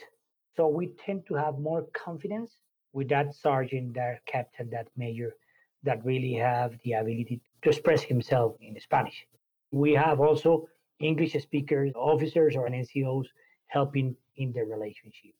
So 0.56 0.68
we 0.68 0.88
tend 1.04 1.26
to 1.26 1.34
have 1.34 1.58
more 1.58 1.86
confidence 1.92 2.52
with 2.92 3.08
that 3.08 3.34
sergeant, 3.34 3.94
that 3.94 4.24
captain, 4.26 4.70
that 4.70 4.88
major 4.96 5.34
that 5.82 6.04
really 6.04 6.32
have 6.34 6.72
the 6.84 6.92
ability 6.94 7.40
to 7.62 7.68
express 7.68 8.02
himself 8.02 8.56
in 8.60 8.78
Spanish. 8.80 9.26
We 9.70 9.92
have 9.92 10.20
also 10.20 10.66
English 11.00 11.32
speakers, 11.42 11.92
officers, 11.94 12.56
or 12.56 12.68
NCOs 12.68 13.26
helping 13.66 14.16
in 14.36 14.52
the 14.52 14.64
relationship. 14.64 15.34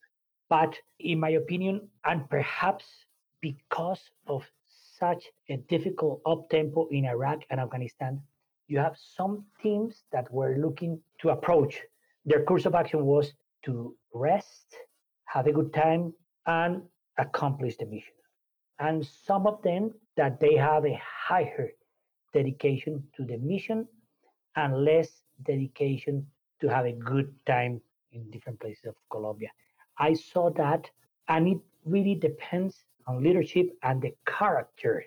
But 0.49 0.77
in 0.99 1.19
my 1.19 1.29
opinion, 1.29 1.89
and 2.03 2.29
perhaps 2.29 2.85
because 3.41 4.01
of 4.27 4.45
such 4.99 5.25
a 5.49 5.57
difficult 5.57 6.21
up 6.25 6.49
tempo 6.49 6.87
in 6.87 7.05
Iraq 7.05 7.39
and 7.49 7.59
Afghanistan, 7.59 8.21
you 8.67 8.79
have 8.79 8.97
some 8.97 9.45
teams 9.61 10.03
that 10.11 10.31
were 10.31 10.55
looking 10.57 10.99
to 11.19 11.29
approach. 11.29 11.81
Their 12.25 12.43
course 12.43 12.65
of 12.65 12.75
action 12.75 13.05
was 13.05 13.33
to 13.63 13.95
rest, 14.13 14.75
have 15.25 15.47
a 15.47 15.51
good 15.51 15.73
time, 15.73 16.13
and 16.45 16.81
accomplish 17.17 17.77
the 17.77 17.85
mission. 17.85 18.13
And 18.79 19.05
some 19.05 19.47
of 19.47 19.61
them 19.61 19.93
that 20.17 20.39
they 20.39 20.55
have 20.55 20.85
a 20.85 20.99
higher 21.01 21.69
dedication 22.33 23.03
to 23.15 23.25
the 23.25 23.37
mission 23.37 23.87
and 24.55 24.83
less 24.83 25.21
dedication 25.43 26.25
to 26.61 26.67
have 26.67 26.85
a 26.85 26.93
good 26.93 27.33
time 27.45 27.81
in 28.11 28.29
different 28.31 28.59
places 28.59 28.85
of 28.85 28.95
Colombia. 29.09 29.49
I 29.97 30.13
saw 30.13 30.49
that, 30.51 30.89
and 31.27 31.47
it 31.47 31.57
really 31.85 32.15
depends 32.15 32.83
on 33.07 33.23
leadership 33.23 33.67
and 33.83 34.01
the 34.01 34.13
character 34.25 35.05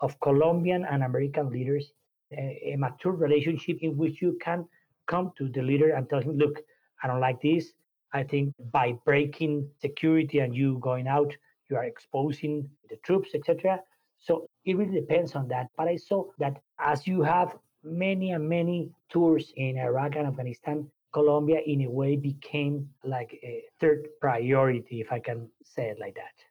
of 0.00 0.18
Colombian 0.20 0.84
and 0.84 1.02
American 1.02 1.50
leaders. 1.50 1.92
A, 2.32 2.72
a 2.74 2.76
mature 2.76 3.12
relationship 3.12 3.78
in 3.80 3.96
which 3.96 4.20
you 4.20 4.36
can 4.42 4.68
come 5.06 5.32
to 5.38 5.48
the 5.48 5.62
leader 5.62 5.94
and 5.94 6.08
tell 6.10 6.20
him, 6.20 6.36
"Look, 6.36 6.60
I 7.02 7.06
don't 7.06 7.20
like 7.20 7.40
this. 7.40 7.72
I 8.12 8.22
think 8.22 8.54
by 8.70 8.92
breaking 9.04 9.70
security 9.80 10.40
and 10.40 10.54
you 10.54 10.78
going 10.80 11.08
out, 11.08 11.34
you 11.70 11.76
are 11.76 11.84
exposing 11.84 12.68
the 12.90 12.96
troops, 12.96 13.30
etc." 13.34 13.82
So 14.18 14.46
it 14.66 14.76
really 14.76 15.00
depends 15.00 15.34
on 15.36 15.48
that. 15.48 15.68
But 15.76 15.88
I 15.88 15.96
saw 15.96 16.24
that 16.38 16.60
as 16.78 17.06
you 17.06 17.22
have 17.22 17.56
many 17.82 18.32
and 18.32 18.46
many 18.46 18.90
tours 19.08 19.52
in 19.56 19.78
Iraq 19.78 20.16
and 20.16 20.26
Afghanistan, 20.26 20.90
Colombia, 21.12 21.60
in 21.66 21.82
a 21.82 21.90
way, 21.90 22.16
became 22.16 22.88
like 23.04 23.38
a 23.42 23.64
third 23.80 24.08
priority, 24.20 25.00
if 25.00 25.10
I 25.10 25.20
can 25.20 25.48
say 25.64 25.88
it 25.88 25.98
like 26.00 26.14
that. 26.14 26.44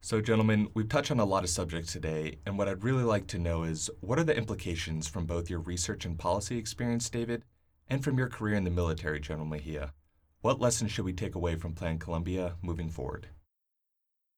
So, 0.00 0.20
gentlemen, 0.20 0.68
we've 0.74 0.88
touched 0.88 1.12
on 1.12 1.20
a 1.20 1.24
lot 1.24 1.44
of 1.44 1.50
subjects 1.50 1.92
today, 1.92 2.38
and 2.44 2.58
what 2.58 2.68
I'd 2.68 2.82
really 2.82 3.04
like 3.04 3.28
to 3.28 3.38
know 3.38 3.62
is 3.62 3.88
what 4.00 4.18
are 4.18 4.24
the 4.24 4.36
implications 4.36 5.06
from 5.06 5.26
both 5.26 5.48
your 5.48 5.60
research 5.60 6.04
and 6.04 6.18
policy 6.18 6.58
experience, 6.58 7.08
David, 7.08 7.44
and 7.88 8.02
from 8.02 8.18
your 8.18 8.28
career 8.28 8.56
in 8.56 8.64
the 8.64 8.70
military, 8.70 9.20
General 9.20 9.46
Mejia? 9.46 9.92
What 10.40 10.60
lessons 10.60 10.90
should 10.90 11.04
we 11.04 11.12
take 11.12 11.36
away 11.36 11.54
from 11.54 11.74
Plan 11.74 12.00
Colombia 12.00 12.56
moving 12.62 12.90
forward? 12.90 13.28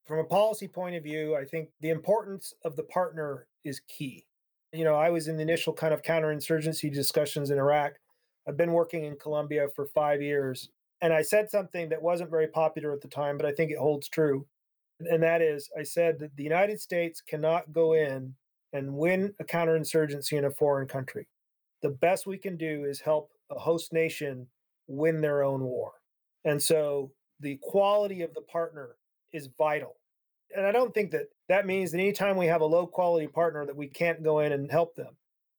From 0.04 0.18
a 0.18 0.24
policy 0.24 0.68
point 0.68 0.96
of 0.96 1.02
view, 1.02 1.34
I 1.34 1.46
think 1.46 1.70
the 1.80 1.88
importance 1.88 2.52
of 2.62 2.76
the 2.76 2.82
partner 2.82 3.46
is 3.64 3.80
key. 3.88 4.26
You 4.70 4.84
know, 4.84 4.96
I 4.96 5.08
was 5.08 5.28
in 5.28 5.36
the 5.36 5.42
initial 5.42 5.72
kind 5.72 5.94
of 5.94 6.02
counterinsurgency 6.02 6.92
discussions 6.92 7.48
in 7.50 7.56
Iraq 7.56 7.94
I've 8.46 8.56
been 8.56 8.72
working 8.72 9.04
in 9.04 9.16
Colombia 9.16 9.68
for 9.74 9.86
five 9.86 10.20
years. 10.20 10.68
And 11.00 11.12
I 11.12 11.22
said 11.22 11.50
something 11.50 11.88
that 11.88 12.02
wasn't 12.02 12.30
very 12.30 12.46
popular 12.46 12.92
at 12.92 13.00
the 13.00 13.08
time, 13.08 13.36
but 13.36 13.46
I 13.46 13.52
think 13.52 13.70
it 13.70 13.78
holds 13.78 14.08
true. 14.08 14.46
And 15.00 15.22
that 15.22 15.42
is, 15.42 15.68
I 15.78 15.82
said 15.82 16.18
that 16.20 16.36
the 16.36 16.44
United 16.44 16.80
States 16.80 17.20
cannot 17.20 17.72
go 17.72 17.94
in 17.94 18.34
and 18.72 18.94
win 18.94 19.34
a 19.40 19.44
counterinsurgency 19.44 20.32
in 20.36 20.46
a 20.46 20.50
foreign 20.50 20.88
country. 20.88 21.26
the 21.82 21.90
best 21.90 22.26
we 22.26 22.38
can 22.38 22.56
do 22.56 22.84
is 22.84 23.00
help 23.00 23.30
a 23.50 23.58
host 23.58 23.92
nation 23.92 24.46
win 24.86 25.20
their 25.20 25.42
own 25.42 25.62
war. 25.62 25.92
And 26.46 26.62
so 26.62 27.12
the 27.40 27.58
quality 27.60 28.22
of 28.22 28.32
the 28.32 28.40
partner 28.40 28.96
is 29.32 29.50
vital. 29.58 29.96
And 30.56 30.64
I 30.64 30.72
don't 30.72 30.94
think 30.94 31.10
that 31.10 31.26
that 31.48 31.66
means 31.66 31.92
that 31.92 31.98
anytime 31.98 32.36
we 32.38 32.46
have 32.46 32.62
a 32.62 32.66
low 32.66 32.86
quality 32.86 33.26
partner 33.26 33.66
that 33.66 33.76
we 33.76 33.86
can't 33.86 34.22
go 34.22 34.38
in 34.38 34.52
and 34.52 34.70
help 34.70 34.94
them. 34.94 35.16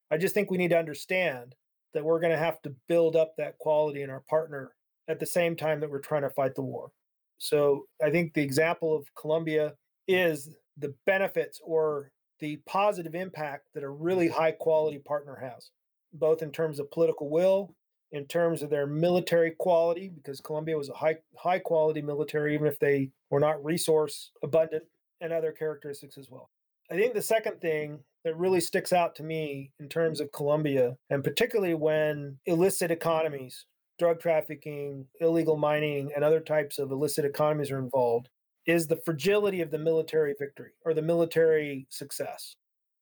I 0.10 0.18
just 0.18 0.34
think 0.34 0.50
we 0.50 0.58
need 0.58 0.70
to 0.70 0.80
understand 0.80 1.54
that 1.96 2.04
we're 2.06 2.20
going 2.20 2.34
to 2.34 2.38
have 2.38 2.62
to 2.62 2.76
build 2.88 3.16
up 3.16 3.36
that 3.38 3.58
quality 3.58 4.04
in 4.04 4.12
our 4.12 4.20
partner 4.30 4.74
at 5.08 5.20
the 5.20 5.26
same 5.26 5.56
time 5.56 5.80
that 5.80 5.90
we're 5.90 6.00
trying 6.00 6.22
to 6.22 6.30
fight 6.30 6.54
the 6.54 6.62
war. 6.62 6.92
So 7.38 7.88
I 8.04 8.12
think 8.12 8.34
the 8.34 8.44
example 8.44 8.96
of 8.96 9.08
Colombia 9.16 9.74
is 10.08 10.56
the 10.78 10.94
benefits 11.06 11.60
or 11.64 12.12
the 12.40 12.58
positive 12.68 13.16
impact 13.16 13.70
that 13.74 13.84
a 13.84 13.90
really 13.90 14.28
high 14.28 14.52
quality 14.52 15.00
partner 15.00 15.36
has, 15.36 15.72
both 16.14 16.42
in 16.42 16.52
terms 16.52 16.80
of 16.80 16.92
political 16.92 17.30
will, 17.30 17.74
in 18.12 18.26
terms 18.26 18.62
of 18.62 18.70
their 18.70 18.88
military 18.88 19.52
quality, 19.52 20.10
because 20.10 20.42
Colombia 20.42 20.78
was 20.78 20.90
a 20.90 20.94
high 20.94 21.16
high 21.38 21.60
quality 21.60 22.02
military, 22.02 22.54
even 22.54 22.68
if 22.68 22.78
they 22.78 23.10
were 23.30 23.40
not 23.40 23.64
resource 23.64 24.32
abundant, 24.44 24.84
and 25.22 25.32
other 25.32 25.52
characteristics 25.52 26.18
as 26.18 26.30
well. 26.30 26.50
I 26.92 26.96
think 26.96 27.14
the 27.14 27.22
second 27.22 27.62
thing 27.62 28.00
that 28.26 28.36
really 28.38 28.60
sticks 28.60 28.92
out 28.92 29.16
to 29.16 29.24
me 29.24 29.72
in 29.80 29.88
terms 29.88 30.20
of 30.20 30.32
Colombia, 30.32 30.98
and 31.12 31.24
particularly 31.24 31.76
when 31.76 32.38
illicit 32.48 32.90
economies, 32.90 33.66
drug 34.00 34.20
trafficking, 34.20 35.06
illegal 35.22 35.56
mining, 35.56 36.12
and 36.14 36.26
other 36.26 36.42
types 36.42 36.80
of 36.80 36.92
illicit 36.92 37.24
economies 37.24 37.72
are 37.72 37.80
involved, 37.80 38.28
is 38.66 38.88
the 38.88 39.00
fragility 39.06 39.62
of 39.62 39.70
the 39.70 39.78
military 39.78 40.34
victory 40.38 40.72
or 40.84 40.96
the 40.96 41.02
military 41.02 41.86
success. 41.90 42.56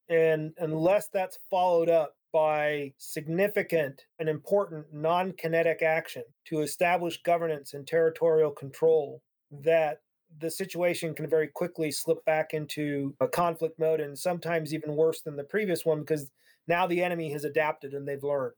And 0.09 0.51
unless 0.57 1.07
that's 1.07 1.39
followed 1.49 1.89
up 1.89 2.15
by 2.33 2.91
significant 2.97 4.01
and 4.19 4.27
important 4.27 4.85
non 4.91 5.31
kinetic 5.31 5.81
action 5.81 6.23
to 6.47 6.59
establish 6.59 7.23
governance 7.23 7.73
and 7.73 7.87
territorial 7.87 8.51
control, 8.51 9.21
that 9.51 10.01
the 10.39 10.49
situation 10.49 11.13
can 11.13 11.29
very 11.29 11.47
quickly 11.47 11.91
slip 11.91 12.23
back 12.25 12.53
into 12.53 13.15
a 13.19 13.27
conflict 13.27 13.79
mode 13.79 13.99
and 13.99 14.17
sometimes 14.17 14.73
even 14.73 14.95
worse 14.95 15.21
than 15.21 15.35
the 15.35 15.43
previous 15.43 15.85
one 15.85 15.99
because 15.99 16.31
now 16.67 16.87
the 16.87 17.03
enemy 17.03 17.31
has 17.31 17.43
adapted 17.43 17.93
and 17.93 18.07
they've 18.07 18.23
learned. 18.23 18.53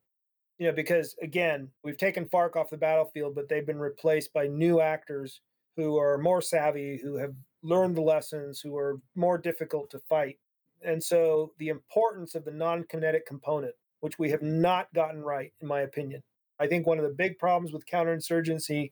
You 0.58 0.68
know, 0.68 0.74
because 0.74 1.16
again, 1.22 1.70
we've 1.84 1.98
taken 1.98 2.26
FARC 2.26 2.56
off 2.56 2.70
the 2.70 2.78
battlefield, 2.78 3.36
but 3.36 3.50
they've 3.50 3.66
been 3.66 3.80
replaced 3.80 4.32
by 4.32 4.48
new 4.48 4.80
actors 4.80 5.42
who 5.76 5.98
are 5.98 6.18
more 6.18 6.42
savvy, 6.42 7.00
who 7.02 7.18
have 7.18 7.34
learned 7.62 7.98
the 7.98 8.02
lessons, 8.02 8.62
who 8.62 8.78
are 8.78 9.00
more 9.16 9.38
difficult 9.38 9.90
to 9.90 10.00
fight. 10.00 10.38
And 10.82 11.04
so 11.04 11.52
the 11.58 11.70
importance 11.70 12.36
of 12.36 12.46
the 12.46 12.52
non 12.52 12.86
kinetic 12.86 13.26
component, 13.26 13.76
which 14.00 14.18
we 14.18 14.30
have 14.30 14.42
not 14.42 14.94
gotten 14.94 15.22
right, 15.22 15.52
in 15.62 15.68
my 15.68 15.82
opinion. 15.82 16.24
I 16.58 16.68
think 16.68 16.88
one 16.88 17.00
of 17.00 17.04
the 17.04 17.10
big 17.10 17.38
problems 17.38 17.74
with 17.74 17.86
counterinsurgency 17.86 18.92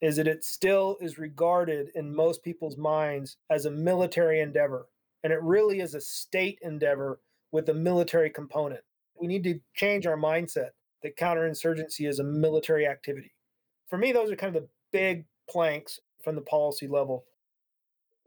is 0.00 0.16
that 0.16 0.28
it 0.28 0.44
still 0.44 0.96
is 1.00 1.18
regarded 1.18 1.90
in 1.94 2.14
most 2.14 2.42
people's 2.42 2.76
minds 2.76 3.36
as 3.50 3.64
a 3.64 3.70
military 3.70 4.40
endeavor. 4.40 4.86
And 5.24 5.32
it 5.32 5.42
really 5.42 5.80
is 5.80 5.94
a 5.94 6.00
state 6.00 6.58
endeavor 6.62 7.20
with 7.50 7.68
a 7.68 7.74
military 7.74 8.30
component. 8.30 8.80
We 9.20 9.26
need 9.26 9.44
to 9.44 9.60
change 9.74 10.06
our 10.06 10.16
mindset 10.16 10.70
that 11.02 11.16
counterinsurgency 11.16 12.08
is 12.08 12.18
a 12.20 12.24
military 12.24 12.86
activity. 12.86 13.32
For 13.88 13.98
me, 13.98 14.12
those 14.12 14.30
are 14.30 14.36
kind 14.36 14.54
of 14.54 14.62
the 14.62 14.68
big 14.92 15.24
planks 15.50 15.98
from 16.22 16.36
the 16.36 16.42
policy 16.42 16.86
level. 16.86 17.24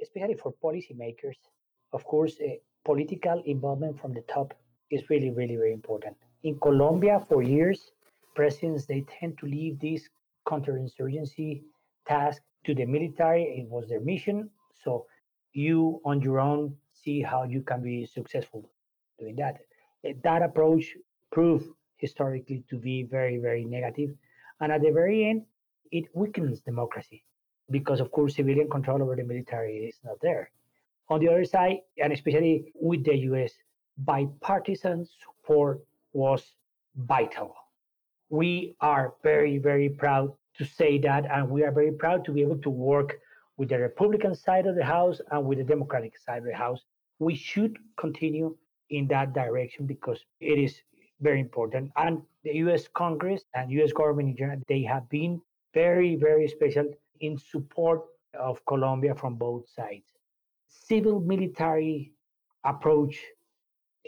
Especially 0.02 0.36
for 0.36 0.54
policymakers, 0.64 1.36
of 1.94 2.04
course, 2.06 2.36
uh, 2.42 2.56
political 2.84 3.42
involvement 3.46 4.02
from 4.02 4.14
the 4.14 4.22
top 4.22 4.54
is 4.90 5.10
really, 5.10 5.30
really, 5.30 5.56
very 5.56 5.74
important. 5.74 6.18
In 6.44 6.60
Colombia, 6.60 7.24
for 7.30 7.44
years, 7.44 7.92
presidents 8.36 8.86
they 8.86 9.06
tend 9.20 9.38
to 9.38 9.46
leave 9.46 9.80
this 9.80 10.10
counterinsurgency 10.48 11.62
task 12.08 12.42
to 12.66 12.74
the 12.74 12.86
military. 12.86 13.44
It 13.44 13.70
was 13.70 13.88
their 13.90 14.02
mission. 14.02 14.50
So 14.84 15.06
you 15.54 16.02
on 16.06 16.22
your 16.22 16.40
own 16.40 16.76
see 16.94 17.22
how 17.22 17.44
you 17.44 17.62
can 17.62 17.82
be 17.82 18.06
successful 18.06 18.70
doing 19.20 19.36
that. 19.38 19.58
Eh, 20.04 20.14
that 20.24 20.42
approach 20.42 20.96
proved 21.32 21.68
historically 21.98 22.64
to 22.70 22.78
be 22.78 23.04
very, 23.04 23.38
very 23.38 23.66
negative. 23.66 24.12
And 24.60 24.72
at 24.72 24.82
the 24.82 24.92
very 24.92 25.26
end, 25.26 25.44
it 25.92 26.06
weakens 26.14 26.62
democracy 26.62 27.24
because, 27.70 28.00
of 28.00 28.12
course, 28.12 28.36
civilian 28.36 28.70
control 28.70 29.02
over 29.02 29.16
the 29.16 29.24
military 29.24 29.78
is 29.90 30.00
not 30.04 30.18
there. 30.22 30.52
On 31.10 31.20
the 31.20 31.28
other 31.28 31.46
side, 31.46 31.78
and 32.02 32.14
especially 32.14 32.72
with 32.76 33.04
the 33.04 33.16
US, 33.32 33.52
bipartisan 33.98 35.06
support 35.22 35.82
was 36.14 36.56
vital. 36.96 37.54
We 38.32 38.78
are 38.80 39.14
very, 39.24 39.58
very 39.58 39.90
proud 39.90 40.32
to 40.58 40.64
say 40.64 40.98
that, 41.00 41.26
and 41.30 41.50
we 41.50 41.64
are 41.64 41.72
very 41.72 41.92
proud 41.92 42.24
to 42.26 42.32
be 42.32 42.42
able 42.42 42.60
to 42.60 42.70
work 42.70 43.20
with 43.58 43.68
the 43.70 43.80
Republican 43.80 44.36
side 44.36 44.66
of 44.68 44.76
the 44.76 44.86
House 44.86 45.20
and 45.32 45.46
with 45.46 45.58
the 45.58 45.66
Democratic 45.66 46.18
side 46.18 46.38
of 46.38 46.46
the 46.46 46.56
House. 46.56 46.80
We 47.20 47.36
should 47.36 47.78
continue 47.98 48.56
in 48.90 49.08
that 49.10 49.34
direction 49.34 49.86
because 49.86 50.24
it 50.40 50.58
is 50.58 50.82
very 51.20 51.42
important. 51.42 51.92
And 51.98 52.22
the 52.46 52.54
US 52.66 52.88
Congress 52.88 53.44
and 53.54 53.70
US 53.72 53.92
government 53.92 54.30
in 54.30 54.38
general, 54.38 54.62
they 54.70 54.84
have 54.84 55.10
been 55.10 55.42
very, 55.74 56.16
very 56.16 56.48
special 56.48 56.88
in 57.20 57.38
support 57.38 58.02
of 58.34 58.66
Colombia 58.66 59.14
from 59.14 59.36
both 59.36 59.70
sides. 59.70 60.08
Civil 60.70 61.20
military 61.20 62.14
approach 62.64 63.20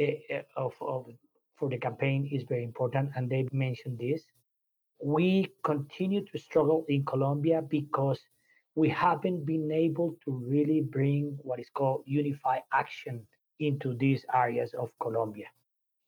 uh, 0.01 0.41
of, 0.55 0.73
of 0.81 1.07
for 1.55 1.69
the 1.69 1.77
campaign 1.77 2.29
is 2.31 2.43
very 2.43 2.63
important, 2.63 3.11
and 3.15 3.29
they 3.29 3.47
mentioned 3.51 3.99
this 3.99 4.23
we 5.03 5.51
continue 5.63 6.23
to 6.23 6.37
struggle 6.37 6.85
in 6.87 7.03
Colombia 7.03 7.61
because 7.61 8.19
we 8.75 8.87
haven't 8.89 9.45
been 9.45 9.69
able 9.71 10.15
to 10.23 10.31
really 10.31 10.81
bring 10.81 11.37
what 11.41 11.59
is 11.59 11.69
called 11.69 12.03
unified 12.05 12.61
action 12.73 13.21
into 13.59 13.93
these 13.95 14.25
areas 14.33 14.73
of 14.73 14.89
Colombia. 15.01 15.47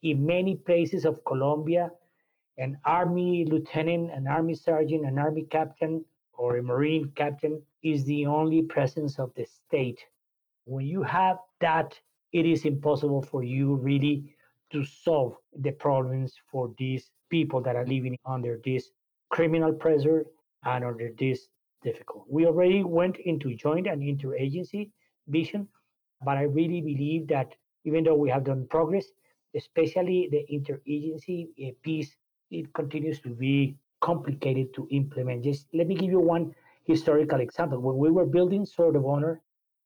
In 0.02 0.26
many 0.26 0.56
places 0.56 1.06
of 1.06 1.24
Colombia, 1.26 1.92
an 2.58 2.78
army 2.86 3.46
lieutenant, 3.46 4.12
an 4.12 4.28
army 4.28 4.56
sergeant, 4.56 5.06
an 5.06 5.20
army 5.20 5.46
captain, 5.52 6.04
or 6.38 6.58
a 6.58 6.64
marine 6.64 7.12
captain 7.16 7.62
is 7.84 8.06
the 8.06 8.26
only 8.26 8.62
presence 8.62 9.20
of 9.20 9.32
the 9.36 9.46
state. 9.46 10.00
When 10.64 10.86
you 10.86 11.04
have 11.04 11.38
that, 11.60 12.00
it 12.32 12.46
is 12.46 12.66
impossible 12.66 13.22
for 13.22 13.44
you 13.44 13.76
really 13.76 14.35
to 14.72 14.84
solve 14.84 15.36
the 15.60 15.72
problems 15.72 16.34
for 16.52 16.74
these 16.78 17.12
people 17.30 17.62
that 17.62 17.76
are 17.76 17.86
living 17.86 18.18
under 18.26 18.60
this 18.64 18.90
criminal 19.30 19.74
pressure 19.74 20.26
and 20.64 20.84
under 20.84 21.12
this 21.18 21.48
difficult. 21.84 22.26
We 22.30 22.46
already 22.46 22.84
went 22.84 23.18
into 23.18 23.56
joint 23.56 23.88
and 23.88 24.02
interagency 24.02 24.92
vision, 25.28 25.68
but 26.24 26.38
I 26.38 26.44
really 26.44 26.82
believe 26.82 27.28
that 27.28 27.56
even 27.84 28.04
though 28.04 28.16
we 28.16 28.30
have 28.30 28.44
done 28.44 28.68
progress, 28.70 29.06
especially 29.56 30.30
the 30.32 30.46
interagency 30.52 31.48
eh, 31.60 31.72
piece, 31.84 32.16
it 32.52 32.74
continues 32.74 33.22
to 33.22 33.30
be 33.30 33.76
complicated 34.02 34.74
to 34.76 34.88
implement. 34.92 35.44
Just 35.44 35.68
let 35.74 35.88
me 35.88 35.96
give 35.96 36.12
you 36.12 36.20
one 36.20 36.54
historical 36.84 37.40
example. 37.40 37.80
When 37.80 37.98
we 37.98 38.12
were 38.12 38.26
building 38.26 38.66
Sword 38.66 38.96
of 38.96 39.06
Honor, 39.06 39.42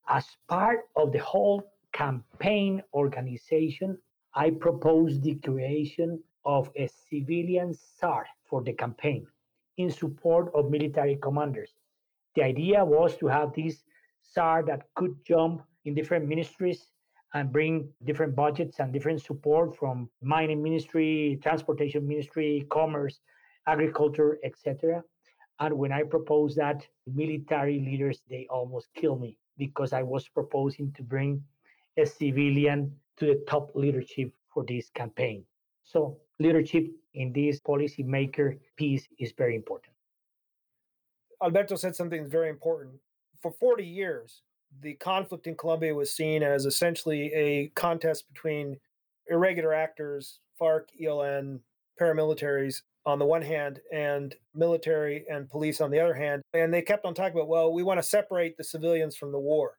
as 0.08 0.26
part 0.48 0.80
of 0.96 1.12
the 1.12 1.20
whole 1.20 1.64
campaign 1.94 2.82
organization, 2.94 3.98
I 4.40 4.52
proposed 4.52 5.22
the 5.22 5.36
creation 5.36 6.24
of 6.46 6.72
a 6.78 6.88
civilian 6.88 7.74
czar 7.74 8.26
for 8.46 8.64
the 8.64 8.72
campaign 8.72 9.28
in 9.76 9.92
support 9.92 10.50
of 10.56 10.72
military 10.72 11.18
commanders. 11.18 11.74
The 12.36 12.44
idea 12.44 12.86
was 12.86 13.18
to 13.18 13.28
have 13.28 13.52
this 13.54 13.84
czar 14.24 14.64
that 14.64 14.88
could 14.96 15.14
jump 15.26 15.64
in 15.84 15.94
different 15.94 16.26
ministries 16.26 16.94
and 17.34 17.52
bring 17.52 17.90
different 18.06 18.34
budgets 18.34 18.80
and 18.80 18.94
different 18.94 19.22
support 19.22 19.76
from 19.76 20.10
mining 20.22 20.64
ministry, 20.64 21.38
transportation 21.44 22.08
ministry, 22.08 22.66
commerce, 22.70 23.20
agriculture, 23.68 24.40
etc. 24.46 25.04
And 25.60 25.78
when 25.78 25.92
I 25.92 26.04
proposed 26.04 26.56
that, 26.56 26.88
military 27.06 27.82
leaders 27.82 28.22
they 28.30 28.48
almost 28.50 28.88
killed 28.94 29.20
me 29.20 29.36
because 29.58 29.92
I 29.92 30.04
was 30.04 30.30
proposing 30.30 30.94
to 30.94 31.04
bring 31.04 31.44
a 31.98 32.06
civilian 32.06 32.96
to 33.20 33.26
the 33.26 33.44
top 33.48 33.72
leadership 33.76 34.32
for 34.54 34.66
this 34.68 34.90
campaign. 34.90 35.44
So 35.84 36.18
leadership 36.40 36.88
in 37.14 37.34
this 37.34 37.60
policymaker 37.60 38.58
piece 38.78 39.08
is 39.18 39.34
very 39.38 39.56
important. 39.56 39.94
Alberto 41.44 41.76
said 41.76 41.96
something 41.96 42.30
very 42.30 42.50
important. 42.50 42.96
For 43.42 43.52
40 43.52 43.84
years, 43.84 44.42
the 44.82 44.94
conflict 44.96 45.48
in 45.48 45.56
Colombia 45.56 45.96
was 45.96 46.12
seen 46.12 46.44
as 46.44 46.66
essentially 46.66 47.32
a 47.34 47.70
contest 47.70 48.28
between 48.32 48.78
irregular 49.30 49.74
actors, 49.74 50.40
FARC, 50.60 50.90
ELN, 51.02 51.60
paramilitaries 52.00 52.82
on 53.06 53.18
the 53.18 53.26
one 53.26 53.42
hand, 53.42 53.80
and 53.92 54.36
military 54.54 55.26
and 55.32 55.50
police 55.50 55.82
on 55.82 55.90
the 55.90 56.00
other 56.00 56.14
hand. 56.14 56.42
And 56.54 56.74
they 56.74 56.82
kept 56.82 57.06
on 57.06 57.14
talking 57.14 57.38
about, 57.38 57.48
well, 57.48 57.74
we 57.74 57.84
want 57.84 57.98
to 57.98 58.04
separate 58.04 58.58
the 58.58 58.64
civilians 58.64 59.16
from 59.16 59.32
the 59.32 59.40
war. 59.40 59.79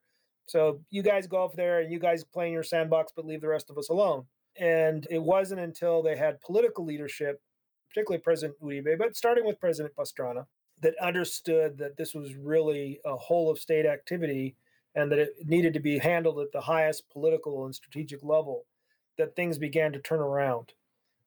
So 0.50 0.80
you 0.90 1.04
guys 1.04 1.28
go 1.28 1.44
up 1.44 1.54
there 1.54 1.78
and 1.78 1.92
you 1.92 2.00
guys 2.00 2.24
play 2.24 2.48
in 2.48 2.52
your 2.52 2.64
sandbox, 2.64 3.12
but 3.14 3.24
leave 3.24 3.40
the 3.40 3.46
rest 3.46 3.70
of 3.70 3.78
us 3.78 3.88
alone. 3.88 4.24
And 4.58 5.06
it 5.08 5.22
wasn't 5.22 5.60
until 5.60 6.02
they 6.02 6.16
had 6.16 6.40
political 6.40 6.84
leadership, 6.84 7.40
particularly 7.88 8.20
President 8.20 8.60
Uribe, 8.60 8.98
but 8.98 9.16
starting 9.16 9.46
with 9.46 9.60
President 9.60 9.94
Pastrana, 9.94 10.46
that 10.82 10.94
understood 11.00 11.78
that 11.78 11.96
this 11.96 12.16
was 12.16 12.34
really 12.34 12.98
a 13.04 13.14
whole 13.14 13.48
of 13.48 13.60
state 13.60 13.86
activity 13.86 14.56
and 14.96 15.12
that 15.12 15.20
it 15.20 15.34
needed 15.44 15.72
to 15.74 15.78
be 15.78 15.98
handled 15.98 16.40
at 16.40 16.50
the 16.50 16.62
highest 16.62 17.08
political 17.10 17.64
and 17.64 17.72
strategic 17.72 18.24
level, 18.24 18.64
that 19.18 19.36
things 19.36 19.56
began 19.56 19.92
to 19.92 20.00
turn 20.00 20.18
around. 20.18 20.72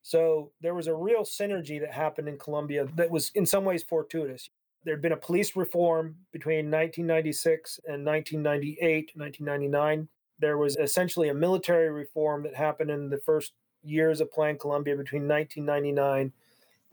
So 0.02 0.52
there 0.60 0.76
was 0.76 0.88
a 0.88 0.94
real 0.94 1.22
synergy 1.22 1.80
that 1.80 1.94
happened 1.94 2.28
in 2.28 2.38
Colombia 2.38 2.88
that 2.98 3.10
was 3.10 3.32
in 3.36 3.46
some 3.46 3.64
ways 3.64 3.84
fortuitous. 3.84 4.50
There 4.84 4.94
had 4.94 5.02
been 5.02 5.14
a 5.14 5.18
police 5.18 5.56
reform 5.56 6.16
between 6.32 6.70
1996 6.70 7.80
and 7.88 8.06
1998, 8.06 9.12
1999. 9.16 10.08
There 10.40 10.58
was 10.58 10.76
essentially 10.76 11.30
a 11.30 11.34
military 11.34 11.90
reform 11.90 12.44
that 12.44 12.56
happened 12.56 12.92
in 12.92 13.10
the 13.10 13.20
first 13.20 13.54
years 13.82 14.20
of 14.20 14.32
Plan 14.32 14.58
Colombia 14.58 14.96
between 14.96 15.28
1999 15.28 16.34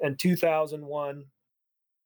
and 0.01 0.19
2001. 0.19 1.25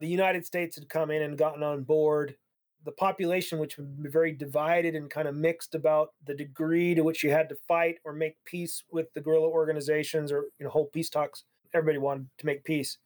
The 0.00 0.06
United 0.06 0.46
States 0.46 0.76
had 0.76 0.88
come 0.88 1.10
in 1.10 1.22
and 1.22 1.38
gotten 1.38 1.62
on 1.62 1.82
board. 1.82 2.36
The 2.84 2.92
population, 2.92 3.58
which 3.58 3.76
would 3.78 4.02
be 4.02 4.10
very 4.10 4.32
divided 4.32 4.94
and 4.94 5.10
kind 5.10 5.28
of 5.28 5.34
mixed 5.34 5.74
about 5.74 6.10
the 6.26 6.34
degree 6.34 6.94
to 6.94 7.02
which 7.02 7.22
you 7.22 7.30
had 7.30 7.48
to 7.48 7.56
fight 7.68 7.98
or 8.04 8.12
make 8.12 8.36
peace 8.44 8.84
with 8.90 9.12
the 9.14 9.20
guerrilla 9.20 9.48
organizations 9.48 10.30
or 10.30 10.44
you 10.58 10.64
know 10.64 10.70
hold 10.70 10.92
peace 10.92 11.08
talks, 11.08 11.44
everybody 11.72 11.98
wanted 11.98 12.26
to 12.38 12.46
make 12.46 12.64
peace. 12.64 12.98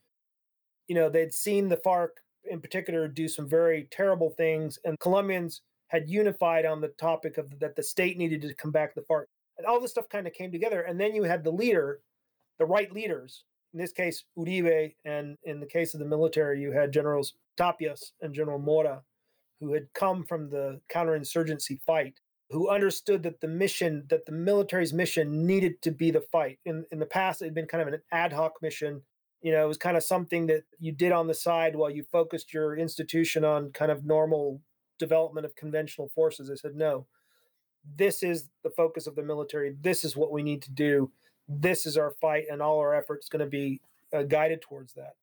You 0.89 0.95
know, 0.95 1.09
they'd 1.09 1.35
seen 1.35 1.68
the 1.68 1.76
FARC 1.76 2.09
in 2.51 2.61
particular 2.61 3.09
do 3.09 3.28
some 3.28 3.49
very 3.49 3.88
terrible 3.90 4.30
things, 4.30 4.78
and 4.84 4.99
Colombians 4.99 5.62
had 5.88 6.09
unified 6.09 6.66
on 6.66 6.80
the 6.80 6.88
topic 6.88 7.38
of 7.38 7.59
that 7.61 7.76
the 7.76 7.82
state 7.82 8.18
needed 8.18 8.42
to 8.42 8.55
come 8.55 8.70
back 8.70 8.94
to 8.94 9.01
the 9.01 9.07
FARC. 9.07 9.24
And 9.57 9.66
all 9.66 9.80
this 9.80 9.90
stuff 9.90 10.09
kind 10.09 10.26
of 10.26 10.34
came 10.34 10.53
together. 10.53 10.82
And 10.82 11.01
then 11.01 11.14
you 11.14 11.24
had 11.24 11.42
the 11.42 11.51
leader, 11.51 12.01
the 12.59 12.66
right 12.66 12.92
leaders, 12.92 13.44
in 13.72 13.80
this 13.80 13.92
case, 13.92 14.24
Uribe, 14.38 14.94
and 15.05 15.36
in 15.44 15.61
the 15.61 15.66
case 15.66 15.94
of 15.94 16.01
the 16.01 16.07
military, 16.07 16.61
you 16.61 16.72
had 16.72 16.92
Generals 16.92 17.34
Tapias 17.59 18.12
and 18.22 18.34
General 18.34 18.59
Mora, 18.59 19.03
who 19.61 19.72
had 19.72 19.92
come 19.92 20.24
from 20.24 20.49
the 20.49 20.80
counterinsurgency 20.92 21.80
fight, 21.82 22.20
who 22.51 22.70
understood 22.70 23.22
that 23.24 23.40
the 23.40 23.49
mission, 23.49 24.05
that 24.09 24.24
the 24.24 24.32
military's 24.32 24.92
mission 24.92 25.46
needed 25.46 25.82
to 25.82 25.90
be 25.90 26.11
the 26.11 26.20
fight. 26.20 26.59
In, 26.64 26.86
in 26.92 26.99
the 26.99 27.07
past, 27.07 27.42
it 27.42 27.46
had 27.46 27.55
been 27.55 27.66
kind 27.66 27.82
of 27.82 27.92
an 27.92 28.01
ad 28.12 28.32
hoc 28.32 28.55
mission. 28.62 29.03
You 29.41 29.53
know, 29.53 29.64
it 29.64 29.68
was 29.68 29.78
kind 29.78 29.97
of 29.97 30.03
something 30.03 30.47
that 30.49 30.64
you 30.78 30.93
did 30.93 31.12
on 31.12 31.28
the 31.28 31.34
side 31.34 31.76
while 31.76 31.91
you 31.91 32.03
focused 32.03 32.53
your 32.53 32.76
institution 32.76 33.45
on 33.45 33.70
kind 33.70 33.93
of 33.93 34.05
normal 34.05 34.61
development 34.99 35.47
of 35.47 35.55
conventional 35.55 36.09
forces. 36.09 36.51
I 36.51 36.57
said, 36.57 36.74
no, 36.74 37.07
this 37.97 38.22
is 38.22 38.49
the 38.62 38.70
focus 38.70 39.07
of 39.07 39.14
the 39.14 39.22
military. 39.22 39.76
This 39.80 40.05
is 40.05 40.16
what 40.16 40.32
we 40.32 40.43
need 40.43 40.62
to 40.62 40.72
do. 40.72 41.11
This 41.49 41.86
is 41.86 41.97
our 41.97 42.11
fight, 42.11 42.45
and 42.51 42.61
all 42.61 42.78
our 42.78 42.95
efforts 42.95 43.28
going 43.28 43.41
to 43.41 43.47
be 43.47 43.80
uh, 44.14 44.24
guided 44.24 44.61
towards 44.61 44.93
that. 44.95 45.14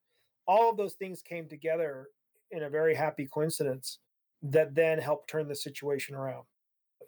All 0.47 0.69
of 0.69 0.77
those 0.77 0.93
things 0.93 1.21
came 1.21 1.47
together 1.47 2.07
in 2.51 2.63
a 2.63 2.69
very 2.69 2.95
happy 2.95 3.27
coincidence 3.27 3.99
that 4.41 4.75
then 4.75 4.97
helped 4.99 5.29
turn 5.29 5.47
the 5.47 5.55
situation 5.55 6.15
around. 6.15 6.45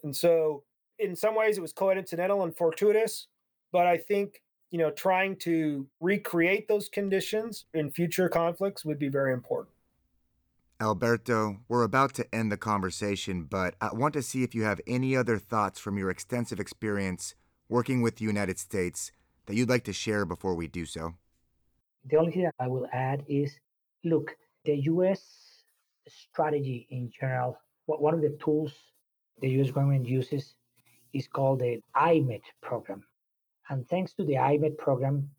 And 0.03 0.16
so, 0.16 0.64
in 0.99 1.16
some 1.16 1.36
ways, 1.36 1.58
it 1.58 1.62
was 1.62 1.74
coincidental 1.74 2.43
and 2.43 2.55
fortuitous, 2.55 3.28
but 3.72 3.88
I 3.88 3.97
think 3.97 4.41
you 4.72 4.78
know 4.78 4.91
trying 4.91 5.36
to 5.38 5.88
recreate 5.99 6.68
those 6.68 6.89
conditions 6.89 7.65
in 7.74 7.91
future 7.91 8.30
conflicts 8.30 8.86
would 8.86 8.99
be 8.99 9.09
very 9.09 9.34
important. 9.34 9.74
Alberto, 10.80 11.57
we're 11.68 11.84
about 11.84 12.13
to 12.13 12.36
end 12.36 12.51
the 12.51 12.57
conversation, 12.57 13.45
but 13.45 13.74
I 13.82 13.89
want 13.93 14.13
to 14.13 14.22
see 14.22 14.43
if 14.43 14.53
you 14.53 14.63
have 14.63 14.80
any 14.86 15.15
other 15.15 15.39
thoughts 15.39 15.80
from 15.80 15.97
your 15.97 16.11
extensive 16.11 16.59
experience 16.59 17.34
working 17.68 18.03
with 18.03 18.18
the 18.18 18.26
United 18.26 18.59
States 18.59 19.11
that 19.47 19.55
you'd 19.55 19.70
like 19.70 19.84
to 19.86 19.93
share 19.93 20.24
before 20.24 20.53
we 20.53 20.68
do 20.68 20.86
so. 20.86 21.15
The 22.05 22.18
only 22.18 22.32
thing 22.32 22.43
that 22.43 22.53
I 22.59 22.68
will 22.68 22.88
add 22.93 23.26
is 23.28 23.59
look, 24.03 24.36
the 24.65 24.76
US 24.91 25.63
strategy 26.07 26.88
in 26.91 27.11
general, 27.20 27.57
one 27.86 28.13
of 28.13 28.22
the 28.22 28.38
tools 28.43 28.74
the 29.41 29.49
US 29.61 29.72
government 29.72 30.05
uses 30.07 30.53
is 31.13 31.28
called 31.28 31.59
the 31.59 31.82
IMET 31.95 32.41
program. 32.61 33.03
And 33.70 33.88
thanks 33.88 34.13
to 34.13 34.24
the 34.24 34.36
IMET 34.36 34.78
program, 34.78 35.30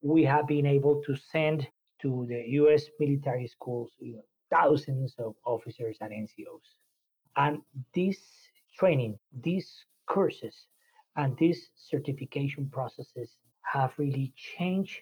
we 0.00 0.24
have 0.24 0.46
been 0.46 0.66
able 0.66 1.02
to 1.02 1.14
send 1.16 1.68
to 2.00 2.26
the 2.28 2.42
US 2.60 2.84
military 2.98 3.46
schools 3.46 3.90
you 4.00 4.16
know, 4.16 4.24
thousands 4.50 5.14
of 5.18 5.34
officers 5.44 5.96
and 6.00 6.12
NCOs. 6.12 6.68
And 7.36 7.62
this 7.94 8.18
training, 8.78 9.18
these 9.42 9.84
courses, 10.06 10.66
and 11.16 11.36
these 11.36 11.70
certification 11.76 12.68
processes 12.70 13.36
have 13.62 13.92
really 13.98 14.32
changed 14.36 14.98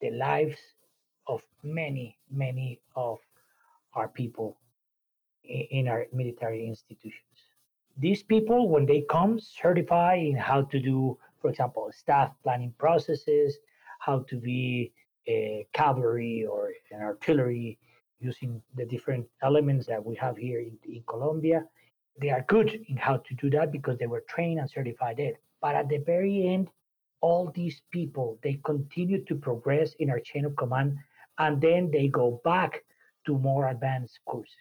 the 0.00 0.10
lives 0.10 0.58
of 1.26 1.40
many, 1.62 2.18
many 2.30 2.80
of 2.94 3.18
our 3.94 4.08
people 4.08 4.58
in 5.44 5.88
our 5.88 6.06
military 6.12 6.66
institutions. 6.66 7.22
These 7.98 8.22
people, 8.22 8.68
when 8.68 8.84
they 8.84 9.02
come, 9.08 9.40
certify 9.40 10.14
in 10.16 10.36
how 10.36 10.62
to 10.62 10.78
do, 10.78 11.18
for 11.40 11.50
example, 11.50 11.90
staff 11.92 12.32
planning 12.42 12.72
processes, 12.78 13.58
how 14.00 14.20
to 14.28 14.36
be 14.36 14.92
a 15.28 15.66
cavalry 15.72 16.46
or 16.46 16.72
an 16.90 17.00
artillery 17.02 17.78
using 18.20 18.62
the 18.76 18.84
different 18.86 19.26
elements 19.42 19.86
that 19.86 20.04
we 20.04 20.14
have 20.16 20.36
here 20.36 20.60
in, 20.60 20.78
in 20.84 21.02
Colombia. 21.08 21.64
They 22.20 22.30
are 22.30 22.44
good 22.48 22.84
in 22.88 22.96
how 22.96 23.18
to 23.18 23.34
do 23.34 23.50
that 23.50 23.72
because 23.72 23.98
they 23.98 24.06
were 24.06 24.24
trained 24.28 24.60
and 24.60 24.70
certified 24.70 25.18
it. 25.18 25.36
But 25.60 25.74
at 25.74 25.88
the 25.88 25.98
very 25.98 26.46
end, 26.46 26.68
all 27.20 27.50
these 27.54 27.82
people 27.90 28.38
they 28.42 28.60
continue 28.64 29.24
to 29.24 29.34
progress 29.34 29.94
in 29.98 30.10
our 30.10 30.20
chain 30.20 30.44
of 30.44 30.54
command 30.56 30.96
and 31.38 31.60
then 31.60 31.90
they 31.90 32.08
go 32.08 32.40
back 32.44 32.84
to 33.26 33.38
more 33.38 33.68
advanced 33.68 34.18
courses. 34.26 34.54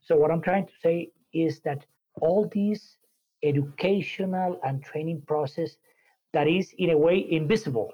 So 0.00 0.16
what 0.16 0.30
I'm 0.30 0.42
trying 0.42 0.66
to 0.66 0.72
say 0.82 1.10
is 1.32 1.60
that 1.60 1.84
all 2.20 2.48
these 2.52 2.96
educational 3.42 4.60
and 4.64 4.82
training 4.82 5.22
process 5.26 5.76
that 6.32 6.48
is 6.48 6.74
in 6.78 6.90
a 6.90 6.98
way 6.98 7.26
invisible 7.30 7.92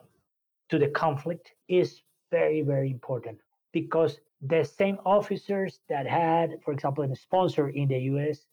to 0.71 0.79
the 0.79 0.89
conflict 0.89 1.53
is 1.69 2.03
very 2.31 2.63
very 2.63 2.91
important 2.91 3.39
because 3.73 4.19
the 4.43 4.65
same 4.65 4.99
officers 5.05 5.81
that 5.89 6.07
had, 6.07 6.59
for 6.65 6.73
example, 6.73 7.03
a 7.05 7.17
sponsor 7.17 7.71
in 7.71 7.89
the 7.89 7.99
US 8.13 8.47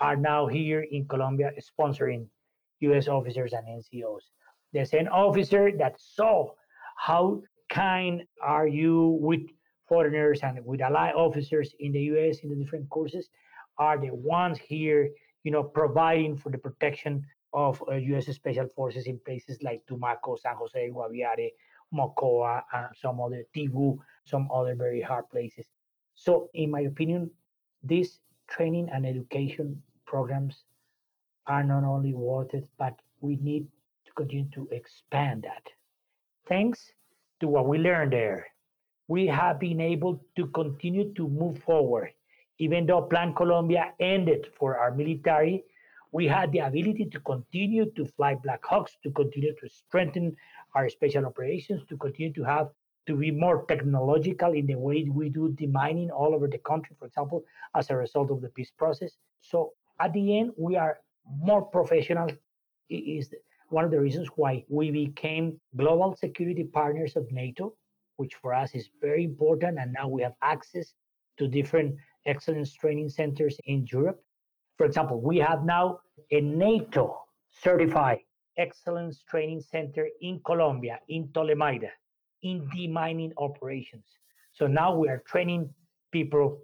are 0.00 0.16
now 0.16 0.46
here 0.46 0.86
in 0.90 1.06
Colombia 1.06 1.52
sponsoring 1.60 2.26
US 2.80 3.08
officers 3.08 3.52
and 3.52 3.66
NCOs. 3.66 4.22
The 4.72 4.86
same 4.86 5.08
officer 5.08 5.72
that 5.78 6.00
saw 6.00 6.52
how 6.96 7.42
kind 7.68 8.22
are 8.42 8.66
you 8.66 9.18
with 9.20 9.40
foreigners 9.88 10.40
and 10.42 10.64
with 10.64 10.80
allied 10.80 11.14
officers 11.14 11.74
in 11.80 11.92
the 11.92 12.00
US 12.12 12.38
in 12.38 12.50
the 12.50 12.56
different 12.56 12.88
courses 12.90 13.28
are 13.78 13.98
the 13.98 14.10
ones 14.10 14.58
here, 14.58 15.10
you 15.44 15.50
know, 15.50 15.62
providing 15.62 16.36
for 16.36 16.50
the 16.50 16.58
protection 16.58 17.24
of 17.52 17.82
uh, 17.88 17.94
U.S. 17.94 18.26
Special 18.26 18.66
Forces 18.68 19.06
in 19.06 19.18
places 19.24 19.62
like 19.62 19.82
Tumaco, 19.86 20.38
San 20.38 20.56
Jose, 20.56 20.90
Guaviare, 20.90 21.50
Mocoa, 21.94 22.62
and 22.72 22.88
some 23.00 23.20
other 23.20 23.44
Tigu, 23.54 23.98
some 24.24 24.48
other 24.52 24.74
very 24.74 25.00
hard 25.00 25.28
places. 25.30 25.66
So, 26.14 26.50
in 26.54 26.70
my 26.70 26.80
opinion, 26.80 27.30
these 27.82 28.20
training 28.48 28.88
and 28.92 29.06
education 29.06 29.82
programs 30.04 30.64
are 31.46 31.64
not 31.64 31.84
only 31.84 32.12
worth 32.12 32.54
it, 32.54 32.68
but 32.78 32.94
we 33.20 33.36
need 33.36 33.66
to 34.06 34.12
continue 34.12 34.48
to 34.50 34.68
expand 34.70 35.42
that. 35.42 35.62
Thanks 36.48 36.92
to 37.40 37.48
what 37.48 37.66
we 37.66 37.78
learned 37.78 38.12
there, 38.12 38.46
we 39.06 39.26
have 39.26 39.58
been 39.58 39.80
able 39.80 40.22
to 40.36 40.46
continue 40.48 41.12
to 41.14 41.28
move 41.28 41.62
forward. 41.62 42.12
Even 42.58 42.86
though 42.86 43.02
Plan 43.02 43.32
Colombia 43.34 43.92
ended 44.00 44.48
for 44.58 44.76
our 44.76 44.90
military, 44.92 45.64
we 46.18 46.26
had 46.26 46.50
the 46.50 46.58
ability 46.58 47.04
to 47.14 47.20
continue 47.20 47.84
to 47.96 48.04
fly 48.04 48.34
Black 48.34 48.64
Hawks, 48.64 48.96
to 49.04 49.10
continue 49.12 49.54
to 49.60 49.68
strengthen 49.68 50.34
our 50.74 50.88
special 50.88 51.24
operations, 51.24 51.82
to 51.88 51.96
continue 51.96 52.32
to 52.32 52.42
have 52.42 52.68
to 53.06 53.14
be 53.14 53.30
more 53.30 53.64
technological 53.72 54.52
in 54.60 54.66
the 54.66 54.74
way 54.74 55.06
we 55.20 55.28
do 55.28 55.44
demining 55.60 56.10
all 56.10 56.34
over 56.34 56.48
the 56.48 56.62
country, 56.70 56.96
for 56.98 57.06
example, 57.06 57.44
as 57.76 57.90
a 57.90 57.96
result 57.96 58.32
of 58.32 58.40
the 58.40 58.48
peace 58.48 58.72
process. 58.76 59.12
So 59.42 59.74
at 60.00 60.12
the 60.12 60.38
end, 60.38 60.50
we 60.56 60.74
are 60.74 60.98
more 61.50 61.62
professional. 61.62 62.28
Is 62.90 63.32
one 63.68 63.84
of 63.84 63.92
the 63.92 64.00
reasons 64.00 64.28
why 64.34 64.64
we 64.68 64.90
became 64.90 65.60
global 65.76 66.16
security 66.16 66.64
partners 66.64 67.14
of 67.14 67.30
NATO, 67.30 67.74
which 68.16 68.34
for 68.42 68.54
us 68.54 68.74
is 68.74 68.88
very 69.00 69.24
important. 69.24 69.78
And 69.78 69.92
now 69.92 70.08
we 70.08 70.22
have 70.22 70.36
access 70.42 70.94
to 71.38 71.46
different 71.46 71.94
excellence 72.26 72.72
training 72.72 73.10
centers 73.10 73.56
in 73.66 73.86
Europe. 73.92 74.20
For 74.78 74.86
example, 74.86 75.20
we 75.20 75.38
have 75.38 75.64
now 75.64 76.00
a 76.30 76.40
NATO 76.40 77.20
certified 77.50 78.20
excellence 78.56 79.24
training 79.28 79.60
center 79.60 80.08
in 80.20 80.40
Colombia, 80.46 81.00
in 81.08 81.28
Tolemaida, 81.28 81.90
in 82.42 82.68
demining 82.74 83.32
operations. 83.38 84.04
So 84.52 84.68
now 84.68 84.94
we 84.94 85.08
are 85.08 85.22
training 85.26 85.68
people 86.12 86.60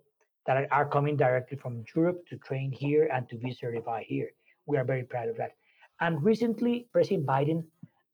that 0.47 0.69
are 0.71 0.89
coming 0.89 1.17
directly 1.17 1.59
from 1.59 1.85
Europe 1.95 2.25
to 2.29 2.37
train 2.39 2.71
here 2.71 3.09
and 3.13 3.29
to 3.29 3.37
be 3.37 3.53
certified 3.53 4.05
here. 4.07 4.31
We 4.67 4.77
are 4.77 4.85
very 4.85 5.03
proud 5.03 5.29
of 5.29 5.37
that. 5.39 5.53
And 6.01 6.23
recently, 6.23 6.87
President 6.93 7.27
Biden 7.27 7.65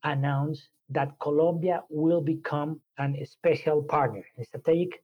announced 0.05 0.69
that 0.89 1.19
Colombia 1.21 1.83
will 1.91 2.23
become 2.23 2.81
an 2.99 3.17
special 3.27 3.83
partner, 3.83 4.25
a 4.39 4.45
strategic 4.45 5.03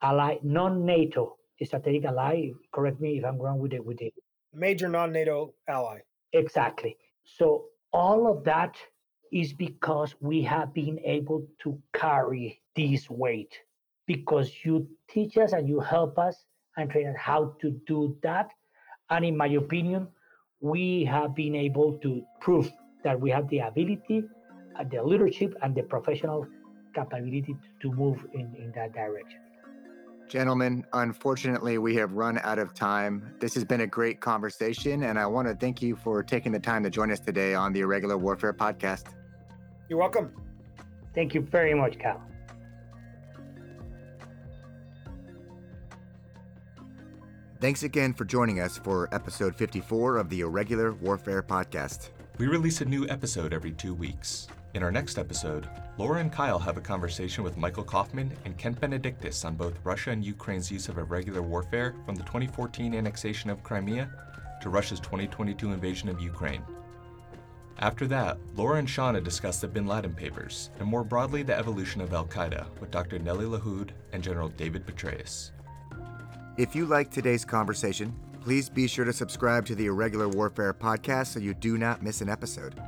ally, 0.00 0.36
non-NATO 0.42 1.36
strategic 1.64 2.04
ally. 2.04 2.50
Correct 2.72 3.00
me 3.00 3.18
if 3.18 3.24
I'm 3.24 3.38
wrong 3.38 3.58
with 3.58 3.72
it. 3.72 3.84
With 3.84 4.00
it. 4.00 4.14
Major 4.54 4.88
non-NATO 4.88 5.54
ally. 5.68 6.00
Exactly. 6.32 6.96
So 7.24 7.66
all 7.92 8.26
of 8.26 8.44
that 8.44 8.76
is 9.32 9.52
because 9.52 10.14
we 10.20 10.42
have 10.42 10.74
been 10.74 10.98
able 11.04 11.46
to 11.62 11.80
carry 11.94 12.60
this 12.76 13.08
weight 13.08 13.58
because 14.06 14.52
you 14.64 14.86
teach 15.08 15.38
us 15.38 15.52
and 15.52 15.68
you 15.68 15.80
help 15.80 16.18
us 16.18 16.44
and 16.76 16.90
train 16.90 17.08
us 17.08 17.16
how 17.18 17.54
to 17.60 17.70
do 17.86 18.16
that. 18.22 18.50
And 19.10 19.24
in 19.24 19.36
my 19.36 19.46
opinion, 19.46 20.08
we 20.60 21.04
have 21.04 21.34
been 21.34 21.54
able 21.54 21.98
to 21.98 22.22
prove 22.40 22.70
that 23.04 23.20
we 23.20 23.30
have 23.30 23.48
the 23.48 23.60
ability, 23.60 24.24
uh, 24.78 24.84
the 24.90 25.02
leadership, 25.02 25.54
and 25.62 25.74
the 25.74 25.82
professional 25.82 26.46
capability 26.94 27.56
to, 27.80 27.88
to 27.88 27.94
move 27.94 28.24
in, 28.32 28.54
in 28.56 28.72
that 28.74 28.92
direction. 28.92 29.40
Gentlemen, 30.32 30.86
unfortunately, 30.94 31.76
we 31.76 31.94
have 31.96 32.14
run 32.14 32.38
out 32.38 32.58
of 32.58 32.72
time. 32.72 33.34
This 33.38 33.52
has 33.52 33.66
been 33.66 33.82
a 33.82 33.86
great 33.86 34.22
conversation, 34.22 35.02
and 35.02 35.18
I 35.18 35.26
want 35.26 35.46
to 35.46 35.54
thank 35.54 35.82
you 35.82 35.94
for 35.94 36.22
taking 36.22 36.52
the 36.52 36.58
time 36.58 36.82
to 36.84 36.88
join 36.88 37.10
us 37.10 37.20
today 37.20 37.52
on 37.52 37.74
the 37.74 37.80
Irregular 37.80 38.16
Warfare 38.16 38.54
Podcast. 38.54 39.08
You're 39.90 39.98
welcome. 39.98 40.32
Thank 41.14 41.34
you 41.34 41.42
very 41.42 41.74
much, 41.74 41.98
Cal. 41.98 42.22
Thanks 47.60 47.82
again 47.82 48.14
for 48.14 48.24
joining 48.24 48.58
us 48.58 48.78
for 48.78 49.14
episode 49.14 49.54
54 49.54 50.16
of 50.16 50.30
the 50.30 50.40
Irregular 50.40 50.94
Warfare 50.94 51.42
Podcast. 51.42 52.08
We 52.38 52.46
release 52.46 52.80
a 52.80 52.86
new 52.86 53.06
episode 53.10 53.52
every 53.52 53.72
two 53.72 53.92
weeks. 53.92 54.48
In 54.74 54.82
our 54.82 54.90
next 54.90 55.18
episode, 55.18 55.68
Laura 55.98 56.20
and 56.20 56.32
Kyle 56.32 56.58
have 56.58 56.78
a 56.78 56.80
conversation 56.80 57.44
with 57.44 57.58
Michael 57.58 57.84
Kofman 57.84 58.30
and 58.46 58.56
Kent 58.56 58.80
Benedictus 58.80 59.44
on 59.44 59.54
both 59.54 59.78
Russia 59.84 60.12
and 60.12 60.24
Ukraine's 60.24 60.70
use 60.70 60.88
of 60.88 60.96
irregular 60.96 61.42
warfare 61.42 61.94
from 62.06 62.14
the 62.14 62.22
2014 62.22 62.94
annexation 62.94 63.50
of 63.50 63.62
Crimea 63.62 64.08
to 64.62 64.70
Russia's 64.70 64.98
2022 65.00 65.72
invasion 65.72 66.08
of 66.08 66.22
Ukraine. 66.22 66.62
After 67.80 68.06
that, 68.06 68.38
Laura 68.56 68.78
and 68.78 68.88
Shawna 68.88 69.22
discuss 69.22 69.60
the 69.60 69.68
Bin 69.68 69.86
Laden 69.86 70.14
papers 70.14 70.70
and 70.78 70.88
more 70.88 71.04
broadly 71.04 71.42
the 71.42 71.56
evolution 71.56 72.00
of 72.00 72.14
Al 72.14 72.24
Qaeda 72.24 72.64
with 72.80 72.90
Dr. 72.90 73.18
Nelly 73.18 73.44
Lahoud 73.44 73.90
and 74.14 74.22
General 74.22 74.48
David 74.48 74.86
Petraeus. 74.86 75.50
If 76.56 76.74
you 76.74 76.86
liked 76.86 77.12
today's 77.12 77.44
conversation, 77.44 78.14
please 78.40 78.70
be 78.70 78.86
sure 78.86 79.04
to 79.04 79.12
subscribe 79.12 79.66
to 79.66 79.74
the 79.74 79.86
Irregular 79.86 80.30
Warfare 80.30 80.72
podcast 80.72 81.26
so 81.26 81.40
you 81.40 81.52
do 81.52 81.76
not 81.76 82.02
miss 82.02 82.22
an 82.22 82.30
episode. 82.30 82.80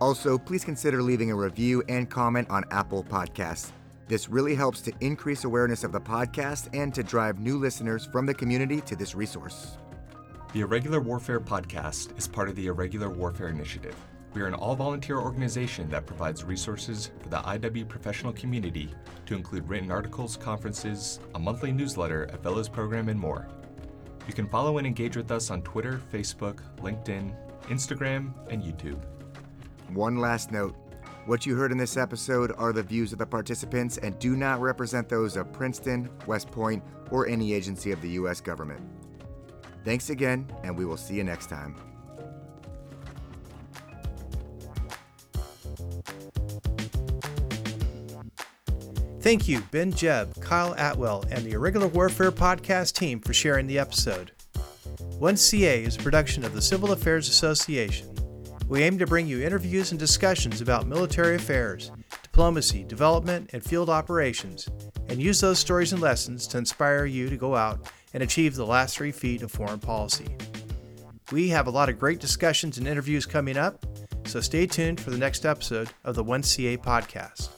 Also, 0.00 0.38
please 0.38 0.64
consider 0.64 1.02
leaving 1.02 1.30
a 1.30 1.34
review 1.34 1.82
and 1.88 2.08
comment 2.08 2.48
on 2.48 2.64
Apple 2.70 3.04
Podcasts. 3.04 3.72
This 4.08 4.28
really 4.30 4.54
helps 4.54 4.80
to 4.82 4.92
increase 5.00 5.44
awareness 5.44 5.84
of 5.84 5.92
the 5.92 6.00
podcast 6.00 6.68
and 6.72 6.92
to 6.94 7.02
drive 7.02 7.38
new 7.38 7.58
listeners 7.58 8.06
from 8.06 8.24
the 8.24 8.34
community 8.34 8.80
to 8.82 8.96
this 8.96 9.14
resource. 9.14 9.76
The 10.54 10.60
Irregular 10.60 11.00
Warfare 11.00 11.38
Podcast 11.38 12.16
is 12.18 12.26
part 12.26 12.48
of 12.48 12.56
the 12.56 12.66
Irregular 12.66 13.10
Warfare 13.10 13.48
Initiative. 13.48 13.94
We 14.32 14.40
are 14.40 14.46
an 14.46 14.54
all 14.54 14.74
volunteer 14.74 15.18
organization 15.18 15.88
that 15.90 16.06
provides 16.06 16.44
resources 16.44 17.10
for 17.20 17.28
the 17.28 17.38
IW 17.38 17.86
professional 17.86 18.32
community 18.32 18.90
to 19.26 19.34
include 19.34 19.68
written 19.68 19.90
articles, 19.90 20.36
conferences, 20.36 21.20
a 21.34 21.38
monthly 21.38 21.72
newsletter, 21.72 22.24
a 22.32 22.38
fellows 22.38 22.68
program, 22.68 23.10
and 23.10 23.20
more. 23.20 23.48
You 24.26 24.32
can 24.32 24.48
follow 24.48 24.78
and 24.78 24.86
engage 24.86 25.16
with 25.16 25.30
us 25.30 25.50
on 25.50 25.62
Twitter, 25.62 26.00
Facebook, 26.12 26.60
LinkedIn, 26.78 27.34
Instagram, 27.64 28.32
and 28.48 28.62
YouTube. 28.62 29.00
One 29.92 30.18
last 30.18 30.52
note 30.52 30.76
what 31.26 31.44
you 31.44 31.54
heard 31.54 31.70
in 31.70 31.78
this 31.78 31.96
episode 31.96 32.52
are 32.56 32.72
the 32.72 32.82
views 32.82 33.12
of 33.12 33.18
the 33.18 33.26
participants 33.26 33.98
and 33.98 34.18
do 34.18 34.36
not 34.36 34.60
represent 34.60 35.08
those 35.08 35.36
of 35.36 35.52
Princeton, 35.52 36.08
West 36.26 36.50
Point, 36.50 36.82
or 37.10 37.28
any 37.28 37.52
agency 37.52 37.92
of 37.92 38.00
the 38.00 38.08
U.S. 38.10 38.40
government. 38.40 38.80
Thanks 39.84 40.10
again, 40.10 40.50
and 40.64 40.76
we 40.76 40.84
will 40.84 40.96
see 40.96 41.14
you 41.14 41.24
next 41.24 41.48
time. 41.48 41.76
Thank 49.20 49.46
you, 49.46 49.60
Ben 49.70 49.92
Jebb, 49.92 50.40
Kyle 50.40 50.74
Atwell, 50.78 51.24
and 51.30 51.44
the 51.44 51.52
Irregular 51.52 51.88
Warfare 51.88 52.32
Podcast 52.32 52.94
team 52.94 53.20
for 53.20 53.34
sharing 53.34 53.66
the 53.66 53.78
episode. 53.78 54.32
1CA 55.20 55.86
is 55.86 55.96
a 55.96 56.00
production 56.00 56.44
of 56.44 56.54
the 56.54 56.62
Civil 56.62 56.92
Affairs 56.92 57.28
Association. 57.28 58.08
We 58.70 58.84
aim 58.84 58.98
to 58.98 59.06
bring 59.06 59.26
you 59.26 59.42
interviews 59.42 59.90
and 59.90 59.98
discussions 59.98 60.60
about 60.60 60.86
military 60.86 61.34
affairs, 61.34 61.90
diplomacy, 62.22 62.84
development, 62.84 63.50
and 63.52 63.64
field 63.64 63.90
operations, 63.90 64.68
and 65.08 65.20
use 65.20 65.40
those 65.40 65.58
stories 65.58 65.92
and 65.92 66.00
lessons 66.00 66.46
to 66.46 66.58
inspire 66.58 67.04
you 67.04 67.28
to 67.30 67.36
go 67.36 67.56
out 67.56 67.90
and 68.14 68.22
achieve 68.22 68.54
the 68.54 68.64
last 68.64 68.96
three 68.96 69.10
feet 69.10 69.42
of 69.42 69.50
foreign 69.50 69.80
policy. 69.80 70.28
We 71.32 71.48
have 71.48 71.66
a 71.66 71.70
lot 71.72 71.88
of 71.88 71.98
great 71.98 72.20
discussions 72.20 72.78
and 72.78 72.86
interviews 72.86 73.26
coming 73.26 73.56
up, 73.56 73.84
so 74.24 74.40
stay 74.40 74.68
tuned 74.68 75.00
for 75.00 75.10
the 75.10 75.18
next 75.18 75.44
episode 75.44 75.90
of 76.04 76.14
the 76.14 76.22
1CA 76.22 76.78
podcast. 76.78 77.48